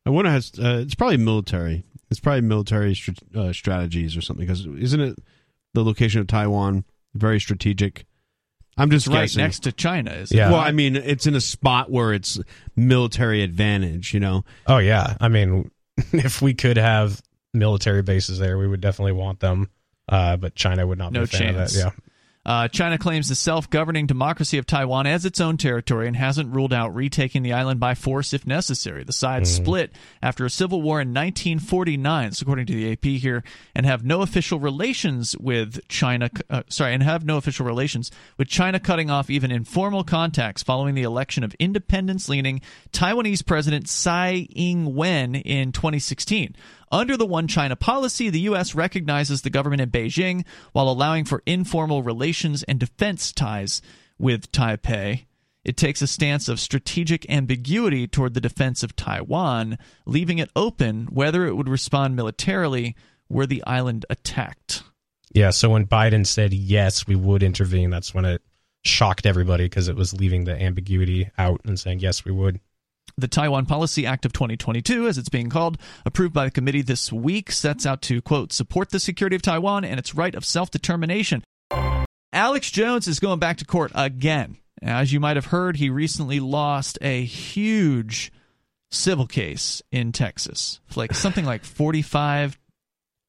I 0.06 0.12
wonder 0.12 0.30
has 0.30 0.52
uh, 0.60 0.80
it's 0.86 0.94
probably 0.94 1.18
military. 1.18 1.84
It's 2.12 2.20
probably 2.20 2.42
military 2.42 2.94
str- 2.94 3.12
uh, 3.36 3.52
strategies 3.54 4.16
or 4.16 4.22
something. 4.22 4.46
Because 4.46 4.64
isn't 4.66 5.02
it 5.02 5.18
the 5.74 5.84
location 5.84 6.22
of 6.22 6.28
Taiwan 6.28 6.86
very 7.16 7.40
strategic? 7.40 8.06
I'm 8.78 8.92
just 8.92 9.08
It's 9.08 9.14
right 9.16 9.22
guessing. 9.24 9.42
next 9.42 9.60
to 9.64 9.72
China. 9.72 10.12
Is 10.12 10.32
Yeah. 10.32 10.52
Well, 10.52 10.60
I 10.60 10.74
mean, 10.74 10.96
it's 10.96 11.26
in 11.26 11.34
a 11.34 11.42
spot 11.42 11.90
where 11.90 12.14
it's 12.14 12.40
military 12.76 13.42
advantage. 13.42 14.14
You 14.14 14.20
know, 14.20 14.46
Oh 14.68 14.78
yeah. 14.78 15.18
I 15.20 15.28
mean, 15.30 15.72
if 16.14 16.40
we 16.42 16.54
could 16.54 16.78
have 16.78 17.20
military 17.54 18.04
bases 18.04 18.38
there, 18.38 18.58
we 18.60 18.68
would 18.68 18.82
definitely 18.82 19.14
want 19.14 19.40
them. 19.40 19.70
Uh, 20.08 20.38
but 20.38 20.54
China 20.54 20.86
would 20.86 21.00
not 21.00 21.14
No 21.14 21.22
be 21.22 21.24
a 21.24 21.28
fan 21.28 21.56
chance. 21.56 21.76
of 21.76 21.82
that. 21.82 21.88
Yeah. 21.88 21.92
Uh, 22.46 22.68
China 22.68 22.98
claims 22.98 23.28
the 23.28 23.36
self 23.36 23.70
governing 23.70 24.06
democracy 24.06 24.58
of 24.58 24.68
Taiwan 24.68 25.08
as 25.08 25.26
its 25.26 25.42
own 25.42 25.58
territory 25.58 26.08
and 26.08 26.16
hasn't 26.16 26.54
ruled 26.54 26.74
out 26.74 26.94
retaking 26.94 27.42
the 27.42 27.54
island 27.54 27.80
by 27.80 27.96
force 27.96 28.34
if 28.34 28.46
necessary. 28.46 29.04
The 29.04 29.14
sides 29.14 29.50
split 29.52 29.94
after 30.22 30.46
a 30.46 30.50
civil 30.50 30.82
war 30.82 31.02
in 31.02 31.10
1949, 31.10 32.32
according 32.40 32.68
to 32.68 32.74
the 32.74 32.92
AP 32.92 33.06
here, 33.20 33.44
and 33.74 33.86
have 33.86 34.06
no 34.06 34.22
official 34.22 34.60
relations 34.60 35.36
with 35.38 35.88
China. 35.88 36.30
Uh, 36.50 36.64
sorry, 36.70 36.94
and 36.94 37.02
have 37.02 37.26
no 37.26 37.38
official 37.38 37.66
relations 37.66 38.12
with 38.38 38.48
China, 38.48 38.80
cutting 38.80 39.10
off 39.10 39.30
even 39.30 39.52
informal 39.52 40.04
contacts 40.04 40.62
following 40.62 40.94
the 40.94 41.04
election 41.04 41.44
of 41.44 41.56
independence 41.60 42.30
leaning 42.30 42.62
Taiwanese 42.92 43.46
President 43.46 43.88
Tsai 43.88 44.48
Ing 44.56 44.94
wen 44.94 45.34
in 45.34 45.72
2016. 45.72 46.56
Under 46.92 47.18
the 47.18 47.26
One 47.26 47.48
China 47.48 47.76
policy, 47.76 48.30
the 48.30 48.42
U.S. 48.42 48.76
recognizes 48.76 49.42
the 49.42 49.50
government 49.50 49.82
in 49.82 49.90
Beijing 49.90 50.46
while 50.72 50.90
allowing 50.90 51.26
for 51.26 51.44
informal 51.46 52.04
relations 52.04 52.64
and 52.64 52.80
defense 52.80 53.32
ties 53.32 53.82
with 54.18 54.52
Taipei. 54.52 55.26
It 55.64 55.78
takes 55.78 56.02
a 56.04 56.08
stance 56.08 56.48
of 56.48 56.60
strategic 56.60 57.30
ambiguity 57.30 58.08
toward 58.08 58.36
the 58.36 58.42
defense 58.42 58.84
of 58.84 58.96
Taiwan, 58.96 59.80
leaving 60.06 60.38
it 60.38 60.52
open 60.56 61.08
whether 61.08 61.48
it 61.48 61.56
would 61.56 61.70
respond 61.70 62.16
militarily 62.16 62.96
were 63.30 63.48
the 63.48 63.64
island 63.66 64.06
attacked. 64.10 64.84
Yeah, 65.34 65.50
so 65.50 65.72
when 65.72 65.88
Biden 65.88 66.26
said 66.26 66.54
yes, 66.54 67.08
we 67.08 67.16
would 67.16 67.42
intervene, 67.44 67.90
that's 67.90 68.14
when 68.14 68.26
it 68.26 68.42
shocked 68.84 69.26
everybody 69.26 69.66
because 69.66 69.88
it 69.88 69.96
was 69.96 70.14
leaving 70.14 70.44
the 70.44 70.62
ambiguity 70.62 71.30
out 71.38 71.62
and 71.66 71.80
saying 71.80 72.00
yes, 72.00 72.24
we 72.24 72.32
would. 72.32 72.60
The 73.18 73.28
Taiwan 73.30 73.66
Policy 73.66 74.06
Act 74.06 74.26
of 74.26 74.34
2022, 74.34 75.08
as 75.08 75.18
it's 75.18 75.30
being 75.30 75.50
called, 75.50 75.78
approved 76.06 76.34
by 76.34 76.46
the 76.46 76.52
committee 76.52 76.82
this 76.82 77.14
week, 77.14 77.50
sets 77.52 77.86
out 77.86 78.02
to, 78.04 78.22
quote, 78.22 78.52
support 78.52 78.90
the 78.90 79.00
security 79.00 79.38
of 79.38 79.42
Taiwan 79.42 79.86
and 79.86 79.98
its 80.00 80.14
right 80.14 80.36
of 80.36 80.44
self 80.44 80.70
determination. 80.70 81.42
Alex 82.34 82.70
Jones 82.72 83.08
is 83.08 83.20
going 83.20 83.40
back 83.40 83.58
to 83.58 83.66
court 83.66 83.92
again. 83.96 84.58
As 84.82 85.14
you 85.14 85.22
might 85.22 85.38
have 85.38 85.46
heard, 85.46 85.78
he 85.78 85.90
recently 85.90 86.42
lost 86.42 86.98
a 87.02 87.24
huge 87.24 88.34
civil 88.92 89.26
case 89.28 89.82
in 89.92 90.12
Texas, 90.12 90.82
like 90.98 91.14
something 91.14 91.46
like 91.46 91.64
forty-five 91.64 92.60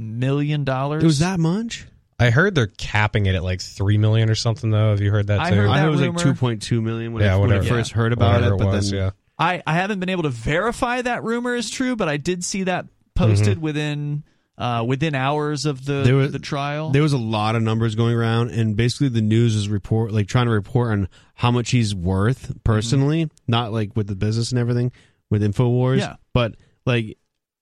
million 0.01 0.65
dollars. 0.65 1.05
It 1.05 1.07
was 1.07 1.21
that 1.21 1.39
much? 1.39 1.87
I 2.19 2.31
heard 2.31 2.55
they're 2.57 2.67
capping 2.67 3.27
it 3.27 3.35
at 3.37 3.45
like 3.45 3.61
three 3.61 3.99
million 3.99 4.29
or 4.29 4.35
something. 4.35 4.71
Though, 4.71 4.91
have 4.91 5.01
you 5.01 5.13
heard 5.13 5.29
that 5.29 5.39
I 5.41 5.51
too? 5.51 5.57
heard 5.57 5.69
I 5.69 5.77
that 5.77 5.81
thought 5.83 5.87
it 5.87 5.91
was 5.91 6.01
rumor. 6.01 6.13
like 6.19 6.23
two 6.27 6.35
point 6.35 6.63
two 6.63 6.83
million 6.83 7.13
when, 7.13 7.23
Yeah, 7.23 7.35
I, 7.35 7.39
when 7.39 7.53
I 7.53 7.61
first 7.61 7.93
Yeah. 7.93 7.97
heard 7.97 8.13
about 8.13 8.35
Whatever 8.35 8.55
it. 8.55 8.59
But 8.59 8.67
was, 8.67 8.91
then 8.91 8.99
yeah. 8.99 9.11
I, 9.39 9.63
I 9.67 9.75
haven't 9.75 10.01
been 10.01 10.09
able 10.09 10.23
to 10.25 10.31
verify 10.31 11.03
that 11.03 11.23
rumor 11.25 11.55
is 11.55 11.69
true, 11.71 11.95
but 11.97 12.09
I 12.09 12.17
did 12.17 12.45
see 12.45 12.65
that 12.65 12.87
Mm-hmm. 13.17 13.29
posted 13.33 13.63
within 13.63 14.25
uh, 14.59 14.85
within 14.87 15.15
hours 15.15 15.65
of 15.65 15.85
the 15.87 16.13
was- 16.15 16.33
the 16.33 16.39
trial. 16.39 16.91
there 16.91 17.01
was 17.01 17.15
a 17.15 17.19
lot 17.19 17.57
of 17.57 17.63
numbers 17.63 17.95
going 17.95 18.15
around, 18.15 18.51
and 18.51 18.77
basically 18.77 19.09
the 19.09 19.23
news 19.23 19.55
is 19.55 19.71
report 19.71 20.13
like 20.13 20.27
trying 20.27 20.45
to 20.45 20.53
report 20.53 20.93
on 20.93 21.09
how 21.35 21.51
much 21.51 21.71
he's 21.71 21.95
worth 21.95 22.53
personally, 22.63 23.31
not 23.49 23.73
like 23.73 23.97
with 23.97 24.07
the 24.07 24.15
business 24.15 24.51
and 24.51 24.59
everything 24.59 24.93
with 25.31 25.41
Infowars. 25.43 26.01
Yeah. 26.01 26.17
but 26.35 26.57
like 26.85 27.17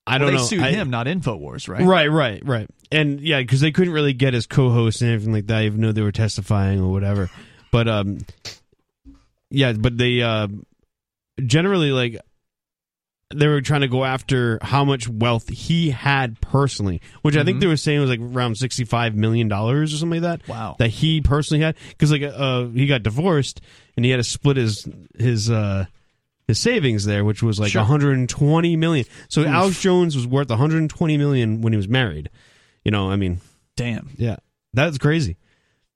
I 0.08 0.14
Well, 0.14 0.18
don't 0.18 0.26
they 0.32 0.36
know. 0.38 0.44
sued 0.44 0.60
I- 0.62 0.72
him, 0.72 0.90
not 0.90 1.06
Infowars, 1.06 1.68
right? 1.68 1.84
Right, 1.86 2.08
right, 2.10 2.42
right. 2.44 2.68
And 2.90 3.20
yeah, 3.20 3.38
because 3.40 3.60
they 3.60 3.70
couldn't 3.70 3.92
really 3.94 4.12
get 4.12 4.34
his 4.34 4.46
co-host 4.48 5.02
and 5.02 5.10
everything 5.12 5.32
like 5.34 5.46
that, 5.46 5.62
even 5.62 5.80
though 5.82 5.92
they 5.92 6.02
were 6.02 6.10
testifying 6.10 6.80
or 6.80 6.90
whatever. 6.90 7.30
But 7.70 7.86
um, 7.86 8.18
yeah, 9.50 9.72
but 9.72 9.96
they 9.98 10.20
uh, 10.22 10.48
generally 11.44 11.90
like 11.92 12.18
they 13.34 13.48
were 13.48 13.60
trying 13.60 13.80
to 13.80 13.88
go 13.88 14.04
after 14.04 14.58
how 14.62 14.84
much 14.84 15.08
wealth 15.08 15.48
he 15.48 15.90
had 15.90 16.40
personally, 16.40 17.00
which 17.22 17.36
I 17.36 17.42
think 17.42 17.56
Mhm. 17.56 17.60
they 17.62 17.66
were 17.66 17.76
saying 17.76 18.00
was 18.00 18.10
like 18.10 18.20
around 18.20 18.56
sixty-five 18.58 19.16
million 19.16 19.48
dollars 19.48 19.92
or 19.92 19.96
something 19.96 20.22
like 20.22 20.40
that. 20.42 20.48
Wow. 20.48 20.76
that 20.78 20.88
he 20.88 21.20
personally 21.20 21.62
had 21.64 21.74
because 21.88 22.12
like 22.12 22.22
uh, 22.22 22.66
he 22.66 22.86
got 22.86 23.02
divorced 23.02 23.60
and 23.96 24.04
he 24.04 24.10
had 24.10 24.18
to 24.18 24.24
split 24.24 24.56
his 24.56 24.86
his 25.18 25.50
uh 25.50 25.86
his 26.46 26.58
savings 26.58 27.06
there, 27.06 27.24
which 27.24 27.42
was 27.42 27.58
like 27.58 27.72
Sure. 27.72 27.80
120 27.82 28.76
million. 28.76 29.06
So 29.28 29.44
Alex 29.44 29.80
Jones 29.80 30.14
was 30.14 30.26
worth 30.26 30.50
120 30.50 31.16
million 31.16 31.62
when 31.62 31.72
he 31.72 31.76
was 31.78 31.88
married. 31.88 32.28
You 32.84 32.90
know, 32.90 33.10
I 33.10 33.16
mean, 33.16 33.40
Damn. 33.76 34.10
yeah, 34.18 34.36
that's 34.74 34.98
crazy. 34.98 35.38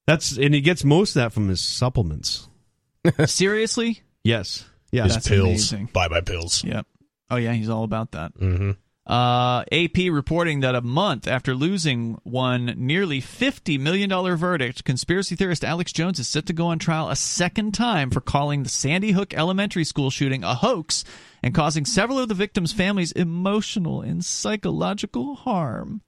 That's 0.07 0.39
and 0.39 0.55
he 0.55 0.63
gets 0.63 0.83
most 0.85 1.11
of 1.11 1.15
that 1.23 1.33
from 1.35 1.49
his 1.51 1.61
supplements. 1.61 2.49
Seriously? 3.27 4.01
Yes, 4.25 4.65
yeah, 4.91 5.05
His 5.05 5.15
That's 5.15 5.29
pills. 5.29 5.47
amazing. 5.47 5.91
Buy 5.93 6.09
my 6.09 6.21
pills. 6.21 6.65
Yep. 6.65 6.87
Oh 7.31 7.37
yeah, 7.37 7.53
he's 7.53 7.69
all 7.69 7.85
about 7.85 8.13
that. 8.13 8.35
Mm-hmm. 8.39 8.73
Uh, 9.07 9.65
AP 9.73 10.13
reporting 10.13 10.61
that 10.61 10.75
a 10.75 10.83
month 10.83 11.27
after 11.27 11.55
losing 11.55 12.19
one 12.25 12.75
nearly 12.77 13.23
$50 13.23 13.81
million 13.81 14.11
verdict, 14.37 14.85
conspiracy 14.85 15.35
theorist 15.35 15.65
Alex 15.65 15.93
Jones 15.93 16.19
is 16.19 16.29
set 16.29 16.45
to 16.45 16.53
go 16.53 16.67
on 16.67 16.79
trial 16.79 17.09
a 17.09 17.17
second 17.17 17.73
time 17.73 18.11
for 18.11 18.21
calling 18.21 18.65
the 18.65 18.69
Sandy 18.69 19.13
Hook 19.13 19.33
Elementary 19.33 19.85
School 19.85 20.11
shooting 20.11 20.45
a 20.45 20.55
hoax 20.55 21.05
and 21.43 21.55
causing 21.55 21.87
several 21.87 22.19
of 22.19 22.29
the 22.29 22.35
victims' 22.35 22.75
families 22.75 23.13
emotional 23.13 24.03
and 24.03 24.23
psychological 24.23 25.37
harm. 25.37 26.03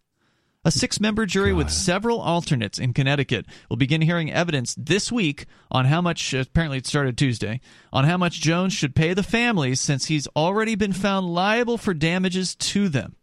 A 0.62 0.70
six 0.70 1.00
member 1.00 1.24
jury 1.24 1.54
with 1.54 1.70
several 1.70 2.20
alternates 2.20 2.78
in 2.78 2.92
Connecticut 2.92 3.46
will 3.70 3.78
begin 3.78 4.02
hearing 4.02 4.30
evidence 4.30 4.74
this 4.76 5.10
week 5.10 5.46
on 5.70 5.86
how 5.86 6.02
much, 6.02 6.34
apparently 6.34 6.76
it 6.76 6.86
started 6.86 7.16
Tuesday, 7.16 7.62
on 7.94 8.04
how 8.04 8.18
much 8.18 8.42
Jones 8.42 8.74
should 8.74 8.94
pay 8.94 9.14
the 9.14 9.22
families 9.22 9.80
since 9.80 10.06
he's 10.06 10.28
already 10.36 10.74
been 10.74 10.92
found 10.92 11.32
liable 11.32 11.78
for 11.78 11.94
damages 11.94 12.54
to 12.56 12.90
them. 12.90 13.16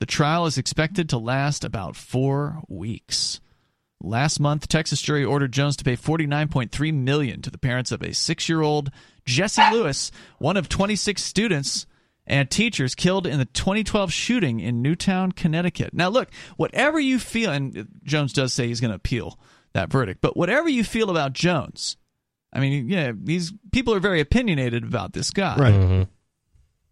The 0.00 0.06
trial 0.06 0.44
is 0.46 0.58
expected 0.58 1.08
to 1.10 1.18
last 1.18 1.62
about 1.64 1.94
four 1.94 2.62
weeks. 2.68 3.40
Last 4.00 4.40
month, 4.40 4.66
Texas 4.66 5.00
jury 5.00 5.24
ordered 5.24 5.52
Jones 5.52 5.76
to 5.76 5.84
pay 5.84 5.94
49.3 5.94 6.92
million 6.94 7.42
to 7.42 7.50
the 7.50 7.58
parents 7.58 7.92
of 7.92 8.02
a 8.02 8.12
six-year-old 8.12 8.90
Jesse 9.24 9.62
Lewis, 9.70 10.10
one 10.38 10.56
of 10.56 10.68
26 10.68 11.22
students 11.22 11.86
and 12.32 12.50
teachers 12.50 12.94
killed 12.94 13.26
in 13.26 13.38
the 13.38 13.44
2012 13.44 14.10
shooting 14.10 14.58
in 14.58 14.80
Newtown, 14.80 15.32
Connecticut. 15.32 15.92
Now, 15.92 16.08
look, 16.08 16.30
whatever 16.56 16.98
you 16.98 17.18
feel, 17.18 17.52
and 17.52 17.86
Jones 18.04 18.32
does 18.32 18.54
say 18.54 18.66
he's 18.66 18.80
going 18.80 18.90
to 18.90 18.96
appeal 18.96 19.38
that 19.74 19.90
verdict, 19.90 20.22
but 20.22 20.34
whatever 20.34 20.66
you 20.68 20.82
feel 20.82 21.10
about 21.10 21.34
Jones, 21.34 21.98
I 22.50 22.60
mean, 22.60 22.88
yeah, 22.88 23.12
these 23.14 23.52
people 23.70 23.92
are 23.92 24.00
very 24.00 24.20
opinionated 24.20 24.82
about 24.82 25.12
this 25.12 25.30
guy. 25.30 25.56
right. 25.56 25.74
Mm-hmm. 25.74 26.02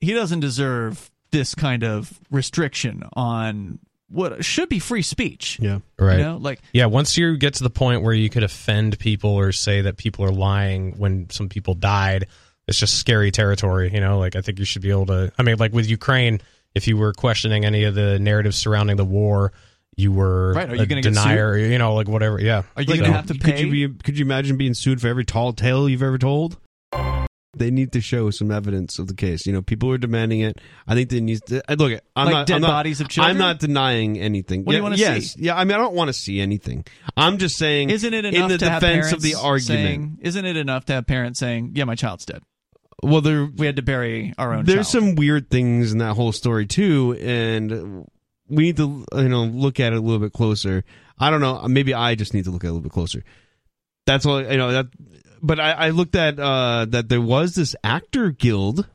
He 0.03 0.13
doesn't 0.13 0.41
deserve 0.41 1.11
this 1.31 1.55
kind 1.55 1.85
of 1.85 2.21
restriction 2.31 3.03
on 3.15 3.79
what 4.09 4.45
should 4.45 4.69
be 4.69 4.79
free 4.79 5.03
speech. 5.03 5.59
Yeah, 5.61 5.79
Right. 5.99 6.19
You 6.19 6.25
know, 6.25 6.37
like 6.37 6.61
Yeah, 6.73 6.87
once 6.87 7.17
you 7.17 7.39
get 7.39 7.55
to 7.55 7.63
the 7.63 7.71
point 7.71 8.03
where 8.03 8.13
you 8.13 8.29
could 8.29 8.43
offend 8.43 8.99
people 8.99 9.31
or 9.31 9.53
say 9.53 9.83
that 9.83 9.97
people 9.97 10.25
are 10.25 10.33
lying 10.33 10.99
when 10.99 11.31
some 11.31 11.49
people 11.49 11.75
died, 11.75 12.27
it's 12.69 12.79
just 12.79 12.99
scary 12.99 13.31
territory, 13.31 13.91
you 13.93 14.01
know? 14.01 14.19
Like 14.19 14.37
I 14.37 14.41
think 14.41 14.59
you 14.59 14.65
should 14.65 14.83
be 14.83 14.91
able 14.91 15.07
to 15.07 15.33
I 15.39 15.43
mean, 15.43 15.57
like 15.59 15.73
with 15.73 15.89
Ukraine, 15.89 16.41
if 16.75 16.87
you 16.87 16.97
were 16.97 17.13
questioning 17.13 17.65
any 17.65 17.85
of 17.85 17.95
the 17.95 18.19
narratives 18.19 18.57
surrounding 18.57 18.97
the 18.97 19.05
war, 19.05 19.53
you 19.97 20.13
were 20.13 20.53
Right, 20.55 20.71
are 20.71 20.77
you 20.77 20.87
gonna 20.87 21.03
get 21.03 21.15
denier, 21.15 21.57
you 21.59 21.77
know, 21.79 21.95
like 21.95 22.09
whatever, 22.09 22.41
yeah. 22.41 22.63
Are 22.77 22.83
you 22.83 22.89
Like, 22.89 23.01
going 23.01 23.11
to 23.11 23.13
have 23.13 23.27
to 23.27 23.35
could 23.35 23.43
pay? 23.55 23.65
you 23.65 23.89
be, 23.89 23.95
could 24.03 24.19
you 24.19 24.25
imagine 24.25 24.57
being 24.57 24.75
sued 24.75 25.01
for 25.01 25.09
every 25.09 25.25
tall 25.25 25.53
tale 25.53 25.89
you've 25.89 26.03
ever 26.03 26.17
told? 26.17 26.59
They 27.57 27.73
need 27.73 27.91
to 27.93 28.01
show 28.01 28.31
some 28.31 28.53
evidence 28.53 29.01
of 29.01 29.09
the 29.09 29.15
case. 29.15 29.45
You 29.45 29.53
know, 29.53 29.61
people 29.61 29.91
are 29.91 29.99
demanding 29.99 30.39
it. 30.41 30.61
I 30.87 30.95
think 30.95 31.11
they 31.11 31.21
need 31.21 31.41
to 31.47 31.61
uh, 31.69 31.75
look. 31.75 32.01
I'm 32.15 32.27
Like 32.27 32.33
not 32.33 32.47
dead 32.47 32.55
I'm 32.55 32.61
not, 32.63 32.69
bodies 32.69 33.01
of 33.01 33.09
children? 33.09 33.33
I'm 33.33 33.39
not 33.39 33.59
denying 33.59 34.19
anything. 34.21 34.65
What 34.65 34.71
do 34.73 34.77
you 34.77 34.83
wanna 34.85 34.97
yes, 34.97 35.33
see? 35.33 35.43
yeah. 35.43 35.57
I 35.59 35.65
mean, 35.65 35.75
I 35.75 35.79
don't 35.79 35.95
want 35.95 36.09
to 36.09 36.13
see 36.13 36.41
anything. 36.41 36.85
I'm 37.17 37.39
just 37.39 37.59
saying. 37.59 37.91
isn't 37.91 38.15
it 38.15 38.25
enough 38.25 38.43
in 38.43 38.49
the 38.49 38.59
to 38.59 38.71
have 38.71 38.83
parents 38.83 39.13
of 39.13 39.21
the 39.21 39.35
argument? 39.35 39.65
saying? 39.67 40.19
Isn't 40.21 40.45
it 40.45 40.57
enough 40.57 40.85
to 40.87 40.93
have 40.93 41.09
parents 41.09 41.41
saying, 41.41 41.73
"Yeah, 41.75 41.85
my 41.85 41.97
child's 41.97 42.25
dead. 42.25 42.41
Well, 43.03 43.21
there 43.21 43.45
We 43.47 43.67
had 43.67 43.77
to 43.77 43.83
bury 43.83 44.33
our 44.39 44.55
own." 44.55 44.65
there's 44.65 44.91
child. 44.91 45.05
some 45.07 45.15
weird 45.17 45.51
things 45.51 45.93
in 45.93 45.99
that 45.99 46.15
whole 46.15 46.33
story 46.33 46.67
too, 46.67 47.17
and 47.21 48.07
we 48.49 48.65
need 48.65 48.77
to 48.79 49.05
you 49.17 49.29
know 49.29 49.45
look 49.45 49.81
at 49.81 49.93
it 49.93 49.97
a 49.97 50.01
little 50.01 50.19
bit 50.21 50.33
closer. 50.33 50.85
I 51.19 51.31
don't 51.31 51.41
know. 51.41 51.67
Maybe 51.69 51.93
I 51.95 52.15
just 52.15 52.35
need 52.35 52.45
to 52.45 52.51
look 52.51 52.65
at 52.65 52.69
it 52.69 52.71
a 52.71 52.73
little 52.73 52.83
bit 52.83 52.93
closer. 52.93 53.23
That's 54.07 54.25
all 54.27 54.43
you 54.43 54.57
know. 54.57 54.73
That, 54.73 54.87
but 55.43 55.61
I, 55.61 55.73
I 55.73 55.91
looked 55.91 56.15
at 56.17 56.39
uh, 56.39 56.87
that 56.89 57.09
there 57.09 57.21
was 57.21 57.55
this 57.55 57.77
actor 57.85 58.31
guild, 58.31 58.87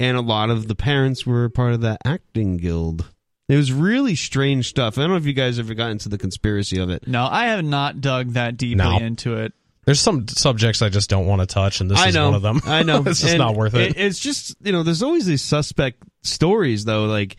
and 0.00 0.16
a 0.16 0.20
lot 0.20 0.50
of 0.50 0.68
the 0.68 0.74
parents 0.74 1.24
were 1.26 1.48
part 1.48 1.72
of 1.74 1.80
that 1.82 1.98
acting 2.04 2.56
guild. 2.56 3.08
It 3.48 3.56
was 3.56 3.72
really 3.72 4.14
strange 4.14 4.68
stuff. 4.68 4.98
I 4.98 5.02
don't 5.02 5.10
know 5.10 5.16
if 5.16 5.24
you 5.24 5.32
guys 5.32 5.58
ever 5.58 5.72
got 5.72 5.90
into 5.90 6.10
the 6.10 6.18
conspiracy 6.18 6.78
of 6.80 6.90
it. 6.90 7.06
No, 7.08 7.24
I 7.24 7.46
have 7.46 7.64
not 7.64 8.00
dug 8.02 8.30
that 8.34 8.58
deeply 8.58 8.76
No. 8.84 8.98
into 8.98 9.36
it. 9.38 9.54
There's 9.88 10.00
some 10.00 10.28
subjects 10.28 10.82
I 10.82 10.90
just 10.90 11.08
don't 11.08 11.24
want 11.24 11.40
to 11.40 11.46
touch 11.46 11.80
and 11.80 11.90
this 11.90 11.98
I 11.98 12.08
is 12.08 12.14
know, 12.14 12.26
one 12.26 12.34
of 12.34 12.42
them. 12.42 12.60
I 12.66 12.82
know. 12.82 12.98
it's 13.06 13.20
just 13.20 13.32
And 13.32 13.38
not 13.38 13.56
worth 13.56 13.72
it. 13.74 13.96
It's 13.96 14.18
just 14.18 14.54
you 14.60 14.70
know, 14.70 14.82
there's 14.82 15.02
always 15.02 15.24
these 15.24 15.40
suspect 15.40 16.02
stories 16.20 16.84
though. 16.84 17.06
Like, 17.06 17.38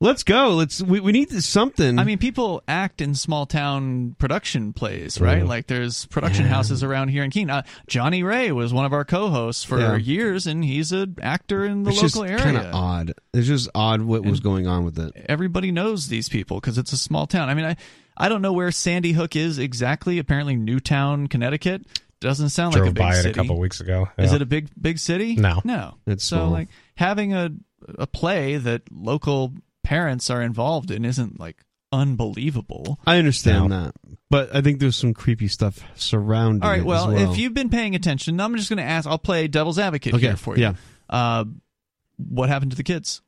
let's 0.00 0.24
go. 0.24 0.54
Let's 0.56 0.82
we, 0.82 0.98
we 0.98 1.12
need 1.12 1.30
something. 1.30 2.00
I 2.00 2.02
mean, 2.02 2.18
people 2.18 2.60
act 2.66 3.00
in 3.00 3.14
small 3.14 3.46
town 3.46 4.16
production 4.18 4.72
plays, 4.72 5.20
right? 5.20 5.44
Mhm. 5.44 5.48
Like 5.48 5.68
there's 5.68 6.06
production 6.06 6.46
houses 6.46 6.82
around 6.82 7.10
here 7.10 7.22
in 7.22 7.30
Keene. 7.30 7.50
Uh, 7.50 7.62
Johnny 7.86 8.24
Ray 8.24 8.50
was 8.50 8.74
one 8.74 8.84
of 8.84 8.92
our 8.92 9.04
co-hosts 9.04 9.62
for 9.62 9.78
Yeah. 9.78 9.94
years, 9.94 10.48
and 10.48 10.64
he's 10.64 10.90
an 10.90 11.14
actor 11.22 11.64
in 11.64 11.84
the 11.84 11.90
it's 11.90 12.02
local 12.02 12.26
just 12.26 12.42
kind 12.44 12.56
of 12.56 12.74
odd. 12.74 13.14
It's 13.32 13.46
just 13.46 13.68
odd 13.76 14.02
what 14.02 14.24
was 14.24 14.40
going 14.40 14.66
on 14.66 14.84
with 14.84 14.98
it. 14.98 15.12
Everybody 15.28 15.70
knows 15.70 16.08
these 16.08 16.28
people 16.28 16.58
because 16.58 16.78
it's 16.78 16.92
a 16.92 16.98
small 16.98 17.28
town. 17.28 17.48
I 17.48 17.54
mean, 17.54 17.64
I 17.64 17.76
I 18.16 18.28
don't 18.28 18.42
know 18.42 18.52
where 18.52 18.70
Sandy 18.70 19.12
Hook 19.12 19.36
is 19.36 19.58
exactly. 19.58 20.18
Apparently, 20.18 20.56
Newtown, 20.56 21.26
Connecticut. 21.26 21.82
Doesn't 22.20 22.48
sound 22.48 22.72
like 22.74 22.80
a 22.80 22.84
Drove 22.84 22.94
big 22.94 23.02
by 23.02 23.10
it 23.10 23.22
city. 23.22 23.30
a 23.30 23.34
couple 23.34 23.58
weeks 23.58 23.80
ago. 23.80 24.08
Is 24.16 24.32
it 24.32 24.40
a 24.40 24.46
big 24.46 24.68
big 24.80 24.98
city? 24.98 25.36
No. 25.36 25.60
no. 25.64 25.94
It's 26.06 26.24
so 26.24 26.36
small. 26.36 26.50
like 26.50 26.68
having 26.96 27.34
a 27.34 27.50
a 27.98 28.06
play 28.06 28.56
that 28.56 28.82
local 28.90 29.52
parents 29.84 30.30
are 30.30 30.40
involved 30.42 30.90
in 30.90 31.04
isn't 31.04 31.38
like 31.38 31.62
unbelievable. 31.92 32.98
I 33.06 33.18
understand 33.18 33.68
No. 33.68 33.84
that, 33.84 33.94
but 34.30 34.54
I 34.54 34.60
think 34.62 34.80
there's 34.80 34.96
some 34.96 35.12
creepy 35.14 35.48
stuff 35.48 35.80
surrounding. 35.94 36.62
All 36.62 36.70
right, 36.70 36.78
it 36.78 36.80
as 36.80 36.86
well, 36.86 37.08
well, 37.12 37.32
if 37.32 37.38
you've 37.38 37.54
been 37.54 37.68
paying 37.70 37.94
attention, 37.94 38.40
I'm 38.40 38.56
just 38.56 38.68
going 38.70 38.78
to 38.78 38.82
ask. 38.82 39.06
I'll 39.06 39.18
play 39.18 39.46
devil's 39.46 39.78
advocate 39.78 40.14
Okay, 40.14 40.26
here 40.28 40.36
for 40.36 40.56
you. 40.56 40.62
yeah. 40.62 40.72
Uh, 41.08 41.44
what 42.16 42.48
happened 42.48 42.70
to 42.72 42.76
the 42.76 42.82
kids? 42.82 43.20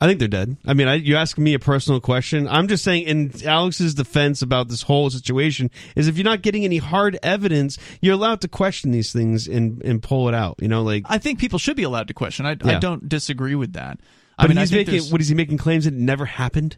I 0.00 0.06
think 0.06 0.20
they're 0.20 0.28
dead. 0.28 0.56
I 0.64 0.74
mean, 0.74 0.86
I, 0.86 0.94
you 0.94 1.16
ask 1.16 1.36
me 1.38 1.54
a 1.54 1.58
personal 1.58 2.00
question. 2.00 2.46
I'm 2.46 2.68
just 2.68 2.84
saying, 2.84 3.02
in 3.04 3.32
Alex's 3.44 3.94
defense 3.94 4.42
about 4.42 4.68
this 4.68 4.82
whole 4.82 5.10
situation, 5.10 5.70
is 5.96 6.06
if 6.06 6.16
you're 6.16 6.24
not 6.24 6.42
getting 6.42 6.64
any 6.64 6.78
hard 6.78 7.18
evidence, 7.20 7.78
you're 8.00 8.14
allowed 8.14 8.40
to 8.42 8.48
question 8.48 8.92
these 8.92 9.12
things 9.12 9.48
and 9.48 9.82
and 9.82 10.00
pull 10.02 10.28
it 10.28 10.34
out. 10.34 10.56
You 10.60 10.68
know, 10.68 10.82
like 10.84 11.02
I 11.06 11.18
think 11.18 11.40
people 11.40 11.58
should 11.58 11.76
be 11.76 11.82
allowed 11.82 12.06
to 12.08 12.14
question. 12.14 12.46
I, 12.46 12.50
I 12.50 12.78
don't 12.78 13.08
disagree 13.08 13.56
with 13.56 13.72
that. 13.72 13.98
But 14.36 14.44
I 14.44 14.48
mean, 14.48 14.56
he's 14.58 14.70
making 14.70 14.92
there's- 14.92 15.10
what 15.10 15.20
is 15.20 15.28
he 15.28 15.34
making 15.34 15.58
claims 15.58 15.84
that 15.84 15.94
it 15.94 15.98
never 16.00 16.26
happened? 16.26 16.76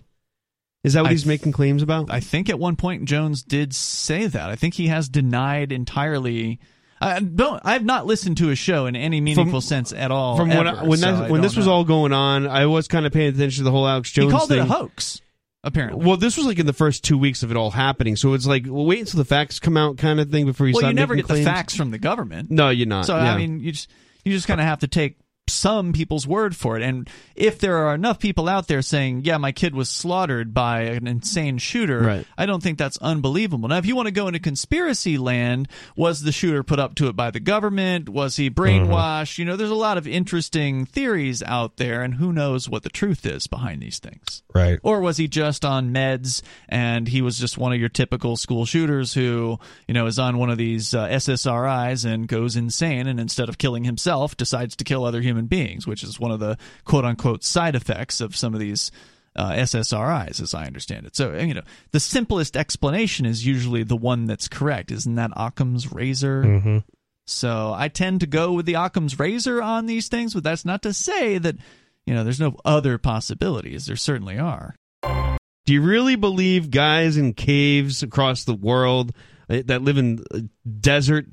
Is 0.83 0.95
that 0.95 1.03
what 1.03 1.09
I 1.11 1.13
he's 1.13 1.27
making 1.27 1.53
claims 1.53 1.83
about? 1.83 2.11
I 2.11 2.21
think 2.21 2.49
at 2.49 2.59
one 2.59 2.75
point 2.77 3.05
Jones 3.05 3.43
did 3.43 3.75
say 3.75 4.29
that. 4.29 4.49
I 4.49 4.57
think 4.57 4.73
he 4.73 4.87
has 4.87 5.11
denied 5.11 5.73
entirely. 5.73 6.59
I 7.01 7.21
don't. 7.21 7.61
I've 7.65 7.85
not 7.85 8.07
listened 8.07 8.37
to 8.39 8.51
a 8.51 8.55
show 8.55 8.87
in 8.87 8.95
any 8.95 9.21
meaningful 9.21 9.61
sense 9.61 9.93
at 9.93 10.11
all. 10.11 10.37
From 10.37 10.51
when 10.51 10.67
I, 10.67 10.85
when 10.85 10.99
so 10.99 11.17
that, 11.17 11.31
when 11.31 11.41
this 11.41 11.57
was 11.57 11.67
all 11.67 11.85
going 11.85 12.13
on, 12.13 12.47
I 12.47 12.67
was 12.67 12.89
kind 12.89 13.07
of 13.07 13.13
paying 13.13 13.35
attention 13.35 13.61
to 13.61 13.65
the 13.65 13.71
whole 13.71 13.89
Alex 13.89 14.11
Jones. 14.11 14.31
he 14.31 14.37
called 14.37 14.49
thing. 14.51 14.59
it 14.59 14.63
a 14.63 14.67
hoax. 14.67 15.21
Apparently, 15.63 16.07
Well, 16.07 16.17
this 16.17 16.39
was 16.39 16.47
like 16.47 16.59
in 16.59 16.65
the 16.65 16.73
first 16.73 17.05
two 17.05 17.19
weeks 17.19 17.43
of 17.43 17.51
it 17.51 17.57
all 17.57 17.71
happening, 17.71 18.17
so 18.17 18.33
it's 18.33 18.47
like 18.47 18.65
well, 18.67 18.87
wait 18.87 19.01
until 19.01 19.19
the 19.19 19.27
facts 19.27 19.59
come 19.59 19.77
out, 19.77 19.99
kind 19.99 20.19
of 20.19 20.31
thing, 20.31 20.47
before 20.47 20.67
you 20.67 20.73
well, 20.73 20.81
start 20.81 20.93
you 20.93 20.97
never 20.97 21.15
get 21.15 21.29
the 21.29 21.45
facts 21.45 21.77
from 21.77 21.91
the 21.91 21.99
government. 21.99 22.51
No, 22.51 22.71
you're 22.71 22.87
not. 22.87 23.05
So 23.05 23.17
yeah. 23.17 23.35
I 23.35 23.37
mean, 23.37 23.61
you 23.61 23.73
just 23.73 23.91
you 24.25 24.33
just 24.33 24.47
kind 24.47 24.61
of 24.61 24.67
have 24.67 24.79
to 24.81 24.89
take 24.89 25.19
some 25.53 25.93
people's 25.93 26.27
word 26.27 26.57
for 26.57 26.77
it. 26.77 26.83
And 26.83 27.09
if 27.35 27.59
there 27.59 27.77
are 27.79 27.95
enough 27.95 28.19
people 28.19 28.49
out 28.49 28.69
there 28.69 28.83
saying, 28.83 29.23
"Yeah, 29.25 29.39
my 29.39 29.53
kid 29.53 29.75
was 29.75 29.89
slaughtered 29.89 30.53
by 30.55 30.83
an 30.83 31.07
insane 31.07 31.59
shooter," 31.59 32.01
Right. 32.01 32.27
I 32.39 32.47
don't 32.47 32.63
think 32.63 32.79
that's 32.79 32.97
unbelievable. 32.99 33.69
Now, 33.69 33.79
if 33.79 33.87
you 33.87 33.97
want 33.97 34.07
to 34.07 34.13
go 34.13 34.27
into 34.29 34.41
conspiracy 34.41 35.19
land, 35.19 35.69
was 35.97 36.23
the 36.23 36.33
shooter 36.33 36.63
put 36.63 36.79
up 36.79 36.95
to 36.97 37.09
it 37.09 37.17
by 37.17 37.31
the 37.31 37.41
government? 37.41 38.09
Was 38.09 38.37
he 38.37 38.51
brainwashed? 38.51 39.39
You 39.39 39.45
know, 39.45 39.57
there's 39.57 39.71
a 39.71 39.75
lot 39.75 39.99
of 39.99 40.07
interesting 40.07 40.87
theories 40.87 41.43
out 41.43 41.77
there, 41.77 42.03
and 42.03 42.15
who 42.15 42.33
knows 42.33 42.69
what 42.69 42.83
the 42.83 42.89
truth 42.91 43.25
is 43.27 43.47
behind 43.47 43.83
these 43.83 43.99
things. 43.99 44.43
Right. 44.55 44.79
Or 44.83 45.01
was 45.01 45.17
he 45.17 45.29
just 45.29 45.65
on 45.65 45.93
meds 45.93 46.43
and 46.69 47.09
he 47.09 47.23
was 47.23 47.39
just 47.39 47.59
one 47.59 47.73
of 47.73 47.79
your 47.81 47.89
typical 47.89 48.37
school 48.37 48.65
shooters 48.67 49.15
who, 49.15 49.59
you 49.87 49.95
know, 49.95 50.07
is 50.07 50.19
on 50.19 50.39
one 50.39 50.51
of 50.51 50.59
these 50.59 50.95
uh, 50.95 51.07
SSRIs 51.09 52.05
and 52.05 52.27
goes 52.27 52.57
insane 52.57 53.07
and 53.07 53.21
instead 53.21 53.49
of 53.49 53.59
killing 53.59 53.85
himself 53.85 54.37
decides 54.37 54.77
to 54.77 54.85
kill 54.85 55.05
other 55.05 55.21
human 55.21 55.40
beings, 55.47 55.87
which 55.87 56.03
is 56.03 56.21
one 56.21 56.31
of 56.31 56.41
the 56.41 56.59
quote 56.85 57.05
unquote 57.05 57.45
side 57.45 57.75
effects 57.75 58.21
of 58.21 58.37
some 58.37 58.55
of 58.55 58.61
these 58.61 58.91
uh, 59.37 59.53
SSRIs, 59.53 60.41
as 60.41 60.55
I 60.55 60.67
understand 60.67 61.07
it. 61.07 61.17
So, 61.17 61.35
you 61.35 61.55
know, 61.55 61.63
the 61.93 62.01
simplest 62.01 62.57
explanation 62.57 63.27
is 63.27 63.47
usually 63.47 63.83
the 63.85 63.97
one 63.97 64.27
that's 64.27 64.49
correct. 64.49 64.91
Isn't 64.91 65.15
that 65.17 65.31
Occam's 65.37 65.93
razor? 65.93 66.43
Mm-hmm. 66.43 66.79
So 67.27 67.73
I 67.73 67.89
tend 67.89 68.21
to 68.21 68.27
go 68.27 68.53
with 68.53 68.67
the 68.67 68.75
Occam's 68.75 69.19
razor 69.19 69.63
on 69.63 69.87
these 69.87 70.09
things, 70.09 70.35
but 70.35 70.43
that's 70.43 70.65
not 70.65 70.83
to 70.83 70.93
say 70.93 71.39
that, 71.39 71.57
you 72.05 72.15
know, 72.15 72.25
there's 72.25 72.41
no 72.41 72.57
other 72.65 72.99
possibilities. 72.99 73.87
There 73.87 73.97
certainly 73.97 74.39
are. 74.39 74.75
Do 75.03 75.75
you 75.75 75.83
really 75.83 76.17
believe 76.17 76.73
guys 76.73 77.17
in 77.17 77.35
caves 77.35 78.03
across 78.03 78.43
the 78.43 78.55
world 78.55 79.15
uh, 79.49 79.63
that 79.67 79.83
live 79.83 79.99
in 79.99 80.25
uh, 80.35 80.41
desert 80.81 81.27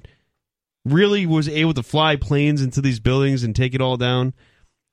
really 0.92 1.26
was 1.26 1.48
able 1.48 1.74
to 1.74 1.84
fly 1.84 2.16
planes 2.16 2.62
into 2.62 2.82
these 2.82 3.00
buildings 3.00 3.44
and 3.44 3.56
take 3.56 3.74
it 3.74 3.82
all 3.82 3.98
down? 3.98 4.34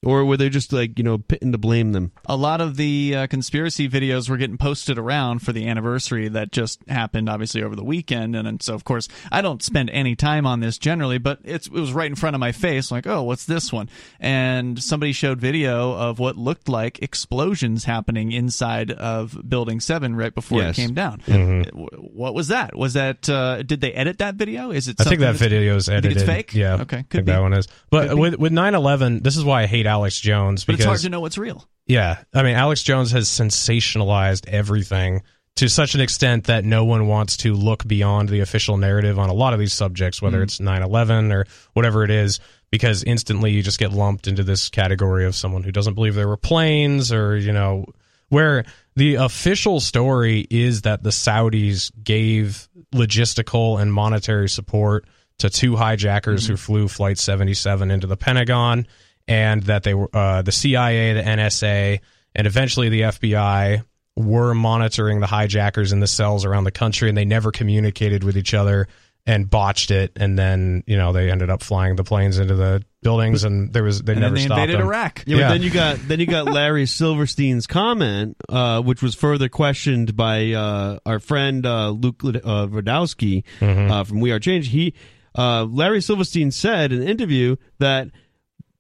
Or 0.05 0.25
were 0.25 0.37
they 0.37 0.49
just 0.49 0.73
like, 0.73 0.99
you 0.99 1.05
know, 1.05 1.19
pitting 1.19 1.53
to 1.53 1.59
blame 1.59 1.93
them? 1.93 2.13
a 2.27 2.37
lot 2.37 2.61
of 2.61 2.77
the 2.77 3.15
uh, 3.17 3.27
conspiracy 3.27 3.89
videos 3.89 4.29
were 4.31 4.37
getting 4.37 4.57
posted 4.59 4.99
around 4.99 5.41
for 5.41 5.53
the 5.53 5.67
anniversary 5.69 6.29
that 6.29 6.53
just 6.53 6.81
happened 6.89 7.29
obviously 7.29 7.63
over 7.63 7.77
the 7.77 7.85
weekend 7.85 8.35
and, 8.37 8.49
and 8.49 8.63
so 8.63 8.75
of 8.75 8.83
course 8.85 9.09
i 9.31 9.41
don't 9.43 9.63
spend 9.63 9.91
any 9.91 10.17
time 10.17 10.47
on 10.47 10.61
this 10.61 10.79
generally 10.79 11.19
but 11.19 11.39
it's, 11.45 11.67
it 11.67 11.73
was 11.73 11.93
right 11.93 12.07
in 12.09 12.15
front 12.15 12.35
of 12.35 12.41
my 12.41 12.51
face 12.53 12.91
like 12.91 13.07
oh 13.07 13.23
what's 13.23 13.45
this 13.45 13.73
one 13.73 13.89
and 14.21 14.83
somebody 14.83 15.13
showed 15.13 15.39
video 15.41 15.93
of 15.93 16.19
what 16.19 16.37
looked 16.37 16.69
like 16.69 17.01
explosions 17.03 17.85
happening 17.85 18.33
inside 18.33 18.91
of 18.91 19.39
building 19.49 19.81
7 19.81 20.17
right 20.17 20.35
before 20.35 20.61
Yes. 20.63 20.79
it 20.79 20.81
came 20.83 20.95
down 20.95 21.21
W- 21.27 21.65
what 22.13 22.35
was 22.35 22.49
that 22.49 22.77
was 22.77 22.95
that 22.95 23.29
uh, 23.29 23.63
did 23.63 23.81
they 23.81 23.93
edit 23.93 24.19
that 24.19 24.37
video 24.37 24.71
is 24.71 24.89
it 24.89 25.01
I 25.01 25.05
think 25.05 25.21
that 25.21 25.37
video 25.37 25.77
is 25.77 25.89
you 25.89 25.93
think 25.95 26.05
edited. 26.07 26.17
it's 26.23 26.27
fake 26.27 26.55
Yeah. 26.55 26.75
okay 26.83 26.99
I 26.99 27.03
could 27.03 27.11
think 27.11 27.27
be 27.27 27.33
that 27.33 27.41
one 27.43 27.53
is. 27.53 27.69
But 27.91 28.17
with 28.17 28.37
with 28.37 28.53
9/11, 28.53 29.23
this 29.23 29.37
is 29.37 29.45
why 29.45 29.63
I 29.63 29.67
hate 29.67 29.87
Alex 29.95 30.21
Jones 30.21 30.65
but 30.65 30.73
because 30.73 30.85
it's 30.85 30.89
hard 30.89 31.01
to 31.01 31.09
know 31.09 31.21
what's 31.21 31.39
real. 31.39 31.65
Yeah, 31.87 32.23
I 32.35 32.43
mean, 32.43 32.57
Alex 32.57 32.83
Jones 32.83 33.13
has 33.13 33.29
sensationalized 33.29 34.49
everything 34.49 35.23
to 35.57 35.69
such 35.69 35.95
an 35.95 36.01
extent 36.01 36.45
that 36.45 36.65
no 36.65 36.85
one 36.85 37.07
wants 37.07 37.37
to 37.39 37.55
look 37.55 37.87
beyond 37.87 38.29
the 38.29 38.41
official 38.41 38.77
narrative 38.77 39.19
on 39.19 39.31
a 39.31 39.33
lot 39.33 39.53
of 39.53 39.61
these 39.61 39.73
subjects, 39.73 40.21
whether 40.21 40.39
mm-hmm. 40.39 40.45
it's 40.45 40.61
9 40.61 40.83
11 40.83 41.31
or 41.31 41.47
whatever 41.75 42.03
it 42.03 42.11
is, 42.11 42.41
because 42.71 43.05
instantly 43.05 43.53
you 43.53 43.63
just 43.63 43.79
get 43.79 43.93
lumped 43.93 44.27
into 44.27 44.43
this 44.43 44.69
category 44.69 45.27
of 45.27 45.35
someone 45.35 45.63
who 45.63 45.71
doesn't 45.71 45.95
believe 45.95 46.15
there 46.15 46.27
were 46.27 46.37
planes 46.37 47.13
or, 47.13 47.37
you 47.37 47.53
know, 47.53 47.85
where 48.31 48.65
the 48.97 49.15
official 49.17 49.79
story 49.79 50.47
is 50.51 50.83
that 50.83 51.03
the 51.03 51.11
Saudis 51.11 51.93
gave 52.03 52.69
logistical 52.93 53.81
and 53.81 53.93
monetary 53.93 54.49
support 54.49 55.07
to 55.39 55.51
two 55.51 55.77
hijackers 55.77 56.45
mm-hmm. 56.45 56.53
who 56.53 56.57
flew 56.57 56.89
Flight 56.89 57.19
77 57.19 57.91
into 57.91 58.07
the 58.07 58.17
Pentagon, 58.17 58.87
and 59.29 59.62
that 59.64 59.83
they 59.83 59.95
were 59.95 60.09
uh, 60.14 60.43
the 60.43 60.53
CIA, 60.53 61.12
the 61.14 61.22
NSA, 61.22 62.01
and 62.35 62.47
eventually 62.47 62.89
the 62.89 63.01
FBI 63.03 63.85
were 64.16 64.55
monitoring 64.55 65.20
the 65.20 65.27
hijackers 65.27 65.93
in 65.93 66.01
the 66.01 66.07
cells 66.07 66.45
around 66.45 66.64
the 66.64 66.70
country, 66.70 67.09
and 67.09 67.16
they 67.18 67.25
never 67.25 67.51
communicated 67.51 68.22
with 68.25 68.37
each 68.37 68.55
other 68.55 68.87
and 69.27 69.49
botched 69.49 69.91
it, 69.91 70.12
and 70.16 70.39
then 70.39 70.85
you 70.87 70.97
know 70.99 71.12
they 71.12 71.31
ended 71.31 71.49
up 71.49 71.62
flying 71.62 71.97
the 71.97 72.05
planes 72.05 72.39
into 72.39 72.55
the 72.55 72.85
buildings, 73.03 73.43
and 73.43 73.72
there 73.72 73.83
was 73.83 74.03
they 74.03 74.12
and 74.12 74.20
never 74.20 74.35
then 74.35 74.43
they 74.43 74.47
stopped 74.47 74.61
invaded 74.61 74.81
them. 74.81 74.87
iraq 74.87 75.22
Yeah, 75.27 75.37
Yeah. 75.39 75.49
but 75.49 75.53
then 75.55 75.62
you 75.62 75.70
got 75.70 75.99
then 76.09 76.20
you 76.20 76.27
got 76.27 76.45
Larry 76.45 76.85
Silverstein's 76.87 77.66
comment, 77.66 78.37
uh, 78.51 78.83
which 78.83 79.03
was 79.03 79.14
further 79.14 79.49
questioned 79.49 80.14
by 80.14 80.53
uh, 80.53 80.99
our 81.07 81.18
friend 81.20 81.64
uh, 81.64 81.89
Luke 81.89 82.22
uh, 82.22 82.66
Rudkowski 82.66 83.45
uh, 83.62 84.05
from 84.05 84.20
We 84.20 84.31
Are 84.31 84.39
Change. 84.39 84.68
He 84.68 84.93
uh, 85.37 85.64
Larry 85.64 86.03
Silverstein 86.03 86.51
said 86.51 86.93
in 86.93 87.01
an 87.03 87.09
interview 87.09 87.57
that 87.79 88.09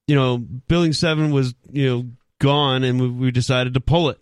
you 0.06 0.14
know 0.14 0.38
Building 0.38 0.92
Seven 0.92 1.30
was 1.32 1.54
you 1.72 1.88
know 1.88 2.04
gone, 2.40 2.84
and 2.84 3.00
we, 3.00 3.08
we 3.08 3.30
decided 3.30 3.74
to 3.74 3.80
pull 3.80 4.08
it. 4.10 4.20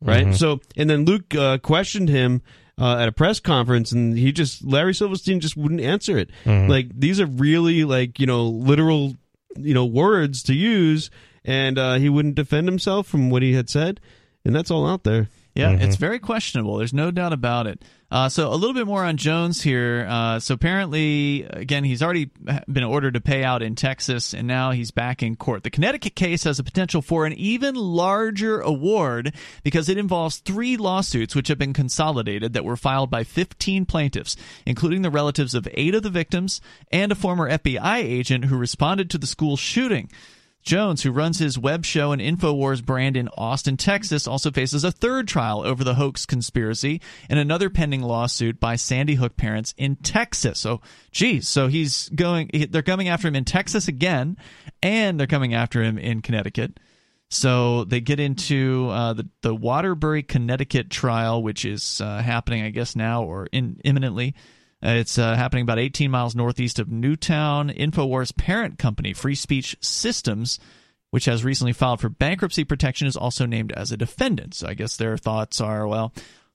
Right. 0.00 0.34
So 0.34 0.60
and 0.76 0.90
then 0.90 1.04
Luke 1.04 1.34
uh, 1.34 1.58
questioned 1.58 2.08
him. 2.08 2.42
Uh, 2.80 2.96
at 2.96 3.06
a 3.06 3.12
press 3.12 3.38
conference, 3.38 3.92
and 3.92 4.16
he 4.16 4.32
just 4.32 4.64
Larry 4.64 4.94
Silverstein 4.94 5.40
just 5.40 5.58
wouldn't 5.58 5.82
answer 5.82 6.16
it. 6.16 6.30
Like 6.68 6.88
these 6.98 7.20
are 7.20 7.26
really 7.26 7.84
like 7.84 8.18
you 8.18 8.26
know 8.26 8.46
literal 8.46 9.14
you 9.56 9.74
know 9.74 9.84
words 9.84 10.42
to 10.44 10.54
use 10.54 11.10
and 11.44 11.78
uh, 11.78 11.94
he 11.96 12.08
wouldn't 12.08 12.34
defend 12.34 12.66
himself 12.66 13.06
from 13.06 13.28
what 13.28 13.42
he 13.42 13.52
had 13.52 13.68
said 13.68 14.00
and 14.46 14.56
that's 14.56 14.70
all 14.70 14.86
out 14.88 15.04
there 15.04 15.28
Yeah, 15.54 15.72
it's 15.82 15.96
very 15.96 16.18
questionable. 16.18 16.78
There's 16.78 16.94
no 16.94 17.10
doubt 17.10 17.34
about 17.34 17.66
it. 17.66 17.82
Uh, 18.12 18.28
so 18.28 18.52
a 18.52 18.54
little 18.54 18.74
bit 18.74 18.86
more 18.86 19.02
on 19.02 19.16
Jones 19.16 19.62
here. 19.62 20.06
Uh, 20.06 20.38
so 20.38 20.52
apparently, 20.52 21.44
again, 21.44 21.82
he's 21.82 22.02
already 22.02 22.30
been 22.70 22.84
ordered 22.84 23.14
to 23.14 23.22
pay 23.22 23.42
out 23.42 23.62
in 23.62 23.74
Texas, 23.74 24.34
and 24.34 24.46
now 24.46 24.70
he's 24.70 24.90
back 24.90 25.22
in 25.22 25.34
court. 25.34 25.62
The 25.62 25.70
Connecticut 25.70 26.14
case 26.14 26.44
has 26.44 26.58
a 26.58 26.62
potential 26.62 27.00
for 27.00 27.24
an 27.24 27.32
even 27.32 27.74
larger 27.74 28.60
award 28.60 29.34
because 29.62 29.88
it 29.88 29.96
involves 29.96 30.36
three 30.36 30.76
lawsuits 30.76 31.34
which 31.34 31.48
have 31.48 31.56
been 31.56 31.72
consolidated 31.72 32.52
that 32.52 32.66
were 32.66 32.76
filed 32.76 33.10
by 33.10 33.24
15 33.24 33.86
plaintiffs, 33.86 34.36
including 34.66 35.00
the 35.00 35.10
relatives 35.10 35.54
of 35.54 35.66
eight 35.72 35.94
of 35.94 36.02
the 36.02 36.10
victims 36.10 36.60
and 36.90 37.12
a 37.12 37.14
former 37.14 37.48
FBI 37.48 37.96
agent 37.96 38.44
who 38.44 38.58
responded 38.58 39.08
to 39.08 39.16
the 39.16 39.26
school 39.26 39.56
shooting. 39.56 40.10
Jones, 40.62 41.02
who 41.02 41.10
runs 41.10 41.38
his 41.38 41.58
web 41.58 41.84
show 41.84 42.12
and 42.12 42.22
InfoWars 42.22 42.84
brand 42.84 43.16
in 43.16 43.28
Austin, 43.36 43.76
Texas, 43.76 44.26
also 44.26 44.50
faces 44.50 44.84
a 44.84 44.92
third 44.92 45.26
trial 45.28 45.62
over 45.62 45.82
the 45.82 45.94
hoax 45.94 46.24
conspiracy 46.24 47.00
and 47.28 47.38
another 47.38 47.68
pending 47.68 48.02
lawsuit 48.02 48.60
by 48.60 48.76
Sandy 48.76 49.16
Hook 49.16 49.36
parents 49.36 49.74
in 49.76 49.96
Texas. 49.96 50.58
So, 50.60 50.80
geez, 51.10 51.48
so 51.48 51.66
he's 51.66 52.08
going, 52.10 52.50
they're 52.70 52.82
coming 52.82 53.08
after 53.08 53.28
him 53.28 53.36
in 53.36 53.44
Texas 53.44 53.88
again, 53.88 54.36
and 54.82 55.18
they're 55.18 55.26
coming 55.26 55.54
after 55.54 55.82
him 55.82 55.98
in 55.98 56.22
Connecticut. 56.22 56.78
So 57.32 57.84
they 57.84 58.02
get 58.02 58.20
into 58.20 58.90
uh, 58.90 59.14
the 59.14 59.26
the 59.40 59.54
Waterbury, 59.54 60.22
Connecticut 60.22 60.90
trial, 60.90 61.42
which 61.42 61.64
is 61.64 61.98
uh, 62.02 62.18
happening, 62.18 62.62
I 62.62 62.68
guess, 62.68 62.94
now 62.94 63.24
or 63.24 63.48
in, 63.52 63.80
imminently. 63.84 64.34
Uh, 64.84 64.90
it's 64.90 65.16
uh, 65.16 65.36
happening 65.36 65.62
about 65.62 65.78
18 65.78 66.10
miles 66.10 66.34
northeast 66.34 66.78
of 66.78 66.90
Newtown. 66.90 67.70
Infowars 67.70 68.36
parent 68.36 68.78
company, 68.78 69.12
Free 69.12 69.34
Speech 69.34 69.76
Systems, 69.80 70.58
which 71.10 71.26
has 71.26 71.44
recently 71.44 71.72
filed 71.72 72.00
for 72.00 72.08
bankruptcy 72.08 72.64
protection, 72.64 73.06
is 73.06 73.16
also 73.16 73.46
named 73.46 73.72
as 73.72 73.92
a 73.92 73.96
defendant. 73.96 74.54
So 74.54 74.66
I 74.66 74.74
guess 74.74 74.96
their 74.96 75.16
thoughts 75.16 75.60
are, 75.60 75.86
well, 75.86 76.12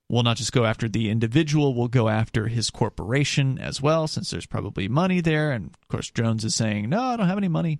we'll 0.09 0.23
not 0.23 0.37
just 0.37 0.51
go 0.51 0.65
after 0.65 0.89
the 0.89 1.09
individual, 1.09 1.73
we'll 1.73 1.87
go 1.87 2.09
after 2.09 2.47
his 2.47 2.69
corporation 2.69 3.59
as 3.59 3.81
well, 3.81 4.07
since 4.07 4.29
there's 4.29 4.45
probably 4.45 4.89
money 4.89 5.21
there. 5.21 5.51
And 5.51 5.67
of 5.67 5.87
course, 5.87 6.09
Jones 6.11 6.43
is 6.43 6.55
saying, 6.55 6.89
no, 6.89 7.01
I 7.01 7.15
don't 7.15 7.27
have 7.27 7.37
any 7.37 7.47
money. 7.47 7.79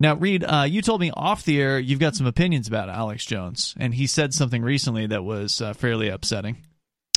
Now, 0.00 0.14
Reed, 0.14 0.44
uh, 0.44 0.66
you 0.68 0.82
told 0.82 1.00
me 1.00 1.12
off 1.14 1.44
the 1.44 1.60
air 1.60 1.78
you've 1.78 2.00
got 2.00 2.16
some 2.16 2.26
opinions 2.26 2.66
about 2.66 2.88
Alex 2.88 3.24
Jones, 3.24 3.74
and 3.78 3.94
he 3.94 4.06
said 4.06 4.34
something 4.34 4.62
recently 4.62 5.06
that 5.06 5.22
was 5.22 5.60
uh, 5.60 5.74
fairly 5.74 6.08
upsetting. 6.08 6.56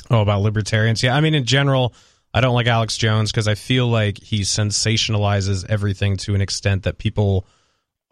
Oh, 0.08 0.20
about 0.20 0.42
libertarians. 0.42 1.02
Yeah, 1.02 1.16
I 1.16 1.20
mean, 1.20 1.34
in 1.34 1.46
general, 1.46 1.94
I 2.36 2.40
don't 2.42 2.54
like 2.54 2.66
Alex 2.66 2.96
Jones 2.98 3.32
because 3.32 3.48
I 3.48 3.54
feel 3.54 3.88
like 3.88 4.22
he 4.22 4.42
sensationalizes 4.42 5.64
everything 5.68 6.16
to 6.18 6.34
an 6.34 6.40
extent 6.42 6.82
that 6.82 6.98
people 6.98 7.46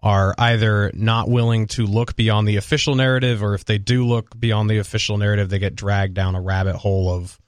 are 0.03 0.35
either 0.39 0.91
not 0.95 1.29
willing 1.29 1.67
to 1.67 1.87
look 1.87 2.17
beyond 2.17 2.49
the 2.49 2.57
official 2.57 2.95
narrative, 2.95 3.43
or 3.43 3.55
if 3.55 3.65
they 3.65 3.79
do 3.79 4.07
look 4.07 4.39
beyond 4.39 4.69
the 4.71 4.79
official 4.79 5.17
narrative, 5.19 5.49
they 5.51 5.59
get 5.59 5.75
dragged 5.77 6.15
down 6.15 6.35
a 6.35 6.41
rabbit 6.41 6.77
hole 6.77 7.11
of 7.15 7.39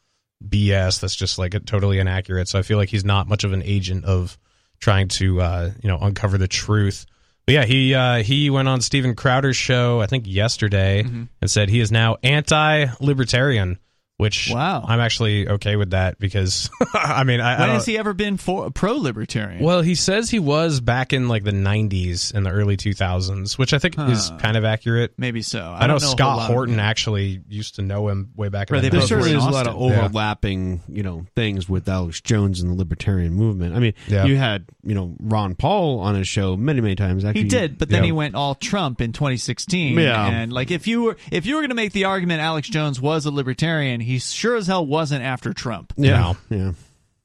BS 0.46 1.00
that's 1.00 1.16
just 1.16 1.38
like 1.38 1.52
totally 1.64 1.98
inaccurate. 1.98 2.48
So 2.48 2.58
I 2.58 2.62
feel 2.62 2.78
like 2.78 2.90
he's 2.90 3.04
not 3.04 3.26
much 3.28 3.44
of 3.44 3.52
an 3.52 3.62
agent 3.62 4.04
of 4.04 4.38
trying 4.78 5.08
to 5.08 5.40
uh, 5.40 5.70
you 5.82 5.88
know 5.88 5.98
uncover 5.98 6.36
the 6.38 6.48
truth. 6.48 7.06
But 7.46 7.54
yeah, 7.54 7.64
he 7.64 7.94
uh, 7.94 8.22
he 8.22 8.50
went 8.50 8.68
on 8.68 8.80
Steven 8.80 9.14
Crowder's 9.14 9.56
show 9.56 10.00
I 10.00 10.06
think 10.06 10.24
yesterday 10.26 11.02
Mm-hmm. 11.04 11.24
and 11.40 11.50
said 11.50 11.68
he 11.68 11.80
is 11.80 11.90
now 11.92 12.16
anti-libertarian, 12.22 13.78
which 14.18 14.50
Wow. 14.52 14.84
I'm 14.86 15.00
actually 15.00 15.48
okay 15.48 15.76
with 15.76 15.90
that 15.90 16.18
because 16.18 16.70
I 16.94 17.24
mean 17.24 17.40
I, 17.40 17.54
I 17.54 17.58
When 17.58 17.66
don't- 17.68 17.74
has 17.76 17.86
he 17.86 17.98
ever 17.98 18.14
been 18.14 18.36
for 18.36 18.70
pro-libertarian? 18.70 19.62
well, 19.62 19.82
he 19.82 19.94
says 19.94 20.30
he 20.30 20.38
was 20.38 20.80
back 20.80 21.12
in 21.12 21.28
like 21.28 21.44
the 21.44 21.50
90s 21.52 22.32
and 22.34 22.44
the 22.46 22.50
early 22.50 22.76
2000s, 22.76 23.58
which 23.58 23.72
I 23.74 23.78
think 23.78 23.98
is 23.98 24.30
kind 24.38 24.56
of 24.56 24.64
accurate. 24.64 25.12
Maybe 25.18 25.42
so. 25.42 25.62
I, 25.76 25.86
don't 25.86 26.00
know, 26.00 26.08
Scott 26.08 26.48
Horton 26.50 26.80
actually 26.80 27.42
used 27.48 27.76
to 27.76 27.82
know 27.82 28.08
him 28.08 28.30
way 28.36 28.48
back 28.48 28.70
Right, 28.70 28.78
in 28.78 28.82
they 28.82 28.88
the 28.88 28.92
There 28.96 29.00
both 29.02 29.10
were 29.10 29.22
certainly 29.22 29.38
is 29.38 29.44
a 29.44 29.50
lot 29.50 29.66
of 29.66 29.76
Austin. 29.76 29.88
Yeah. 29.90 30.04
overlapping, 30.04 30.80
you 30.88 31.02
know, 31.02 31.26
things 31.34 31.68
with 31.68 31.88
Alex 31.88 32.20
Jones 32.20 32.60
and 32.60 32.70
the 32.70 32.74
libertarian 32.76 33.34
movement. 33.34 33.74
I 33.76 33.80
mean, 33.80 33.94
Yeah. 34.08 34.24
you 34.24 34.36
had, 34.36 34.64
you 34.82 34.94
know, 34.94 35.14
Ron 35.20 35.54
Paul 35.54 36.00
on 36.00 36.14
his 36.14 36.26
show 36.28 36.56
many, 36.56 36.80
many 36.80 36.94
times. 36.96 37.24
Actually, 37.24 37.42
He 37.42 37.48
did, 37.48 37.78
but 37.78 37.88
then 37.88 38.02
Yeah. 38.02 38.06
he 38.06 38.12
went 38.12 38.34
all 38.34 38.54
Trump 38.54 39.00
in 39.00 39.12
2016. 39.12 39.98
Yeah. 39.98 40.26
and 40.26 40.52
like 40.52 40.70
if 40.70 40.86
you 40.86 41.02
were 41.02 41.16
if 41.30 41.46
you 41.46 41.54
were 41.56 41.60
going 41.60 41.70
to 41.70 41.74
make 41.76 41.92
the 41.92 42.04
argument 42.04 42.40
Alex 42.40 42.68
Jones 42.68 43.00
was 43.00 43.26
a 43.26 43.30
libertarian, 43.30 44.00
he 44.06 44.18
sure 44.18 44.56
as 44.56 44.68
hell 44.68 44.86
wasn't 44.86 45.22
after 45.22 45.52
Trump. 45.52 45.92
Yeah, 45.96 46.34
yeah. 46.48 46.72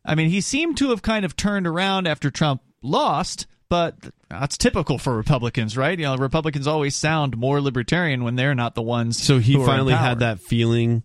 I 0.03 0.15
mean, 0.15 0.29
he 0.29 0.41
seemed 0.41 0.77
to 0.77 0.89
have 0.89 1.01
kind 1.01 1.25
of 1.25 1.35
turned 1.35 1.67
around 1.67 2.07
after 2.07 2.31
Trump 2.31 2.61
lost, 2.81 3.45
but 3.69 3.95
that's 4.29 4.57
typical 4.57 4.97
for 4.97 5.15
Republicans, 5.15 5.77
right? 5.77 5.97
You 5.97 6.05
know, 6.05 6.17
Republicans 6.17 6.65
always 6.65 6.95
sound 6.95 7.37
more 7.37 7.61
libertarian 7.61 8.23
when 8.23 8.35
they're 8.35 8.55
not 8.55 8.73
the 8.73 8.81
ones. 8.81 9.21
So 9.21 9.37
he 9.37 9.53
who 9.53 9.59
are 9.59 9.63
in 9.63 9.67
finally 9.67 9.93
power. 9.93 10.07
had 10.07 10.19
that 10.19 10.39
feeling 10.39 11.03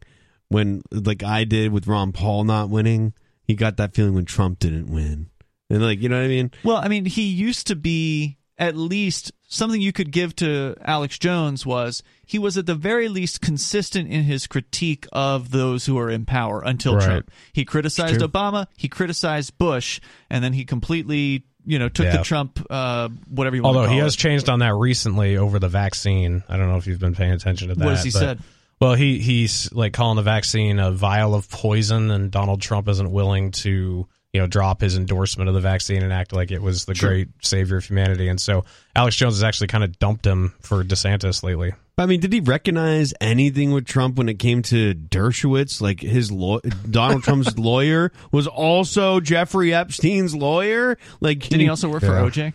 when, 0.49 0.83
like 0.91 1.23
I 1.23 1.45
did 1.45 1.73
with 1.73 1.87
Ron 1.87 2.13
Paul 2.13 2.45
not 2.45 2.71
winning. 2.71 3.13
He 3.45 3.55
got 3.55 3.77
that 3.77 3.95
feeling 3.95 4.15
when 4.15 4.25
Trump 4.25 4.59
didn't 4.59 4.91
win, 4.91 5.29
and 5.71 5.83
like 5.83 6.01
you 6.01 6.09
know 6.09 6.17
what 6.17 6.25
I 6.25 6.29
mean. 6.29 6.51
Well, 6.65 6.79
I 6.79 6.89
mean, 6.89 7.05
he 7.05 7.29
used 7.29 7.69
to 7.69 7.77
be 7.77 8.39
at 8.59 8.77
least 8.77 9.33
something 9.49 9.81
you 9.81 9.93
could 9.93 10.11
give 10.11 10.35
to 10.37 10.75
Alex 10.83 11.19
Jones 11.19 11.65
was 11.67 12.03
he 12.25 12.39
was 12.39 12.57
at 12.59 12.67
the 12.67 12.75
very 12.75 13.09
least 13.09 13.41
consistent 13.41 14.11
in 14.11 14.25
his 14.25 14.47
critique 14.47 15.07
of 15.13 15.51
those 15.51 15.87
who 15.87 15.99
are 15.99 16.11
in 16.11 16.25
power 16.25 16.63
until 16.65 16.97
Right. 16.97 17.05
Trump. 17.05 17.31
He 17.53 17.65
criticized. 17.65 18.21
Obama, 18.21 18.67
he 18.77 18.89
criticized 18.89 19.57
Bush, 19.59 20.01
and 20.31 20.43
then 20.43 20.53
he 20.53 20.65
completely, 20.65 21.45
you 21.65 21.79
know, 21.79 21.89
took 21.89 22.07
Yeah. 22.07 22.17
the 22.17 22.25
Trump 22.25 22.65
uh, 22.71 23.09
whatever 23.29 23.57
you 23.57 23.63
want 23.63 23.77
Although 23.77 23.91
he 23.91 23.99
has 23.99 24.17
changed 24.17 24.49
on 24.49 24.59
that 24.61 24.75
recently 24.75 25.37
over 25.37 25.59
the 25.59 25.69
vaccine. 25.69 26.43
I 26.49 26.57
don't 26.57 26.69
know 26.69 26.77
if 26.79 26.87
you've 26.87 26.99
been 27.01 27.15
paying 27.15 27.33
attention 27.33 27.69
to 27.69 27.75
that. 27.75 27.85
What 27.85 27.95
has 27.97 28.05
he 28.05 28.11
but- 28.11 28.19
said? 28.19 28.39
Well, 28.79 28.93
he 28.95 29.21
he's 29.21 29.73
like 29.73 29.95
calling 29.95 30.17
the 30.17 30.23
vaccine 30.23 30.79
a 30.79 30.91
vial 30.93 31.35
of 31.35 31.49
poison, 31.49 32.11
and 32.11 32.31
Donald 32.31 32.61
Trump 32.61 32.89
isn't 32.89 33.11
willing 33.11 33.53
to 33.53 34.07
you 34.37 34.43
know 34.43 34.47
drop 34.47 34.83
his 34.83 34.97
endorsement 34.99 35.49
of 35.49 35.55
the 35.55 35.61
vaccine 35.63 36.03
and 36.03 36.13
act 36.13 36.35
like 36.35 36.51
it 36.51 36.61
was 36.61 36.85
the 36.85 36.95
great 36.95 37.29
savior 37.43 37.79
of 37.79 37.85
humanity. 37.87 38.29
And 38.29 38.39
so 38.39 38.65
Alex 38.95 39.17
Jones 39.17 39.35
has 39.37 39.43
actually 39.43 39.69
kind 39.69 39.83
of 39.83 39.99
dumped 39.99 40.27
him 40.27 40.53
for 40.61 40.85
DeSantis 40.85 41.43
lately. 41.43 41.73
I 41.97 42.05
mean, 42.05 42.21
did 42.21 42.31
he 42.35 42.41
recognize 42.41 43.15
anything 43.23 43.73
with 43.73 43.87
Trump 43.87 44.17
when 44.19 44.29
it 44.29 44.39
came 44.39 44.61
to 44.65 44.95
Dershowitz? 44.95 45.81
Like 45.81 46.01
his 46.01 46.31
law- 46.31 46.61
Donald 46.91 47.23
Trump's 47.23 47.57
lawyer 47.59 48.13
was 48.31 48.47
also 48.47 49.21
Jeffrey 49.21 49.73
Epstein's 49.73 50.37
lawyer. 50.37 50.99
Like, 51.21 51.41
Did 51.49 51.61
he 51.61 51.71
also 51.71 51.89
work 51.89 52.03
for 52.03 52.09
OJ? 52.09 52.53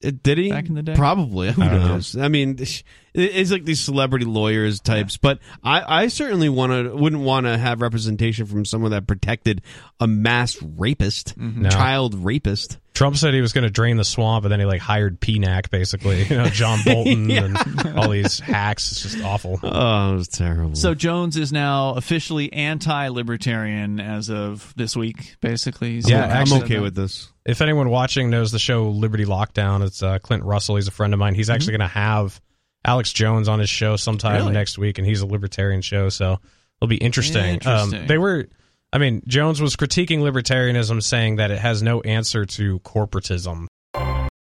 Did 0.00 0.38
he 0.38 0.50
back 0.50 0.66
in 0.66 0.74
the 0.74 0.82
day? 0.82 0.96
Probably. 0.96 1.52
Who 1.52 1.62
I 1.62 1.68
don't 1.68 1.80
know. 1.80 1.88
knows? 1.94 2.16
I 2.16 2.26
mean, 2.26 2.56
it- 2.58 2.82
it's 3.14 3.50
like 3.50 3.64
these 3.64 3.80
celebrity 3.80 4.24
lawyers 4.24 4.80
types. 4.80 5.16
But 5.16 5.38
I, 5.62 6.02
I 6.04 6.06
certainly 6.08 6.48
want 6.48 6.72
to 6.72 6.94
wouldn't 6.96 7.22
want 7.22 7.46
to 7.46 7.58
have 7.58 7.80
representation 7.82 8.46
from 8.46 8.64
someone 8.64 8.90
that 8.92 9.06
protected 9.06 9.62
a 10.00 10.06
mass 10.06 10.56
rapist, 10.62 11.38
Mm-hmm. 11.38 11.62
No. 11.62 11.68
child 11.70 12.14
rapist. 12.14 12.78
Trump 12.94 13.16
said 13.16 13.32
he 13.32 13.40
was 13.40 13.54
going 13.54 13.64
to 13.64 13.70
drain 13.70 13.96
the 13.96 14.04
swamp, 14.04 14.44
and 14.44 14.52
then 14.52 14.60
he 14.60 14.66
like 14.66 14.80
hired 14.82 15.18
PNAC, 15.18 15.70
basically, 15.70 16.24
you 16.28 16.36
know, 16.36 16.44
John 16.46 16.78
Bolton 16.84 17.30
and 17.30 17.56
all 17.98 18.10
these 18.10 18.38
hacks. 18.38 18.92
It's 18.92 19.02
just 19.02 19.24
awful. 19.24 19.58
Oh, 19.62 20.12
it 20.12 20.16
was 20.16 20.28
terrible. 20.28 20.74
So 20.76 20.94
Jones 20.94 21.36
is 21.38 21.52
now 21.52 21.94
officially 21.94 22.52
anti-libertarian 22.52 24.00
as 24.00 24.30
of 24.30 24.72
this 24.76 24.96
week. 24.96 25.36
Basically, 25.40 25.92
He's 25.92 26.08
Yeah, 26.08 26.26
I'm 26.26 26.52
okay 26.62 26.78
with 26.80 26.94
this. 26.94 27.30
if 27.44 27.60
anyone 27.60 27.88
watching 27.88 28.30
knows 28.30 28.52
the 28.52 28.58
show 28.58 28.88
Liberty 28.90 29.24
Lockdown, 29.24 29.82
it's 29.84 30.02
uh, 30.02 30.18
Clint 30.18 30.44
Russell. 30.44 30.76
He's 30.76 30.88
a 30.88 30.92
friend 30.92 31.12
of 31.12 31.18
mine. 31.18 31.34
He's 31.34 31.50
actually 31.50 31.72
going 31.78 31.88
to 31.88 31.94
have 31.94 32.40
Alex 32.84 33.12
Jones 33.12 33.48
on 33.48 33.58
his 33.58 33.70
show 33.70 33.96
sometime 33.96 34.36
Really? 34.36 34.52
next 34.52 34.78
week, 34.78 34.98
and 34.98 35.06
he's 35.06 35.20
a 35.20 35.26
libertarian 35.26 35.82
show, 35.82 36.08
so 36.08 36.38
it'll 36.80 36.88
be 36.88 36.96
interesting. 36.96 37.54
Interesting. 37.54 38.00
Um, 38.00 38.06
they 38.06 38.18
were, 38.18 38.48
I 38.92 38.98
mean, 38.98 39.22
Jones 39.26 39.60
was 39.60 39.76
critiquing 39.76 40.18
libertarianism, 40.18 41.02
saying 41.02 41.36
that 41.36 41.50
it 41.50 41.58
has 41.58 41.82
no 41.82 42.00
answer 42.00 42.44
to 42.44 42.80
corporatism. 42.80 43.66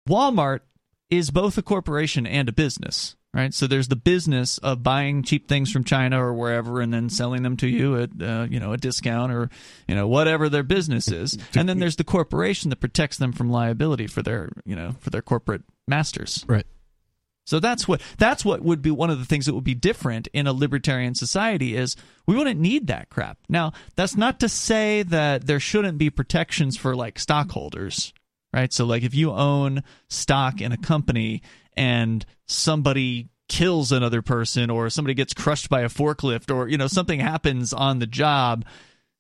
Walmart 0.09 0.61
is 1.09 1.29
both 1.31 1.57
a 1.57 1.61
corporation 1.61 2.25
and 2.25 2.49
a 2.49 2.51
business, 2.51 3.15
right? 3.33 3.53
So 3.53 3.67
there's 3.67 3.87
the 3.87 3.95
business 3.95 4.57
of 4.57 4.83
buying 4.83 5.23
cheap 5.23 5.47
things 5.47 5.71
from 5.71 5.83
China 5.83 6.21
or 6.21 6.33
wherever 6.33 6.81
and 6.81 6.93
then 6.93 7.09
selling 7.09 7.43
them 7.43 7.55
to 7.57 7.67
you 7.67 7.97
at 8.01 8.09
uh, 8.21 8.47
you 8.49 8.59
know 8.59 8.73
a 8.73 8.77
discount 8.77 9.31
or 9.31 9.49
you 9.87 9.95
know 9.95 10.07
whatever 10.07 10.49
their 10.49 10.63
business 10.63 11.07
is, 11.07 11.37
and 11.55 11.69
then 11.69 11.79
there's 11.79 11.97
the 11.97 12.03
corporation 12.03 12.69
that 12.71 12.77
protects 12.77 13.17
them 13.17 13.31
from 13.31 13.49
liability 13.51 14.07
for 14.07 14.21
their 14.23 14.49
you 14.65 14.75
know 14.75 14.95
for 14.99 15.09
their 15.11 15.21
corporate 15.21 15.61
masters. 15.87 16.43
Right. 16.47 16.65
So 17.45 17.59
that's 17.59 17.87
what 17.87 18.01
that's 18.17 18.45
what 18.45 18.61
would 18.61 18.81
be 18.81 18.91
one 18.91 19.09
of 19.09 19.19
the 19.19 19.25
things 19.25 19.45
that 19.45 19.53
would 19.53 19.63
be 19.63 19.75
different 19.75 20.27
in 20.33 20.47
a 20.47 20.53
libertarian 20.53 21.13
society 21.15 21.75
is 21.75 21.95
we 22.25 22.35
wouldn't 22.35 22.59
need 22.59 22.87
that 22.87 23.09
crap. 23.09 23.37
Now, 23.49 23.73
that's 23.95 24.15
not 24.15 24.39
to 24.39 24.49
say 24.49 25.03
that 25.03 25.45
there 25.45 25.59
shouldn't 25.59 25.97
be 25.97 26.09
protections 26.09 26.77
for 26.77 26.95
like 26.95 27.19
stockholders, 27.19 28.13
right? 28.53 28.71
So 28.71 28.85
like 28.85 29.03
if 29.03 29.13
you 29.13 29.31
own 29.31 29.83
stock 30.09 30.61
in 30.61 30.71
a 30.71 30.77
company 30.77 31.41
and 31.75 32.25
somebody 32.47 33.29
kills 33.49 33.91
another 33.91 34.21
person 34.21 34.69
or 34.69 34.89
somebody 34.89 35.13
gets 35.13 35.33
crushed 35.33 35.69
by 35.69 35.81
a 35.81 35.89
forklift 35.89 36.53
or 36.53 36.69
you 36.69 36.77
know 36.77 36.87
something 36.87 37.19
happens 37.19 37.73
on 37.73 37.99
the 37.99 38.07
job, 38.07 38.63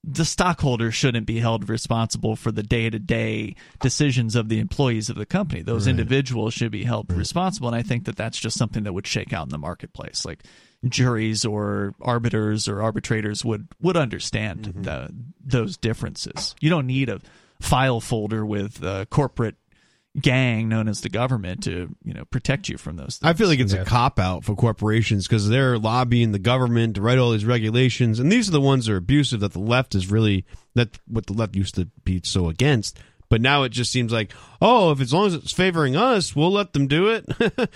the 0.03 0.25
stockholder 0.25 0.91
shouldn't 0.91 1.25
be 1.25 1.39
held 1.39 1.69
responsible 1.69 2.35
for 2.35 2.51
the 2.51 2.63
day-to-day 2.63 3.55
decisions 3.79 4.35
of 4.35 4.49
the 4.49 4.59
employees 4.59 5.09
of 5.09 5.15
the 5.15 5.25
company. 5.25 5.61
Those 5.61 5.87
individuals 5.87 6.53
should 6.53 6.71
be 6.71 6.83
held 6.83 7.11
responsible 7.11 7.67
and 7.69 7.75
i 7.75 7.81
think 7.81 8.05
that 8.05 8.15
that's 8.15 8.37
just 8.37 8.57
something 8.57 8.83
that 8.83 8.93
would 8.93 9.07
shake 9.07 9.31
out 9.33 9.47
in 9.47 9.49
the 9.49 9.57
marketplace. 9.57 10.25
Like 10.25 10.43
juries 10.85 11.45
or 11.45 11.95
arbiters 12.01 12.67
or 12.67 12.81
arbitrators 12.81 13.45
would 13.45 13.67
would 13.81 13.97
understand 13.97 14.63
mm-hmm. 14.63 14.81
the, 14.83 15.13
those 15.45 15.77
differences. 15.77 16.55
You 16.59 16.69
don't 16.69 16.87
need 16.87 17.09
a 17.09 17.21
file 17.61 18.01
folder 18.01 18.45
with 18.45 18.83
a 18.83 19.07
corporate 19.09 19.55
gang 20.19 20.69
known 20.69 20.87
as 20.87 21.01
the 21.01 21.09
government 21.09 21.63
to 21.63 21.95
you 22.03 22.13
know 22.13 22.23
protect 22.25 22.69
you 22.69 22.77
from 22.77 22.97
those 22.97 23.17
things. 23.17 23.29
I 23.29 23.33
feel 23.33 23.47
like 23.47 23.59
it's 23.59 23.73
Yeah. 23.73 23.81
a 23.81 23.85
cop 23.85 24.19
out 24.19 24.43
for 24.43 24.55
corporations 24.55 25.27
because 25.27 25.49
they're 25.49 25.79
lobbying 25.79 26.31
the 26.31 26.39
government 26.39 26.95
to 26.95 27.01
write 27.01 27.17
all 27.17 27.31
these 27.31 27.45
regulations, 27.45 28.19
and 28.19 28.31
these 28.31 28.47
are 28.47 28.51
the 28.51 28.61
ones 28.61 28.85
that 28.85 28.93
are 28.93 28.97
abusive 28.97 29.39
that 29.39 29.53
the 29.53 29.59
left 29.59 29.95
is 29.95 30.11
really 30.11 30.45
that 30.75 30.99
what 31.07 31.25
the 31.25 31.33
left 31.33 31.55
used 31.55 31.75
to 31.75 31.89
be 32.03 32.21
so 32.23 32.47
against. 32.49 32.99
But 33.29 33.41
now 33.41 33.63
it 33.63 33.69
just 33.69 33.91
seems 33.91 34.11
like, 34.11 34.31
oh, 34.61 34.91
if 34.91 35.01
as 35.01 35.11
long 35.11 35.25
as 35.25 35.33
it's 35.33 35.51
favoring 35.53 35.95
us, 35.95 36.35
we'll 36.35 36.51
let 36.51 36.73
them 36.73 36.85
do 36.85 37.07
it. 37.07 37.25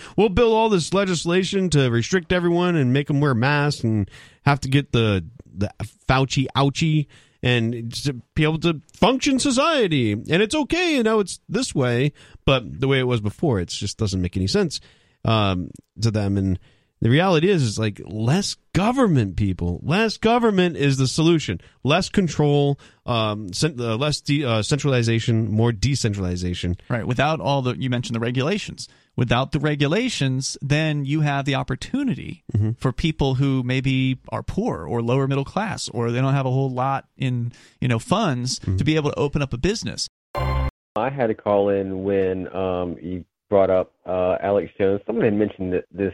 we'll 0.15 0.29
build 0.29 0.53
all 0.53 0.69
this 0.69 0.93
legislation 0.93 1.71
to 1.71 1.89
restrict 1.89 2.31
everyone 2.31 2.75
and 2.75 2.93
make 2.93 3.07
them 3.07 3.19
wear 3.21 3.33
masks 3.33 3.83
and 3.83 4.11
have 4.45 4.59
to 4.59 4.69
get 4.69 4.91
the 4.91 5.25
the 5.51 5.71
Fauci 6.07 6.45
ouchie 6.55 7.07
and 7.43 7.93
to 8.03 8.13
be 8.35 8.43
able 8.43 8.59
to 8.59 8.81
function 8.93 9.39
society. 9.39 10.11
And 10.13 10.41
it's 10.41 10.55
okay, 10.55 10.95
you 10.95 11.03
know, 11.03 11.19
it's 11.19 11.39
this 11.47 11.73
way, 11.75 12.13
but 12.45 12.79
the 12.79 12.88
way 12.88 12.99
it 12.99 13.07
was 13.07 13.21
before, 13.21 13.59
it 13.59 13.69
just 13.69 13.97
doesn't 13.97 14.21
make 14.21 14.38
any 14.38 14.47
sense 14.47 14.79
um, 15.25 15.69
to 16.01 16.11
them. 16.11 16.38
And 16.38 16.59
the 17.01 17.09
reality 17.09 17.49
is, 17.49 17.61
is 17.61 17.77
like 17.77 18.01
less 18.05 18.55
government, 18.73 19.35
people. 19.35 19.79
Less 19.83 20.17
government 20.17 20.77
is 20.77 20.97
the 20.97 21.07
solution. 21.07 21.61
Less 21.83 22.09
control, 22.09 22.79
um, 23.05 23.53
cent- 23.53 23.79
uh, 23.79 23.95
less 23.97 24.19
de- 24.21 24.43
uh, 24.43 24.63
centralization, 24.63 25.51
more 25.51 25.71
decentralization. 25.71 26.75
Right. 26.89 27.05
Without 27.05 27.39
all 27.39 27.61
the 27.61 27.75
you 27.77 27.89
mentioned 27.89 28.15
the 28.15 28.19
regulations. 28.19 28.88
Without 29.18 29.51
the 29.51 29.59
regulations, 29.59 30.57
then 30.61 31.03
you 31.03 31.22
have 31.22 31.45
the 31.45 31.55
opportunity 31.55 32.43
for 32.78 32.93
people 32.93 33.36
who 33.36 33.63
maybe 33.63 34.20
are 34.30 34.43
poor 34.43 34.86
or 34.86 35.01
lower 35.01 35.28
middle 35.28 35.43
class 35.43 35.89
or 35.89 36.11
they 36.11 36.22
don't 36.22 36.36
have 36.36 36.45
a 36.45 36.51
whole 36.51 36.70
lot 36.70 37.07
in, 37.18 37.51
you 37.82 37.88
know, 37.88 37.97
funds 37.97 38.59
to 38.59 38.84
be 38.84 38.95
able 38.95 39.09
to 39.09 39.20
open 39.20 39.41
up 39.41 39.53
a 39.53 39.57
business. 39.57 40.07
I 40.36 41.09
had 41.09 41.28
to 41.28 41.34
call 41.34 41.70
in 41.70 42.03
when 42.03 42.53
um, 42.55 42.95
you 43.01 43.26
brought 43.49 43.70
up 43.70 43.93
uh, 44.05 44.38
Alex 44.41 44.72
Jones. 44.78 45.01
Someone 45.07 45.26
had 45.26 45.34
mentioned 45.34 45.74
that 45.74 45.86
this 45.91 46.13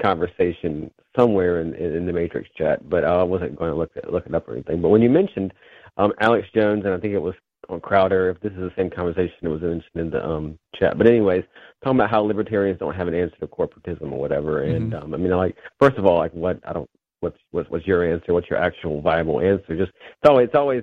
conversation 0.00 0.90
somewhere 1.18 1.60
in, 1.60 1.74
in 1.74 2.06
the 2.06 2.12
Matrix 2.12 2.48
chat, 2.56 2.88
but 2.88 3.04
I 3.04 3.22
wasn't 3.22 3.56
going 3.56 3.72
to 3.72 3.76
look 3.76 3.90
it, 3.96 4.12
look 4.12 4.26
it 4.26 4.34
up 4.34 4.48
or 4.48 4.52
anything. 4.52 4.82
But 4.82 4.90
when 4.90 5.02
you 5.02 5.10
mentioned 5.10 5.52
um, 5.96 6.12
Alex 6.20 6.46
Jones, 6.54 6.84
and 6.84 6.94
I 6.94 6.98
think 6.98 7.14
it 7.14 7.18
was 7.22 7.34
on 7.68 7.80
Crowder 7.80 8.30
if 8.30 8.40
this 8.40 8.52
is 8.52 8.58
the 8.58 8.72
same 8.76 8.90
conversation 8.90 9.36
that 9.42 9.50
was 9.50 9.62
mentioned 9.62 9.84
in 9.94 10.10
the 10.10 10.24
um, 10.24 10.58
chat. 10.78 10.98
But 10.98 11.06
anyways, 11.06 11.42
talking 11.86 12.00
about 12.00 12.10
how 12.10 12.22
libertarians 12.22 12.78
don't 12.78 12.94
have 12.94 13.08
an 13.08 13.14
answer 13.14 13.36
to 13.36 13.46
corporatism 13.46 14.12
or 14.12 14.18
whatever. 14.18 14.64
And 14.64 14.92
Mm-hmm. 14.92 15.04
um, 15.04 15.14
I 15.14 15.16
mean, 15.16 15.30
like 15.30 15.56
first 15.78 15.96
of 15.96 16.06
all, 16.06 16.18
like 16.18 16.32
what 16.32 16.58
I 16.66 16.72
don't 16.72 16.90
what's 17.20 17.38
what's 17.52 17.70
what's 17.70 17.86
your 17.86 18.04
answer? 18.10 18.32
What's 18.32 18.50
your 18.50 18.58
actual 18.58 19.00
viable 19.00 19.40
answer? 19.40 19.76
Just 19.76 19.92
it's 19.92 20.28
always 20.28 20.46
it's 20.46 20.54
always 20.56 20.82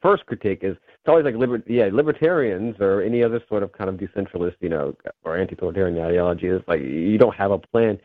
first 0.00 0.26
critique 0.26 0.60
is 0.62 0.76
it's 0.76 1.08
always 1.08 1.24
like 1.24 1.36
liber- 1.36 1.62
yeah 1.66 1.88
libertarians 1.92 2.76
or 2.80 3.02
any 3.02 3.22
other 3.22 3.40
sort 3.48 3.62
of 3.62 3.72
kind 3.72 3.88
of 3.88 3.96
decentralist 3.96 4.56
you 4.60 4.68
know 4.68 4.94
or 5.24 5.36
anti-authoritarian 5.36 5.98
ideology 5.98 6.46
is 6.46 6.62
like 6.68 6.80
you 6.80 7.18
don't 7.18 7.34
have 7.34 7.50
a 7.50 7.58
plan 7.58 7.98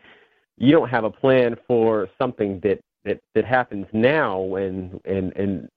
you 0.57 0.71
don't 0.71 0.89
have 0.89 1.03
a 1.03 1.09
plan 1.09 1.55
for 1.67 2.07
something 2.19 2.59
that 2.63 2.79
that 3.05 3.19
that 3.35 3.45
happens 3.45 3.85
now 3.93 4.55
and 4.55 4.99
and 5.05 5.35
and 5.35 5.69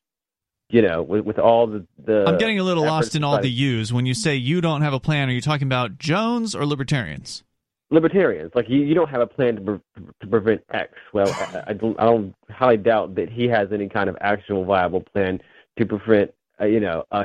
you 0.71 0.83
know 0.83 1.03
with, 1.03 1.25
with 1.25 1.39
all 1.39 1.67
the 1.67 1.87
the 2.05 2.25
I'm 2.27 2.39
getting 2.39 2.59
a 2.59 2.63
little 2.63 2.85
lost 2.85 3.15
in 3.15 3.25
all 3.25 3.41
the 3.41 3.51
U's. 3.51 3.93
When 3.93 4.07
you 4.07 4.15
say 4.15 4.37
you 4.37 4.61
don't 4.61 4.83
have 4.83 4.93
a 4.93 5.01
plan, 5.01 5.29
are 5.29 5.33
you 5.33 5.41
talking 5.41 5.67
about 5.67 5.99
Jones 5.99 6.55
or 6.55 6.65
libertarians? 6.67 7.45
libertarians 7.91 8.53
like 8.55 8.69
you, 8.69 8.81
you 8.81 8.95
don't 8.95 9.11
have 9.11 9.21
a 9.21 9.27
plan 9.27 9.57
to, 9.57 9.61
pre- 9.63 10.05
to 10.21 10.27
prevent 10.27 10.63
X. 10.73 10.93
Well, 11.13 11.29
I, 11.29 11.65
I 11.69 11.73
don't 11.73 11.99
I 11.99 12.05
don't 12.05 12.35
highly 12.49 12.77
doubt 12.77 13.17
that 13.17 13.29
he 13.31 13.49
has 13.49 13.73
any 13.73 13.89
kind 13.89 14.09
of 14.09 14.17
actual 14.21 14.65
viable 14.65 15.01
plan 15.01 15.41
to 15.79 15.87
prevent 15.87 16.33
uh, 16.61 16.67
you 16.67 16.81
know 16.81 17.05
a 17.11 17.25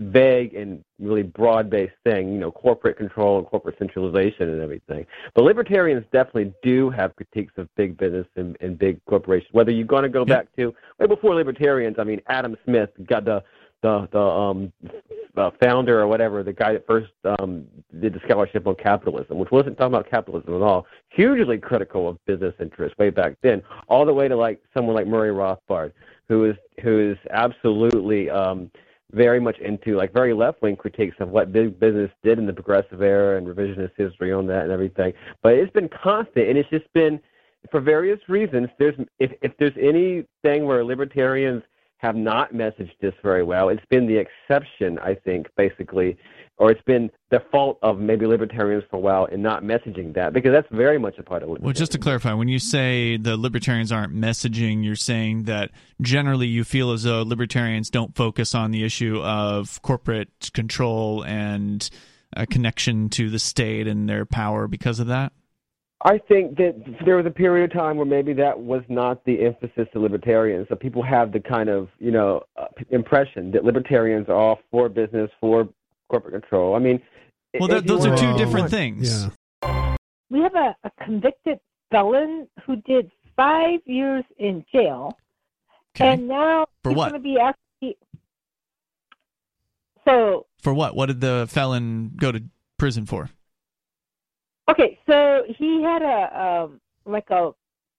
vague 0.00 0.54
and 0.54 0.84
really 1.00 1.24
broad-based 1.24 1.94
thing, 2.04 2.32
you 2.32 2.38
know, 2.38 2.50
corporate 2.52 2.96
control 2.96 3.38
and 3.38 3.46
corporate 3.46 3.76
centralization 3.78 4.48
and 4.48 4.60
everything. 4.62 5.04
But 5.34 5.44
libertarians 5.44 6.04
definitely 6.12 6.52
do 6.62 6.88
have 6.90 7.16
critiques 7.16 7.54
of 7.56 7.68
big 7.74 7.96
business 7.96 8.26
and, 8.36 8.56
and 8.60 8.78
big 8.78 9.04
corporations. 9.06 9.50
Whether 9.52 9.72
you're 9.72 9.86
going 9.86 10.04
to 10.04 10.08
go 10.08 10.24
Yeah. 10.26 10.36
back 10.36 10.56
to 10.56 10.74
way 10.98 11.06
before 11.06 11.34
libertarians, 11.34 11.96
I 11.98 12.04
mean, 12.04 12.20
Adam 12.28 12.56
Smith 12.64 12.90
got 13.06 13.24
the 13.24 13.42
the 13.80 14.08
the 14.10 14.20
um 14.20 14.72
uh, 15.36 15.50
founder 15.60 16.00
or 16.00 16.08
whatever, 16.08 16.42
the 16.42 16.52
guy 16.52 16.72
that 16.72 16.84
first 16.86 17.12
um 17.38 17.64
did 18.00 18.12
the 18.12 18.20
scholarship 18.24 18.66
on 18.66 18.74
capitalism, 18.74 19.38
which 19.38 19.52
wasn't 19.52 19.76
talking 19.78 19.94
about 19.94 20.10
capitalism 20.10 20.54
at 20.54 20.62
all. 20.62 20.86
Hugely 21.10 21.58
critical 21.58 22.08
of 22.08 22.24
business 22.24 22.54
interests 22.60 22.98
way 22.98 23.10
back 23.10 23.36
then, 23.42 23.62
all 23.88 24.04
the 24.04 24.12
way 24.12 24.26
to 24.26 24.36
like 24.36 24.60
someone 24.74 24.96
like 24.96 25.06
Murray 25.06 25.30
Rothbard, 25.30 25.92
who 26.28 26.44
is 26.44 26.56
who 26.82 27.12
is 27.12 27.18
absolutely 27.30 28.28
um 28.30 28.68
very 29.12 29.40
much 29.40 29.58
into 29.58 29.96
like 29.96 30.12
very 30.12 30.34
left 30.34 30.60
wing 30.60 30.76
critiques 30.76 31.16
of 31.20 31.30
what 31.30 31.52
big 31.52 31.78
business 31.80 32.10
did 32.22 32.38
in 32.38 32.46
the 32.46 32.52
progressive 32.52 33.00
era 33.00 33.38
and 33.38 33.46
revisionist 33.46 33.92
history 33.96 34.32
on 34.32 34.46
that 34.46 34.64
and 34.64 34.72
everything. 34.72 35.12
But 35.42 35.54
it's 35.54 35.72
been 35.72 35.88
constant 35.88 36.48
and 36.48 36.58
it's 36.58 36.68
just 36.68 36.92
been 36.92 37.20
for 37.70 37.80
various 37.80 38.20
reasons. 38.28 38.68
There's 38.78 38.94
if 39.18 39.32
if 39.42 39.52
there's 39.58 39.76
anything 39.80 40.66
where 40.66 40.84
libertarians 40.84 41.62
have 41.98 42.16
not 42.16 42.52
messaged 42.52 42.98
this 43.00 43.14
very 43.22 43.42
well, 43.42 43.68
it's 43.68 43.84
been 43.90 44.06
the 44.06 44.16
exception, 44.16 44.98
I 45.00 45.14
think, 45.14 45.48
basically, 45.56 46.16
or 46.56 46.70
it's 46.70 46.82
been 46.82 47.10
the 47.30 47.40
fault 47.52 47.78
of 47.82 47.98
maybe 47.98 48.26
libertarians 48.26 48.84
for 48.90 48.96
a 48.96 49.00
while 49.00 49.26
in 49.26 49.42
not 49.42 49.62
messaging 49.62 50.14
that 50.14 50.32
because 50.32 50.52
that's 50.52 50.66
very 50.70 50.98
much 50.98 51.18
a 51.18 51.22
part 51.22 51.42
of 51.42 51.48
Well, 51.48 51.72
just 51.72 51.92
to 51.92 51.98
clarify, 51.98 52.32
when 52.34 52.48
you 52.48 52.58
say 52.58 53.16
the 53.16 53.36
libertarians 53.36 53.92
aren't 53.92 54.14
messaging, 54.14 54.84
you're 54.84 54.96
saying 54.96 55.44
that 55.44 55.70
generally 56.00 56.46
you 56.46 56.64
feel 56.64 56.92
as 56.92 57.04
though 57.04 57.22
libertarians 57.22 57.90
don't 57.90 58.14
focus 58.14 58.54
on 58.54 58.70
the 58.70 58.84
issue 58.84 59.20
of 59.22 59.80
corporate 59.82 60.50
control 60.52 61.24
and 61.24 61.88
a 62.36 62.46
connection 62.46 63.08
to 63.10 63.30
the 63.30 63.38
state 63.38 63.86
and 63.86 64.08
their 64.08 64.24
power 64.24 64.68
because 64.68 65.00
of 65.00 65.08
that. 65.08 65.32
I 66.02 66.18
think 66.18 66.56
that 66.58 66.76
there 67.04 67.16
was 67.16 67.26
a 67.26 67.30
period 67.30 67.70
of 67.72 67.76
time 67.76 67.96
where 67.96 68.06
maybe 68.06 68.32
that 68.34 68.58
was 68.58 68.82
not 68.88 69.24
the 69.24 69.44
emphasis 69.44 69.88
to 69.92 69.98
libertarians. 69.98 70.68
So 70.68 70.76
people 70.76 71.02
have 71.02 71.32
the 71.32 71.40
kind 71.40 71.68
of 71.68 71.88
you 71.98 72.10
know 72.12 72.42
uh, 72.56 72.66
impression 72.90 73.50
that 73.52 73.64
libertarians 73.64 74.28
are 74.28 74.34
all 74.36 74.60
for 74.70 74.88
business, 74.88 75.30
for 75.40 75.68
corporate 76.08 76.40
control. 76.40 76.76
I 76.76 76.78
mean, 76.78 77.02
Well, 77.58 77.64
if 77.70 77.70
th- 77.70 77.82
you 77.82 77.88
those 77.88 78.06
are 78.06 78.16
two 78.16 78.26
Whoa. 78.32 78.38
different 78.38 78.70
things. 78.70 79.28
Yeah. 79.62 79.96
We 80.30 80.40
have 80.42 80.54
a, 80.54 80.76
a 80.84 80.90
convicted 81.04 81.58
felon 81.90 82.46
who 82.64 82.76
did 82.76 83.10
five 83.34 83.80
years 83.86 84.24
in 84.38 84.64
jail, 84.72 85.18
Okay. 85.96 86.08
and 86.12 86.28
now 86.28 86.66
For 86.84 86.90
he's 86.90 86.96
what? 86.98 87.10
going 87.10 87.20
to 87.22 87.24
be 87.24 87.38
actually. 87.40 87.96
So 90.06 90.46
For 90.62 90.72
what? 90.72 90.94
What 90.96 91.06
did 91.06 91.20
the 91.20 91.46
felon 91.50 92.12
go 92.16 92.30
to 92.32 92.42
prison 92.78 93.04
for? 93.06 93.30
Okay, 94.70 94.98
so 95.08 95.42
he 95.58 95.82
had 95.82 96.02
a 96.02 96.40
um, 96.64 96.80
like 97.04 97.30
a 97.30 97.52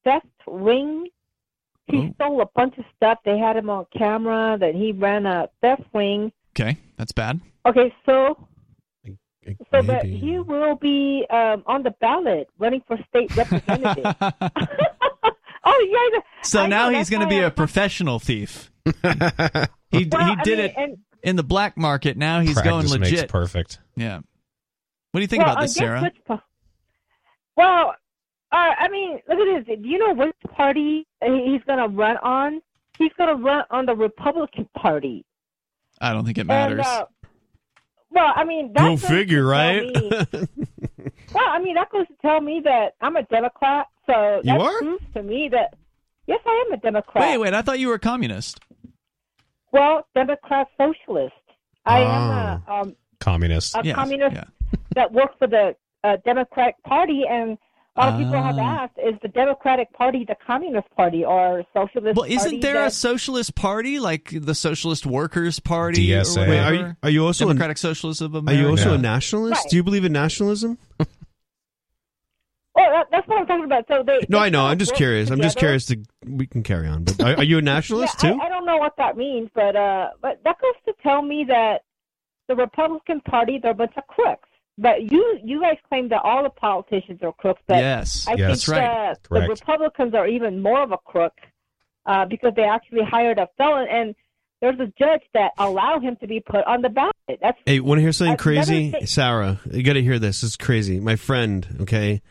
theft 0.03 0.25
ring. 0.47 1.07
He 1.87 1.97
Oh. 1.97 2.13
stole 2.15 2.41
a 2.41 2.45
bunch 2.55 2.77
of 2.77 2.85
stuff. 2.95 3.17
They 3.25 3.37
had 3.39 3.55
him 3.57 3.69
on 3.69 3.85
camera. 3.97 4.57
That 4.59 4.75
he 4.75 4.91
ran 4.91 5.25
a 5.25 5.49
theft 5.61 5.83
ring. 5.93 6.31
Okay, 6.55 6.77
that's 6.97 7.11
bad. 7.11 7.39
Okay, 7.65 7.93
so 8.05 8.47
so 9.71 9.81
that 9.81 10.05
he 10.05 10.37
will 10.39 10.75
be 10.75 11.25
um, 11.31 11.63
on 11.65 11.81
the 11.83 11.91
ballot 11.99 12.47
running 12.59 12.81
for 12.87 12.97
state 13.09 13.35
representative. 13.35 14.05
oh 15.65 16.09
yeah. 16.13 16.19
so 16.43 16.61
I 16.63 16.67
now 16.67 16.89
know, 16.89 16.97
he's 16.97 17.09
going 17.09 17.21
to 17.21 17.27
be 17.27 17.37
I'm 17.39 17.45
a 17.45 17.51
professional 17.51 18.19
thief. 18.19 18.71
He 19.91 20.07
Well, 20.11 20.23
he 20.23 20.31
I 20.39 20.43
did 20.43 20.57
mean, 20.59 20.65
it 20.67 20.73
And, 20.77 20.97
in 21.23 21.35
the 21.35 21.43
black 21.43 21.75
market. 21.75 22.15
Now 22.15 22.41
he's 22.41 22.53
going 22.61 22.81
Practice 22.87 22.97
makes 22.99 23.11
legit. 23.11 23.29
perfect. 23.29 23.79
Yeah. 23.95 24.17
What 24.17 24.25
do 25.15 25.21
you 25.21 25.27
think 25.27 25.41
well, 25.43 25.53
about 25.53 25.61
this, 25.63 25.73
Sarah? 25.73 26.01
which 26.03 26.15
pa- 26.27 26.43
well, 27.59 27.95
uh, 28.51 28.55
I 28.79 28.87
mean, 28.89 29.19
look 29.27 29.37
at 29.39 29.65
this. 29.67 29.77
Do 29.81 29.87
you 29.87 29.97
know 29.99 30.13
which 30.13 30.35
party 30.55 31.05
he's 31.21 31.61
going 31.67 31.79
to 31.79 31.87
run 31.93 32.17
on? 32.17 32.61
He's 32.97 33.11
going 33.17 33.29
to 33.37 33.43
run 33.43 33.63
on 33.69 33.85
the 33.85 33.95
Republican 33.95 34.67
Party. 34.77 35.25
I 36.01 36.13
don't 36.13 36.25
think 36.25 36.37
it 36.37 36.45
matters. 36.45 36.79
And, 36.79 36.87
uh, 36.87 37.05
well, 38.11 38.31
I 38.35 38.43
mean, 38.45 38.71
that 38.73 38.81
Go 38.81 38.97
figure, 38.97 39.45
right? 39.45 39.83
me- 39.83 40.09
well, 41.33 41.47
I 41.47 41.59
mean, 41.59 41.75
that 41.75 41.89
goes 41.91 42.07
to 42.07 42.13
tell 42.21 42.41
me 42.41 42.61
that 42.63 42.93
I'm 43.01 43.15
a 43.17 43.23
Democrat. 43.23 43.87
So 44.07 44.37
You 44.43 44.53
that 44.53 44.61
are? 44.61 44.79
proves 44.79 45.03
to 45.15 45.21
me 45.23 45.49
that 45.51 45.75
yes, 46.25 46.39
I 46.45 46.63
am 46.67 46.73
a 46.73 46.77
Democrat. 46.77 47.23
wait, 47.29 47.37
wait. 47.37 47.53
I 47.53 47.61
thought 47.61 47.77
you 47.79 47.89
were 47.89 47.95
a 47.95 47.99
communist. 47.99 48.59
Well, 49.71 50.07
Democrat 50.15 50.67
socialist. 50.77 51.33
I 51.85 52.01
Ah. 52.03 52.07
am 52.07 52.61
a, 52.67 52.71
um, 52.81 52.95
Communist. 53.19 53.75
a 53.75 53.81
Yes, 53.83 53.95
communist 53.95 54.35
yeah. 54.35 54.45
that 54.95 55.11
works 55.11 55.35
for 55.37 55.47
the 55.47 55.75
uh, 56.03 56.17
Democratic 56.25 56.81
Party, 56.83 57.23
and 57.29 57.57
a 57.95 57.99
lot 57.99 58.13
of 58.13 58.19
people 58.19 58.41
have 58.41 58.57
Ah. 58.57 58.83
asked, 58.83 58.93
is 58.97 59.15
the 59.21 59.27
Democratic 59.27 59.91
Party 59.93 60.23
the 60.25 60.35
Communist 60.45 60.87
Party 60.95 61.25
or 61.25 61.63
Socialist 61.73 62.15
Well, 62.15 62.29
isn't 62.29 62.61
there 62.61 62.85
a 62.85 62.91
socialist 62.91 63.55
party 63.55 63.99
like 63.99 64.29
the 64.31 64.55
Socialist 64.55 65.05
Workers 65.05 65.59
Party? 65.59 66.07
DSA. 66.07 66.45
Or 66.45 66.49
Wait, 66.49 66.59
are 66.59 66.73
you, 66.73 66.95
are 67.03 67.09
you 67.09 67.25
also 67.25 67.45
a, 67.45 67.47
Democratic 67.49 67.77
Socialists 67.77 68.21
of 68.21 68.35
a? 68.35 68.43
are 68.47 68.53
you 68.53 68.69
also 68.69 68.89
Yeah. 68.89 68.95
a 68.95 68.97
nationalist? 68.99 69.61
Right. 69.63 69.69
Do 69.69 69.75
you 69.75 69.83
believe 69.83 70.05
in 70.05 70.13
nationalism? 70.13 70.77
Well, 72.75 72.91
that, 72.91 73.07
that's 73.11 73.27
what 73.27 73.39
I'm 73.39 73.45
talking 73.47 73.65
about. 73.65 73.85
So 73.89 74.03
they. 74.05 74.19
No, 74.29 74.39
they 74.39 74.45
I 74.45 74.49
know. 74.49 74.65
I'm 74.65 74.77
just 74.77 74.91
work 74.91 74.97
curious. 74.97 75.29
I'm 75.31 75.41
just 75.41 75.57
curious 75.57 75.85
to. 75.87 76.01
We 76.25 76.47
can 76.47 76.63
carry 76.63 76.87
on, 76.87 77.03
but 77.03 77.21
are, 77.21 77.35
are 77.37 77.43
you 77.43 77.57
a 77.57 77.61
nationalist 77.61 78.23
yeah, 78.23 78.31
too? 78.33 78.39
I, 78.41 78.45
I 78.45 78.49
don't 78.49 78.65
know 78.65 78.77
what 78.77 78.93
that 78.97 79.17
means, 79.17 79.49
but 79.53 79.75
uh, 79.75 80.09
but 80.21 80.39
that 80.45 80.55
goes 80.61 80.75
to 80.85 80.93
tell 81.03 81.21
me 81.21 81.43
that 81.49 81.83
the 82.47 82.55
Republican 82.55 83.19
Party 83.21 83.59
they're 83.61 83.71
a 83.71 83.75
bunch 83.75 83.93
of 83.97 84.07
crooks. 84.07 84.47
But 84.81 85.11
you 85.11 85.39
you 85.43 85.59
guys 85.61 85.75
claim 85.89 86.07
that 86.09 86.21
all 86.23 86.41
the 86.43 86.49
politicians 86.49 87.19
are 87.21 87.33
crooks, 87.33 87.61
but 87.67 87.77
yes, 87.77 88.25
I 88.27 88.31
Yes. 88.31 88.37
think 88.37 88.47
that's 88.47 88.67
right. 88.69 88.79
that 88.79 89.23
the 89.29 89.47
Republicans 89.49 90.13
are 90.13 90.25
even 90.27 90.61
more 90.61 90.81
of 90.81 90.91
a 90.93 90.97
crook 90.97 91.33
uh, 92.05 92.25
because 92.25 92.53
they 92.55 92.63
actually 92.63 93.03
hired 93.03 93.39
a 93.39 93.47
felon, 93.57 93.87
and 93.91 94.15
there's 94.61 94.79
a 94.79 94.87
judge 94.97 95.21
that 95.33 95.51
allowed 95.57 96.01
him 96.01 96.15
to 96.21 96.27
be 96.27 96.39
put 96.39 96.63
on 96.65 96.81
the 96.81 96.89
ballot. 96.89 97.13
That's 97.41 97.57
Hey, 97.65 97.81
want 97.81 97.97
to 97.99 98.01
hear 98.03 98.11
something 98.13 98.37
crazy? 98.37 98.91
seen- 98.91 99.05
Sarah, 99.07 99.59
you 99.69 99.83
got 99.83 99.93
to 99.93 100.01
hear 100.01 100.17
this. 100.17 100.43
It's 100.43 100.55
crazy. 100.55 100.99
My 101.01 101.17
friend, 101.17 101.67
okay, 101.81 102.21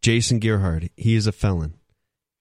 Jason 0.00 0.40
Gerhard, 0.40 0.88
he 0.96 1.14
is 1.14 1.26
a 1.26 1.32
felon. 1.32 1.74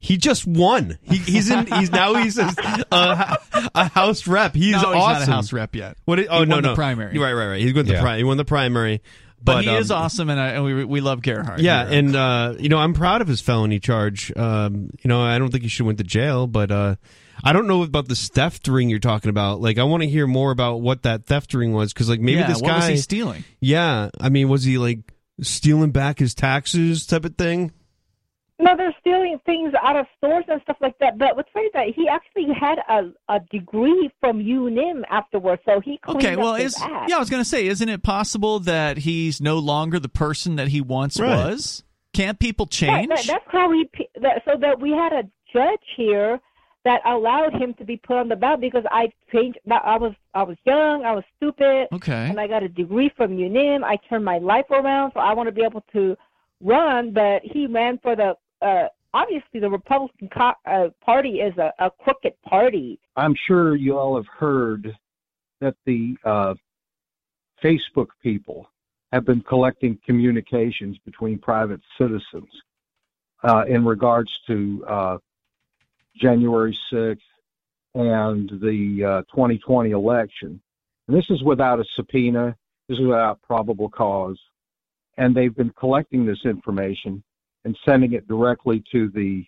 He 0.02 0.16
just 0.16 0.48
won. 0.48 0.98
He, 1.02 1.18
he's 1.18 1.50
in. 1.52 1.66
He's 1.68 1.92
now 1.92 2.14
he's 2.16 2.38
a, 2.38 2.50
a, 2.94 3.38
a 3.76 3.90
house 3.90 4.26
rep. 4.28 4.56
He's 4.56 4.72
no, 4.72 4.78
he's 4.78 4.86
awesome. 4.88 5.20
not 5.20 5.28
a 5.28 5.32
House 5.32 5.52
rep 5.52 5.76
yet. 5.76 5.98
What? 6.06 6.20
Is, 6.20 6.28
oh 6.30 6.40
He 6.40 6.46
no, 6.46 6.56
won 6.56 6.64
the 6.64 6.70
no 6.70 6.76
primary. 6.76 7.18
Right, 7.20 7.34
right, 7.34 7.48
right. 7.50 7.62
He's 7.62 7.74
going 7.74 7.86
to 7.86 7.92
the 7.92 7.98
Yeah. 7.98 8.02
pri- 8.02 8.18
He 8.18 8.24
won 8.24 8.38
the 8.38 8.46
primary. 8.46 9.02
But, 9.42 9.54
But, 9.54 9.64
he 9.66 9.76
is 9.76 9.90
um, 9.90 10.04
awesome, 10.04 10.30
and, 10.30 10.40
I, 10.40 10.50
and 10.50 10.64
we 10.64 10.84
we 10.84 11.02
love 11.02 11.22
Gerhard. 11.22 11.62
Yeah, 11.62 11.88
here. 11.88 12.00
and 12.00 12.16
uh, 12.16 12.56
you 12.60 12.70
know 12.70 12.78
I'm 12.78 12.94
proud 12.94 13.22
of 13.22 13.28
his 13.28 13.42
felony 13.42 13.80
charge. 13.80 14.36
Um, 14.36 14.90
you 15.02 15.08
know 15.08 15.22
I 15.22 15.38
don't 15.40 15.50
think 15.50 15.64
he 15.64 15.70
should 15.70 15.86
went 15.86 15.98
to 16.00 16.04
jail, 16.04 16.46
but 16.46 16.72
uh, 16.72 16.96
I 17.44 17.54
don't 17.54 17.68
know 17.68 17.84
about 17.84 18.08
the 18.08 18.16
theft 18.16 18.68
ring 18.68 18.90
you're 18.90 19.00
talking 19.00 19.30
about. 19.30 19.62
Like 19.62 19.78
I 19.78 19.84
want 19.84 20.04
to 20.04 20.10
hear 20.10 20.28
more 20.28 20.52
about 20.52 20.82
what 20.82 21.04
that 21.04 21.26
theft 21.26 21.54
ring 21.54 21.74
was 21.74 21.94
because 21.94 22.10
like 22.10 22.20
maybe 22.20 22.40
yeah, 22.40 22.48
this 22.48 22.62
what 22.62 22.70
guy. 22.70 22.78
was 22.78 22.88
he 22.88 22.98
stealing? 22.98 23.44
yeah, 23.62 24.10
I 24.20 24.30
mean, 24.30 24.50
was 24.50 24.64
he 24.64 24.78
like 24.78 25.00
stealing 25.42 25.92
back 25.92 26.20
his 26.20 26.36
taxes 26.36 27.06
type 27.06 27.24
of 27.26 27.36
thing? 27.36 27.72
No, 28.60 28.76
they're 28.76 28.96
stealing 29.00 29.40
things 29.46 29.74
out 29.82 29.96
of 29.96 30.06
stores 30.18 30.44
and 30.50 30.62
stuff 30.64 30.78
like 30.82 30.98
that. 31.00 31.18
But 31.18 31.36
what's 31.36 31.50
funny 31.54 31.68
is 31.68 31.72
that 31.74 31.88
he 31.96 32.08
actually 32.08 32.48
had 32.54 32.80
a 32.90 33.12
a 33.34 33.40
degree 33.52 34.10
from 34.20 34.40
UNIM 34.40 35.04
afterwards, 35.10 35.62
so 35.66 35.80
he 35.80 35.98
cleaned 36.04 36.26
Okay, 36.26 36.34
up 36.34 36.40
well, 36.40 36.54
his 36.56 36.76
is 36.76 36.82
act. 36.82 37.10
yeah, 37.10 37.16
I 37.16 37.20
was 37.20 37.30
going 37.30 37.42
to 37.44 37.50
say, 37.50 37.68
isn't 37.68 37.88
it 37.90 38.04
possible 38.04 38.60
that 38.62 38.98
he's 38.98 39.40
no 39.42 39.58
longer 39.58 40.00
the 40.00 40.10
person 40.10 40.56
that 40.58 40.68
he 40.70 40.82
once 40.82 41.20
Right. 41.20 41.30
was? 41.30 41.84
Can't 42.14 42.40
people 42.40 42.66
Right, 42.66 42.72
change? 42.72 43.10
right, 43.10 43.26
that's 43.28 43.46
how 43.50 43.70
we. 43.70 43.90
That, 44.22 44.42
so 44.46 44.58
that 44.60 44.80
we 44.80 44.92
had 44.92 45.14
a 45.14 45.24
judge 45.54 45.80
here 45.96 46.40
that 46.86 47.02
allowed 47.06 47.54
him 47.54 47.74
to 47.76 47.84
be 47.86 47.98
put 47.98 48.18
on 48.18 48.30
the 48.30 48.36
ballot 48.36 48.62
because 48.62 48.84
I 48.92 49.12
changed. 49.32 49.60
I 49.70 49.98
was 49.98 50.14
I 50.34 50.44
was 50.44 50.58
young, 50.66 51.06
I 51.06 51.12
was 51.14 51.24
stupid, 51.38 51.88
Okay. 51.94 52.28
and 52.30 52.40
I 52.40 52.48
got 52.48 52.64
a 52.64 52.70
degree 52.70 53.10
from 53.16 53.32
UNIM. 53.38 53.84
I 53.84 53.98
turned 54.10 54.26
my 54.26 54.38
life 54.40 54.66
around, 54.72 55.12
so 55.14 55.20
I 55.20 55.34
want 55.34 55.48
to 55.48 55.52
be 55.54 55.62
able 55.64 55.84
to 55.94 56.18
run. 56.62 57.12
But 57.14 57.42
he 57.44 57.68
ran 57.68 58.00
for 58.00 58.16
the 58.16 58.36
uh, 58.62 58.88
obviously 59.14 59.60
the 59.60 59.70
Republican 59.70 60.30
co- 60.30 60.54
uh, 60.66 60.90
Party 61.02 61.40
is 61.40 61.58
a, 61.58 61.74
a 61.80 61.90
crooked 61.90 62.34
party. 62.44 63.00
I'm 63.16 63.36
sure 63.48 63.76
you 63.76 63.98
all 63.98 64.16
have 64.16 64.28
heard 64.28 64.96
that 65.62 65.76
the 65.86 66.16
uh, 66.24 66.54
Facebook 67.64 68.08
people 68.22 68.70
have 69.12 69.26
been 69.26 69.42
collecting 69.42 69.98
communications 70.06 70.98
between 71.06 71.40
private 71.40 71.82
citizens 71.98 72.50
uh, 73.44 73.64
in 73.68 73.84
regards 73.84 74.32
to 74.48 74.86
uh, 74.88 75.18
January 76.16 76.78
6th 76.92 77.18
and 77.96 78.50
the 78.62 79.04
uh, 79.04 79.22
2020 79.34 79.92
election. 79.92 80.62
And 81.08 81.18
this 81.18 81.26
is 81.30 81.42
without 81.44 81.80
a 81.80 81.86
subpoena, 81.96 82.56
this 82.88 83.00
is 83.00 83.06
without 83.06 83.42
probable 83.42 83.90
cause. 83.90 84.40
And 85.18 85.36
they've 85.36 85.56
been 85.56 85.72
collecting 85.72 86.26
this 86.26 86.46
information 86.46 87.24
and 87.66 87.78
sending 87.86 88.14
it 88.14 88.28
directly 88.28 88.84
to 88.92 89.10
the 89.10 89.46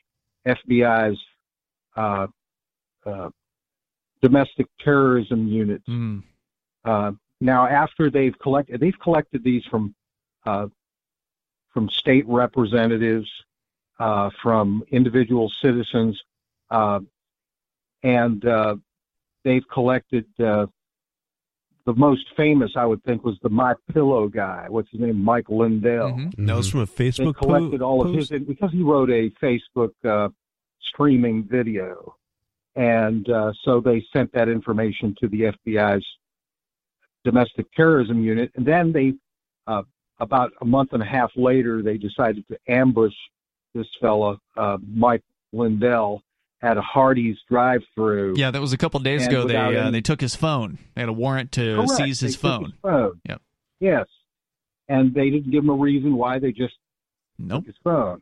FBI's 0.47 1.19
uh, 1.95 2.27
uh, 3.05 3.29
domestic 4.21 4.67
terrorism 4.79 5.47
units. 5.47 5.87
Mm. 5.87 6.23
Uh, 6.83 7.11
now, 7.39 7.67
after 7.67 8.09
they've 8.09 8.37
collected, 8.39 8.79
they've 8.79 8.99
collected 8.99 9.43
these 9.43 9.63
from 9.65 9.95
uh, 10.45 10.67
from 11.73 11.89
state 11.89 12.27
representatives, 12.27 13.29
uh, 13.99 14.29
from 14.41 14.83
individual 14.91 15.49
citizens, 15.61 16.21
uh, 16.69 16.99
and 18.03 18.45
uh, 18.45 18.75
they've 19.43 19.67
collected 19.71 20.25
uh, 20.39 20.67
the 21.85 21.93
most 21.95 22.25
famous, 22.37 22.71
I 22.75 22.85
would 22.85 23.03
think, 23.03 23.23
was 23.23 23.37
the 23.41 23.49
My 23.49 23.73
Pillow 23.93 24.27
guy. 24.27 24.65
What's 24.69 24.89
his 24.91 24.99
name? 25.01 25.23
Mike 25.23 25.49
Lindell. 25.49 26.11
Mhm. 26.11 26.45
That 26.47 26.55
was 26.55 26.69
from 26.69 26.81
a 26.81 26.85
They 26.85 27.09
Facebook 27.09 27.35
collected 27.35 27.79
po- 27.79 27.85
all 27.85 28.01
of 28.01 28.13
post? 28.13 28.29
his 28.31 28.41
because 28.43 28.71
he 28.71 28.81
wrote 28.83 29.09
a 29.09 29.29
Facebook 29.41 29.91
uh, 30.05 30.29
streaming 30.81 31.43
video, 31.43 32.15
and 32.75 33.27
uh, 33.29 33.51
so 33.63 33.79
they 33.79 34.03
sent 34.13 34.31
that 34.33 34.47
information 34.49 35.15
to 35.21 35.27
the 35.27 35.41
FBI's 35.65 36.05
domestic 37.23 37.71
terrorism 37.73 38.23
unit, 38.23 38.51
and 38.55 38.65
then 38.65 38.91
they, 38.91 39.13
uh, 39.67 39.83
about 40.19 40.51
a 40.61 40.65
month 40.65 40.93
and 40.93 41.01
a 41.01 41.05
half 41.05 41.31
later, 41.35 41.81
they 41.81 41.97
decided 41.97 42.47
to 42.47 42.57
ambush 42.67 43.13
this 43.73 43.87
fella, 43.99 44.37
uh, 44.57 44.77
Mike 44.93 45.23
Lindell, 45.53 46.21
at 46.61 46.77
a 46.77 46.81
Hardee's 46.81 47.37
drive-through. 47.49 48.35
Yeah, 48.37 48.51
that 48.51 48.61
was 48.61 48.73
a 48.73 48.77
couple 48.77 48.99
days 48.99 49.25
ago. 49.25 49.47
They 49.47 49.55
uh, 49.55 49.69
any- 49.69 49.91
they 49.91 50.01
took 50.01 50.21
his 50.21 50.35
phone. 50.35 50.77
They 50.95 51.01
had 51.01 51.09
a 51.09 51.13
warrant 51.13 51.51
to 51.53 51.75
Correct. 51.75 51.91
seize 51.91 52.19
They 52.19 52.27
his 52.27 52.35
took 52.35 52.41
phone. 52.41 52.63
His 52.65 52.73
phone. 52.81 53.21
Yep. 53.27 53.41
Yes, 53.79 54.05
and 54.87 55.13
they 55.13 55.29
didn't 55.29 55.51
give 55.51 55.63
him 55.63 55.69
a 55.69 55.75
reason 55.75 56.15
why. 56.15 56.39
They 56.39 56.51
just 56.51 56.75
Nope. 57.39 57.61
took 57.61 57.67
his 57.67 57.75
phone. 57.83 58.21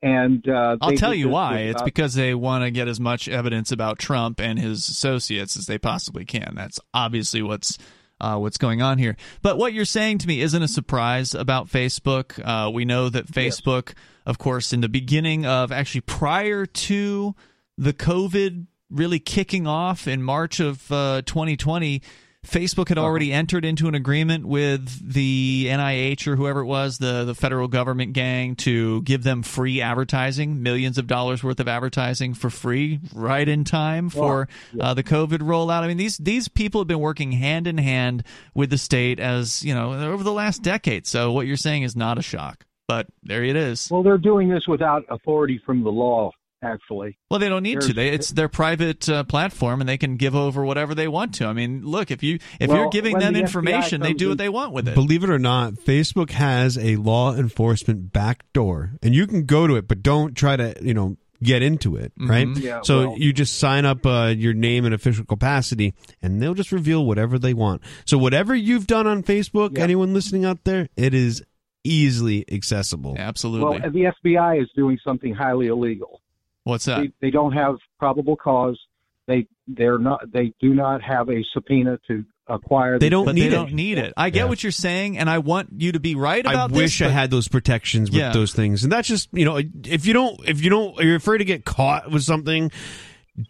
And 0.00 0.48
uh, 0.48 0.76
I'll 0.80 0.92
tell 0.96 1.12
you 1.14 1.28
why. 1.28 1.58
It's 1.62 1.82
because 1.82 2.14
they 2.14 2.32
want 2.32 2.62
to 2.62 2.70
get 2.70 2.86
as 2.86 3.00
much 3.00 3.28
evidence 3.28 3.72
about 3.72 3.98
Trump 3.98 4.40
and 4.40 4.56
his 4.56 4.88
associates 4.88 5.56
as 5.56 5.66
they 5.66 5.76
possibly 5.78 6.24
can. 6.24 6.52
That's 6.54 6.78
obviously 6.94 7.42
what's 7.42 7.76
uh, 8.20 8.36
what's 8.38 8.58
going 8.58 8.80
on 8.80 8.98
here. 8.98 9.16
But 9.42 9.58
what 9.58 9.72
you're 9.72 9.84
saying 9.84 10.18
to 10.18 10.28
me 10.28 10.40
isn't 10.40 10.62
a 10.62 10.68
surprise 10.68 11.34
about 11.34 11.66
Facebook. 11.68 12.40
Uh, 12.44 12.70
we 12.70 12.84
know 12.84 13.08
that 13.08 13.26
Facebook, 13.26 13.94
of 14.24 14.38
course, 14.38 14.72
in 14.72 14.82
the 14.82 14.88
beginning 14.88 15.46
of 15.46 15.72
actually 15.72 16.02
prior 16.02 16.64
to 16.64 17.34
the 17.78 17.92
COVID 17.92 18.66
really 18.90 19.20
kicking 19.20 19.66
off 19.66 20.06
in 20.06 20.22
March 20.22 20.60
of 20.60 20.90
uh, 20.90 21.22
2020. 21.24 22.02
Facebook 22.46 22.88
had 22.88 22.98
already 22.98 23.32
entered 23.32 23.64
into 23.64 23.88
an 23.88 23.94
agreement 23.94 24.46
with 24.46 25.12
the 25.12 25.66
NIH 25.68 26.26
or 26.26 26.36
whoever 26.36 26.60
it 26.60 26.66
was, 26.66 26.98
the, 26.98 27.24
the 27.24 27.34
federal 27.34 27.68
government 27.68 28.12
gang, 28.12 28.54
to 28.56 29.02
give 29.02 29.22
them 29.24 29.42
free 29.42 29.80
advertising, 29.80 30.62
millions 30.62 30.98
of 30.98 31.06
dollars 31.08 31.42
worth 31.42 31.58
of 31.60 31.68
advertising 31.68 32.34
for 32.34 32.48
free, 32.48 33.00
right 33.12 33.48
in 33.48 33.64
time 33.64 34.08
for 34.08 34.48
uh, 34.80 34.94
the 34.94 35.02
COVID 35.02 35.38
rollout. 35.38 35.82
I 35.82 35.88
mean, 35.88 35.96
these 35.96 36.16
these 36.16 36.48
people 36.48 36.80
have 36.80 36.88
been 36.88 37.00
working 37.00 37.32
hand 37.32 37.66
in 37.66 37.76
hand 37.76 38.22
with 38.54 38.70
the 38.70 38.78
state 38.78 39.18
as 39.18 39.62
you 39.64 39.74
know 39.74 39.92
over 39.92 40.22
the 40.22 40.32
last 40.32 40.62
decade. 40.62 41.06
So 41.06 41.32
what 41.32 41.46
you're 41.46 41.56
saying 41.56 41.82
is 41.82 41.96
not 41.96 42.18
a 42.18 42.22
shock, 42.22 42.64
but 42.86 43.08
there 43.24 43.42
it 43.42 43.56
is. 43.56 43.88
Well, 43.90 44.04
they're 44.04 44.16
doing 44.16 44.48
this 44.48 44.66
without 44.68 45.04
authority 45.10 45.60
from 45.66 45.82
the 45.82 45.90
law, 45.90 46.30
actually. 46.62 47.18
Well, 47.30 47.40
they 47.40 47.48
don't 47.48 47.62
need 47.62 47.80
to. 47.82 47.92
They, 47.92 48.08
it's 48.08 48.30
their 48.30 48.48
private 48.48 49.08
uh, 49.08 49.24
platform, 49.24 49.80
and 49.80 49.88
they 49.88 49.98
can 49.98 50.16
give 50.16 50.34
over 50.34 50.64
whatever 50.64 50.94
they 50.94 51.08
want 51.08 51.34
to. 51.36 51.46
I 51.46 51.52
mean, 51.52 51.84
look 51.84 52.10
if 52.10 52.22
you 52.22 52.38
if 52.60 52.68
Well, 52.68 52.78
you're 52.78 52.90
giving 52.90 53.18
them 53.18 53.34
the 53.34 53.40
information, 53.40 54.00
they 54.00 54.12
do 54.12 54.30
what 54.30 54.38
they 54.38 54.48
want 54.48 54.72
with 54.72 54.88
it. 54.88 54.94
Believe 54.94 55.24
it 55.24 55.30
or 55.30 55.38
not, 55.38 55.74
Facebook 55.74 56.30
has 56.30 56.76
a 56.78 56.96
law 56.96 57.34
enforcement 57.34 58.12
back 58.12 58.44
door, 58.52 58.92
and 59.02 59.14
you 59.14 59.26
can 59.26 59.44
go 59.46 59.66
to 59.66 59.76
it, 59.76 59.88
but 59.88 60.02
don't 60.02 60.34
try 60.34 60.56
to, 60.56 60.74
you 60.82 60.94
know, 60.94 61.16
get 61.42 61.62
into 61.62 61.94
it, 61.94 62.12
right? 62.18 62.48
Mhm. 62.48 62.60
Yeah, 62.60 62.80
so 62.82 63.10
well- 63.10 63.18
you 63.18 63.32
just 63.32 63.58
sign 63.58 63.84
up 63.84 64.04
uh, 64.04 64.34
your 64.36 64.54
name 64.54 64.84
and 64.84 64.92
official 64.94 65.24
capacity, 65.24 65.94
and 66.20 66.42
they'll 66.42 66.54
just 66.54 66.72
reveal 66.72 67.04
whatever 67.06 67.38
they 67.38 67.54
want. 67.54 67.82
So 68.06 68.18
whatever 68.18 68.54
you've 68.56 68.88
done 68.88 69.06
on 69.06 69.22
Facebook, 69.22 69.76
Yeah. 69.76 69.84
anyone 69.84 70.12
listening 70.14 70.44
out 70.44 70.64
there, 70.64 70.88
it 70.96 71.14
is 71.14 71.44
easily 71.84 72.44
accessible. 72.50 73.14
Absolutely. 73.16 73.80
Well, 73.80 73.90
the 73.90 74.06
FBI 74.24 74.60
is 74.60 74.68
doing 74.74 74.98
something 75.04 75.32
highly 75.32 75.68
illegal. 75.68 76.20
What's 76.68 76.84
that? 76.84 77.00
They, 77.00 77.12
they 77.22 77.30
don't 77.30 77.52
have 77.52 77.76
probable 77.98 78.36
cause. 78.36 78.78
They 79.26 79.46
they're 79.66 79.98
not. 79.98 80.30
They 80.32 80.52
do 80.60 80.74
not 80.74 81.02
have 81.02 81.28
a 81.28 81.44
subpoena 81.52 81.98
to 82.08 82.24
acquire. 82.46 82.98
They 82.98 83.08
don't 83.10 83.34
need 83.34 83.40
they 83.42 83.46
it. 83.48 83.50
don't 83.50 83.72
need 83.72 83.98
it. 83.98 84.14
I 84.16 84.30
get 84.30 84.40
Yeah. 84.40 84.44
what 84.46 84.62
you're 84.62 84.72
saying, 84.72 85.18
and 85.18 85.28
I 85.28 85.38
want 85.38 85.68
you 85.76 85.92
to 85.92 86.00
be 86.00 86.14
right 86.14 86.46
I 86.46 86.52
about 86.52 86.70
wish 86.72 86.98
this. 86.98 87.06
I 87.06 87.08
but- 87.10 87.14
had 87.14 87.30
those 87.30 87.48
protections 87.48 88.10
with 88.10 88.18
Yeah. 88.20 88.32
those 88.32 88.52
things, 88.54 88.84
and 88.84 88.92
that's 88.92 89.06
just 89.08 89.28
you 89.32 89.44
know, 89.44 89.56
if 89.84 90.06
you 90.06 90.12
don't, 90.14 90.40
if 90.48 90.62
you 90.62 90.70
don't, 90.70 90.96
you're 91.04 91.16
afraid 91.16 91.38
to 91.38 91.44
get 91.44 91.64
caught 91.66 92.10
with 92.10 92.22
something, 92.22 92.70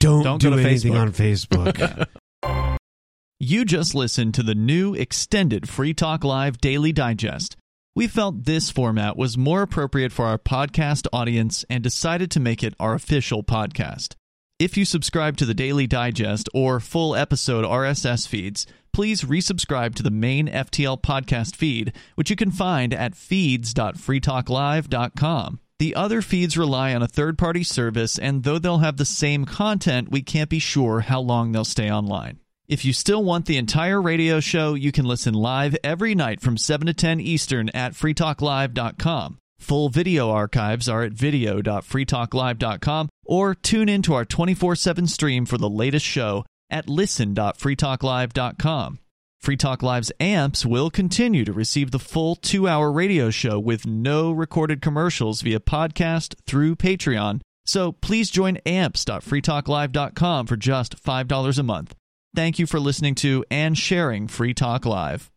don't, 0.01 0.23
Don't 0.25 0.41
do 0.41 0.53
anything 0.55 0.93
Facebook. 0.93 1.01
on 1.01 1.13
Facebook. 1.13 2.07
You 3.41 3.65
just 3.65 3.95
listened 3.95 4.35
to 4.35 4.43
the 4.43 4.57
new 4.57 4.95
extended 4.95 5.69
Free 5.69 5.95
Talk 5.95 6.25
Live 6.25 6.59
Daily 6.59 6.91
Digest. 6.93 7.57
We 7.99 8.07
felt 8.07 8.45
this 8.45 8.71
format 8.71 9.17
was 9.17 9.37
more 9.37 9.63
appropriate 9.63 10.13
for 10.13 10.27
our 10.27 10.39
podcast 10.39 11.09
audience 11.13 11.65
and 11.69 11.83
decided 11.83 12.31
to 12.31 12.39
make 12.39 12.63
it 12.63 12.75
our 12.79 12.95
official 12.95 13.43
podcast. 13.43 14.15
If 14.61 14.77
you 14.77 14.85
subscribe 14.85 15.37
to 15.39 15.45
the 15.45 15.53
Daily 15.53 15.89
Digest 15.89 16.49
or 16.55 16.79
full 16.79 17.17
episode 17.17 17.65
RSS 17.65 18.29
feeds, 18.29 18.69
please 18.93 19.23
resubscribe 19.23 19.97
to 19.97 20.05
the 20.05 20.13
main 20.13 20.47
FTL 20.47 21.03
podcast 21.03 21.57
feed, 21.57 21.93
which 22.15 22.31
you 22.31 22.37
can 22.37 22.53
find 22.53 22.95
at 22.95 23.17
feeds.freetalklive.com. 23.17 25.59
The 25.81 25.95
other 25.97 26.23
feeds 26.23 26.57
rely 26.57 26.95
on 26.95 27.03
a 27.03 27.09
third 27.09 27.37
party 27.37 27.65
service, 27.65 28.17
and 28.17 28.45
though 28.45 28.61
they'll 28.61 28.79
have 28.79 28.99
the 28.99 29.05
same 29.05 29.45
content, 29.45 30.09
we 30.09 30.23
can't 30.23 30.51
be 30.51 30.61
sure 30.61 31.01
how 31.01 31.19
long 31.19 31.51
they'll 31.51 31.65
stay 31.65 31.91
online. 31.91 32.39
If 32.69 32.85
you 32.85 32.93
still 32.93 33.25
want 33.25 33.47
the 33.47 33.57
entire 33.57 34.01
radio 34.03 34.41
show, 34.41 34.75
you 34.75 34.93
can 34.93 35.07
listen 35.07 35.33
live 35.33 35.75
every 35.83 36.15
night 36.15 36.43
from 36.43 36.59
7 36.59 36.87
to 36.87 36.93
10 36.93 37.19
Eastern 37.19 37.71
at 37.71 37.95
freetalklive.com. 37.95 39.39
Full 39.59 39.89
video 39.89 40.31
archives 40.31 40.87
are 40.87 41.03
at 41.03 41.13
video.freetalklive.com 41.13 43.09
or 43.25 43.55
tune 43.55 43.89
in 43.89 44.03
to 44.03 44.13
our 44.13 44.27
24 44.27 44.77
7 44.77 45.07
stream 45.07 45.47
for 45.47 45.57
the 45.57 45.71
latest 45.71 46.05
show 46.05 46.45
at 46.69 46.91
listen.freetalklive.com. 46.91 48.99
Free 49.41 49.57
Talk 49.57 49.83
Live's 49.83 50.13
amps 50.21 50.67
will 50.67 50.91
continue 50.91 51.47
to 51.47 51.53
receive 51.53 51.91
the 51.91 51.99
full 51.99 52.37
two 52.37 52.69
hour 52.69 52.93
radio 52.93 53.31
show 53.31 53.59
with 53.59 53.87
no 53.87 54.31
recorded 54.31 54.83
commercials 54.83 55.41
via 55.41 55.61
podcast 55.61 56.35
through 56.47 56.77
Patreon. 56.77 57.41
So 57.65 57.93
please 57.93 58.29
join 58.31 58.59
amps.freetalklive.com 58.67 60.47
for 60.47 60.57
just 60.57 61.03
$5 61.03 61.59
a 61.59 61.63
month. 61.63 61.95
Thank 62.39 62.61
you 62.61 62.69
for 62.69 62.79
listening 62.79 63.17
to 63.17 63.45
and 63.51 63.77
sharing 63.77 64.29
Free 64.29 64.55
Talk 64.55 64.87
Live. 64.87 65.29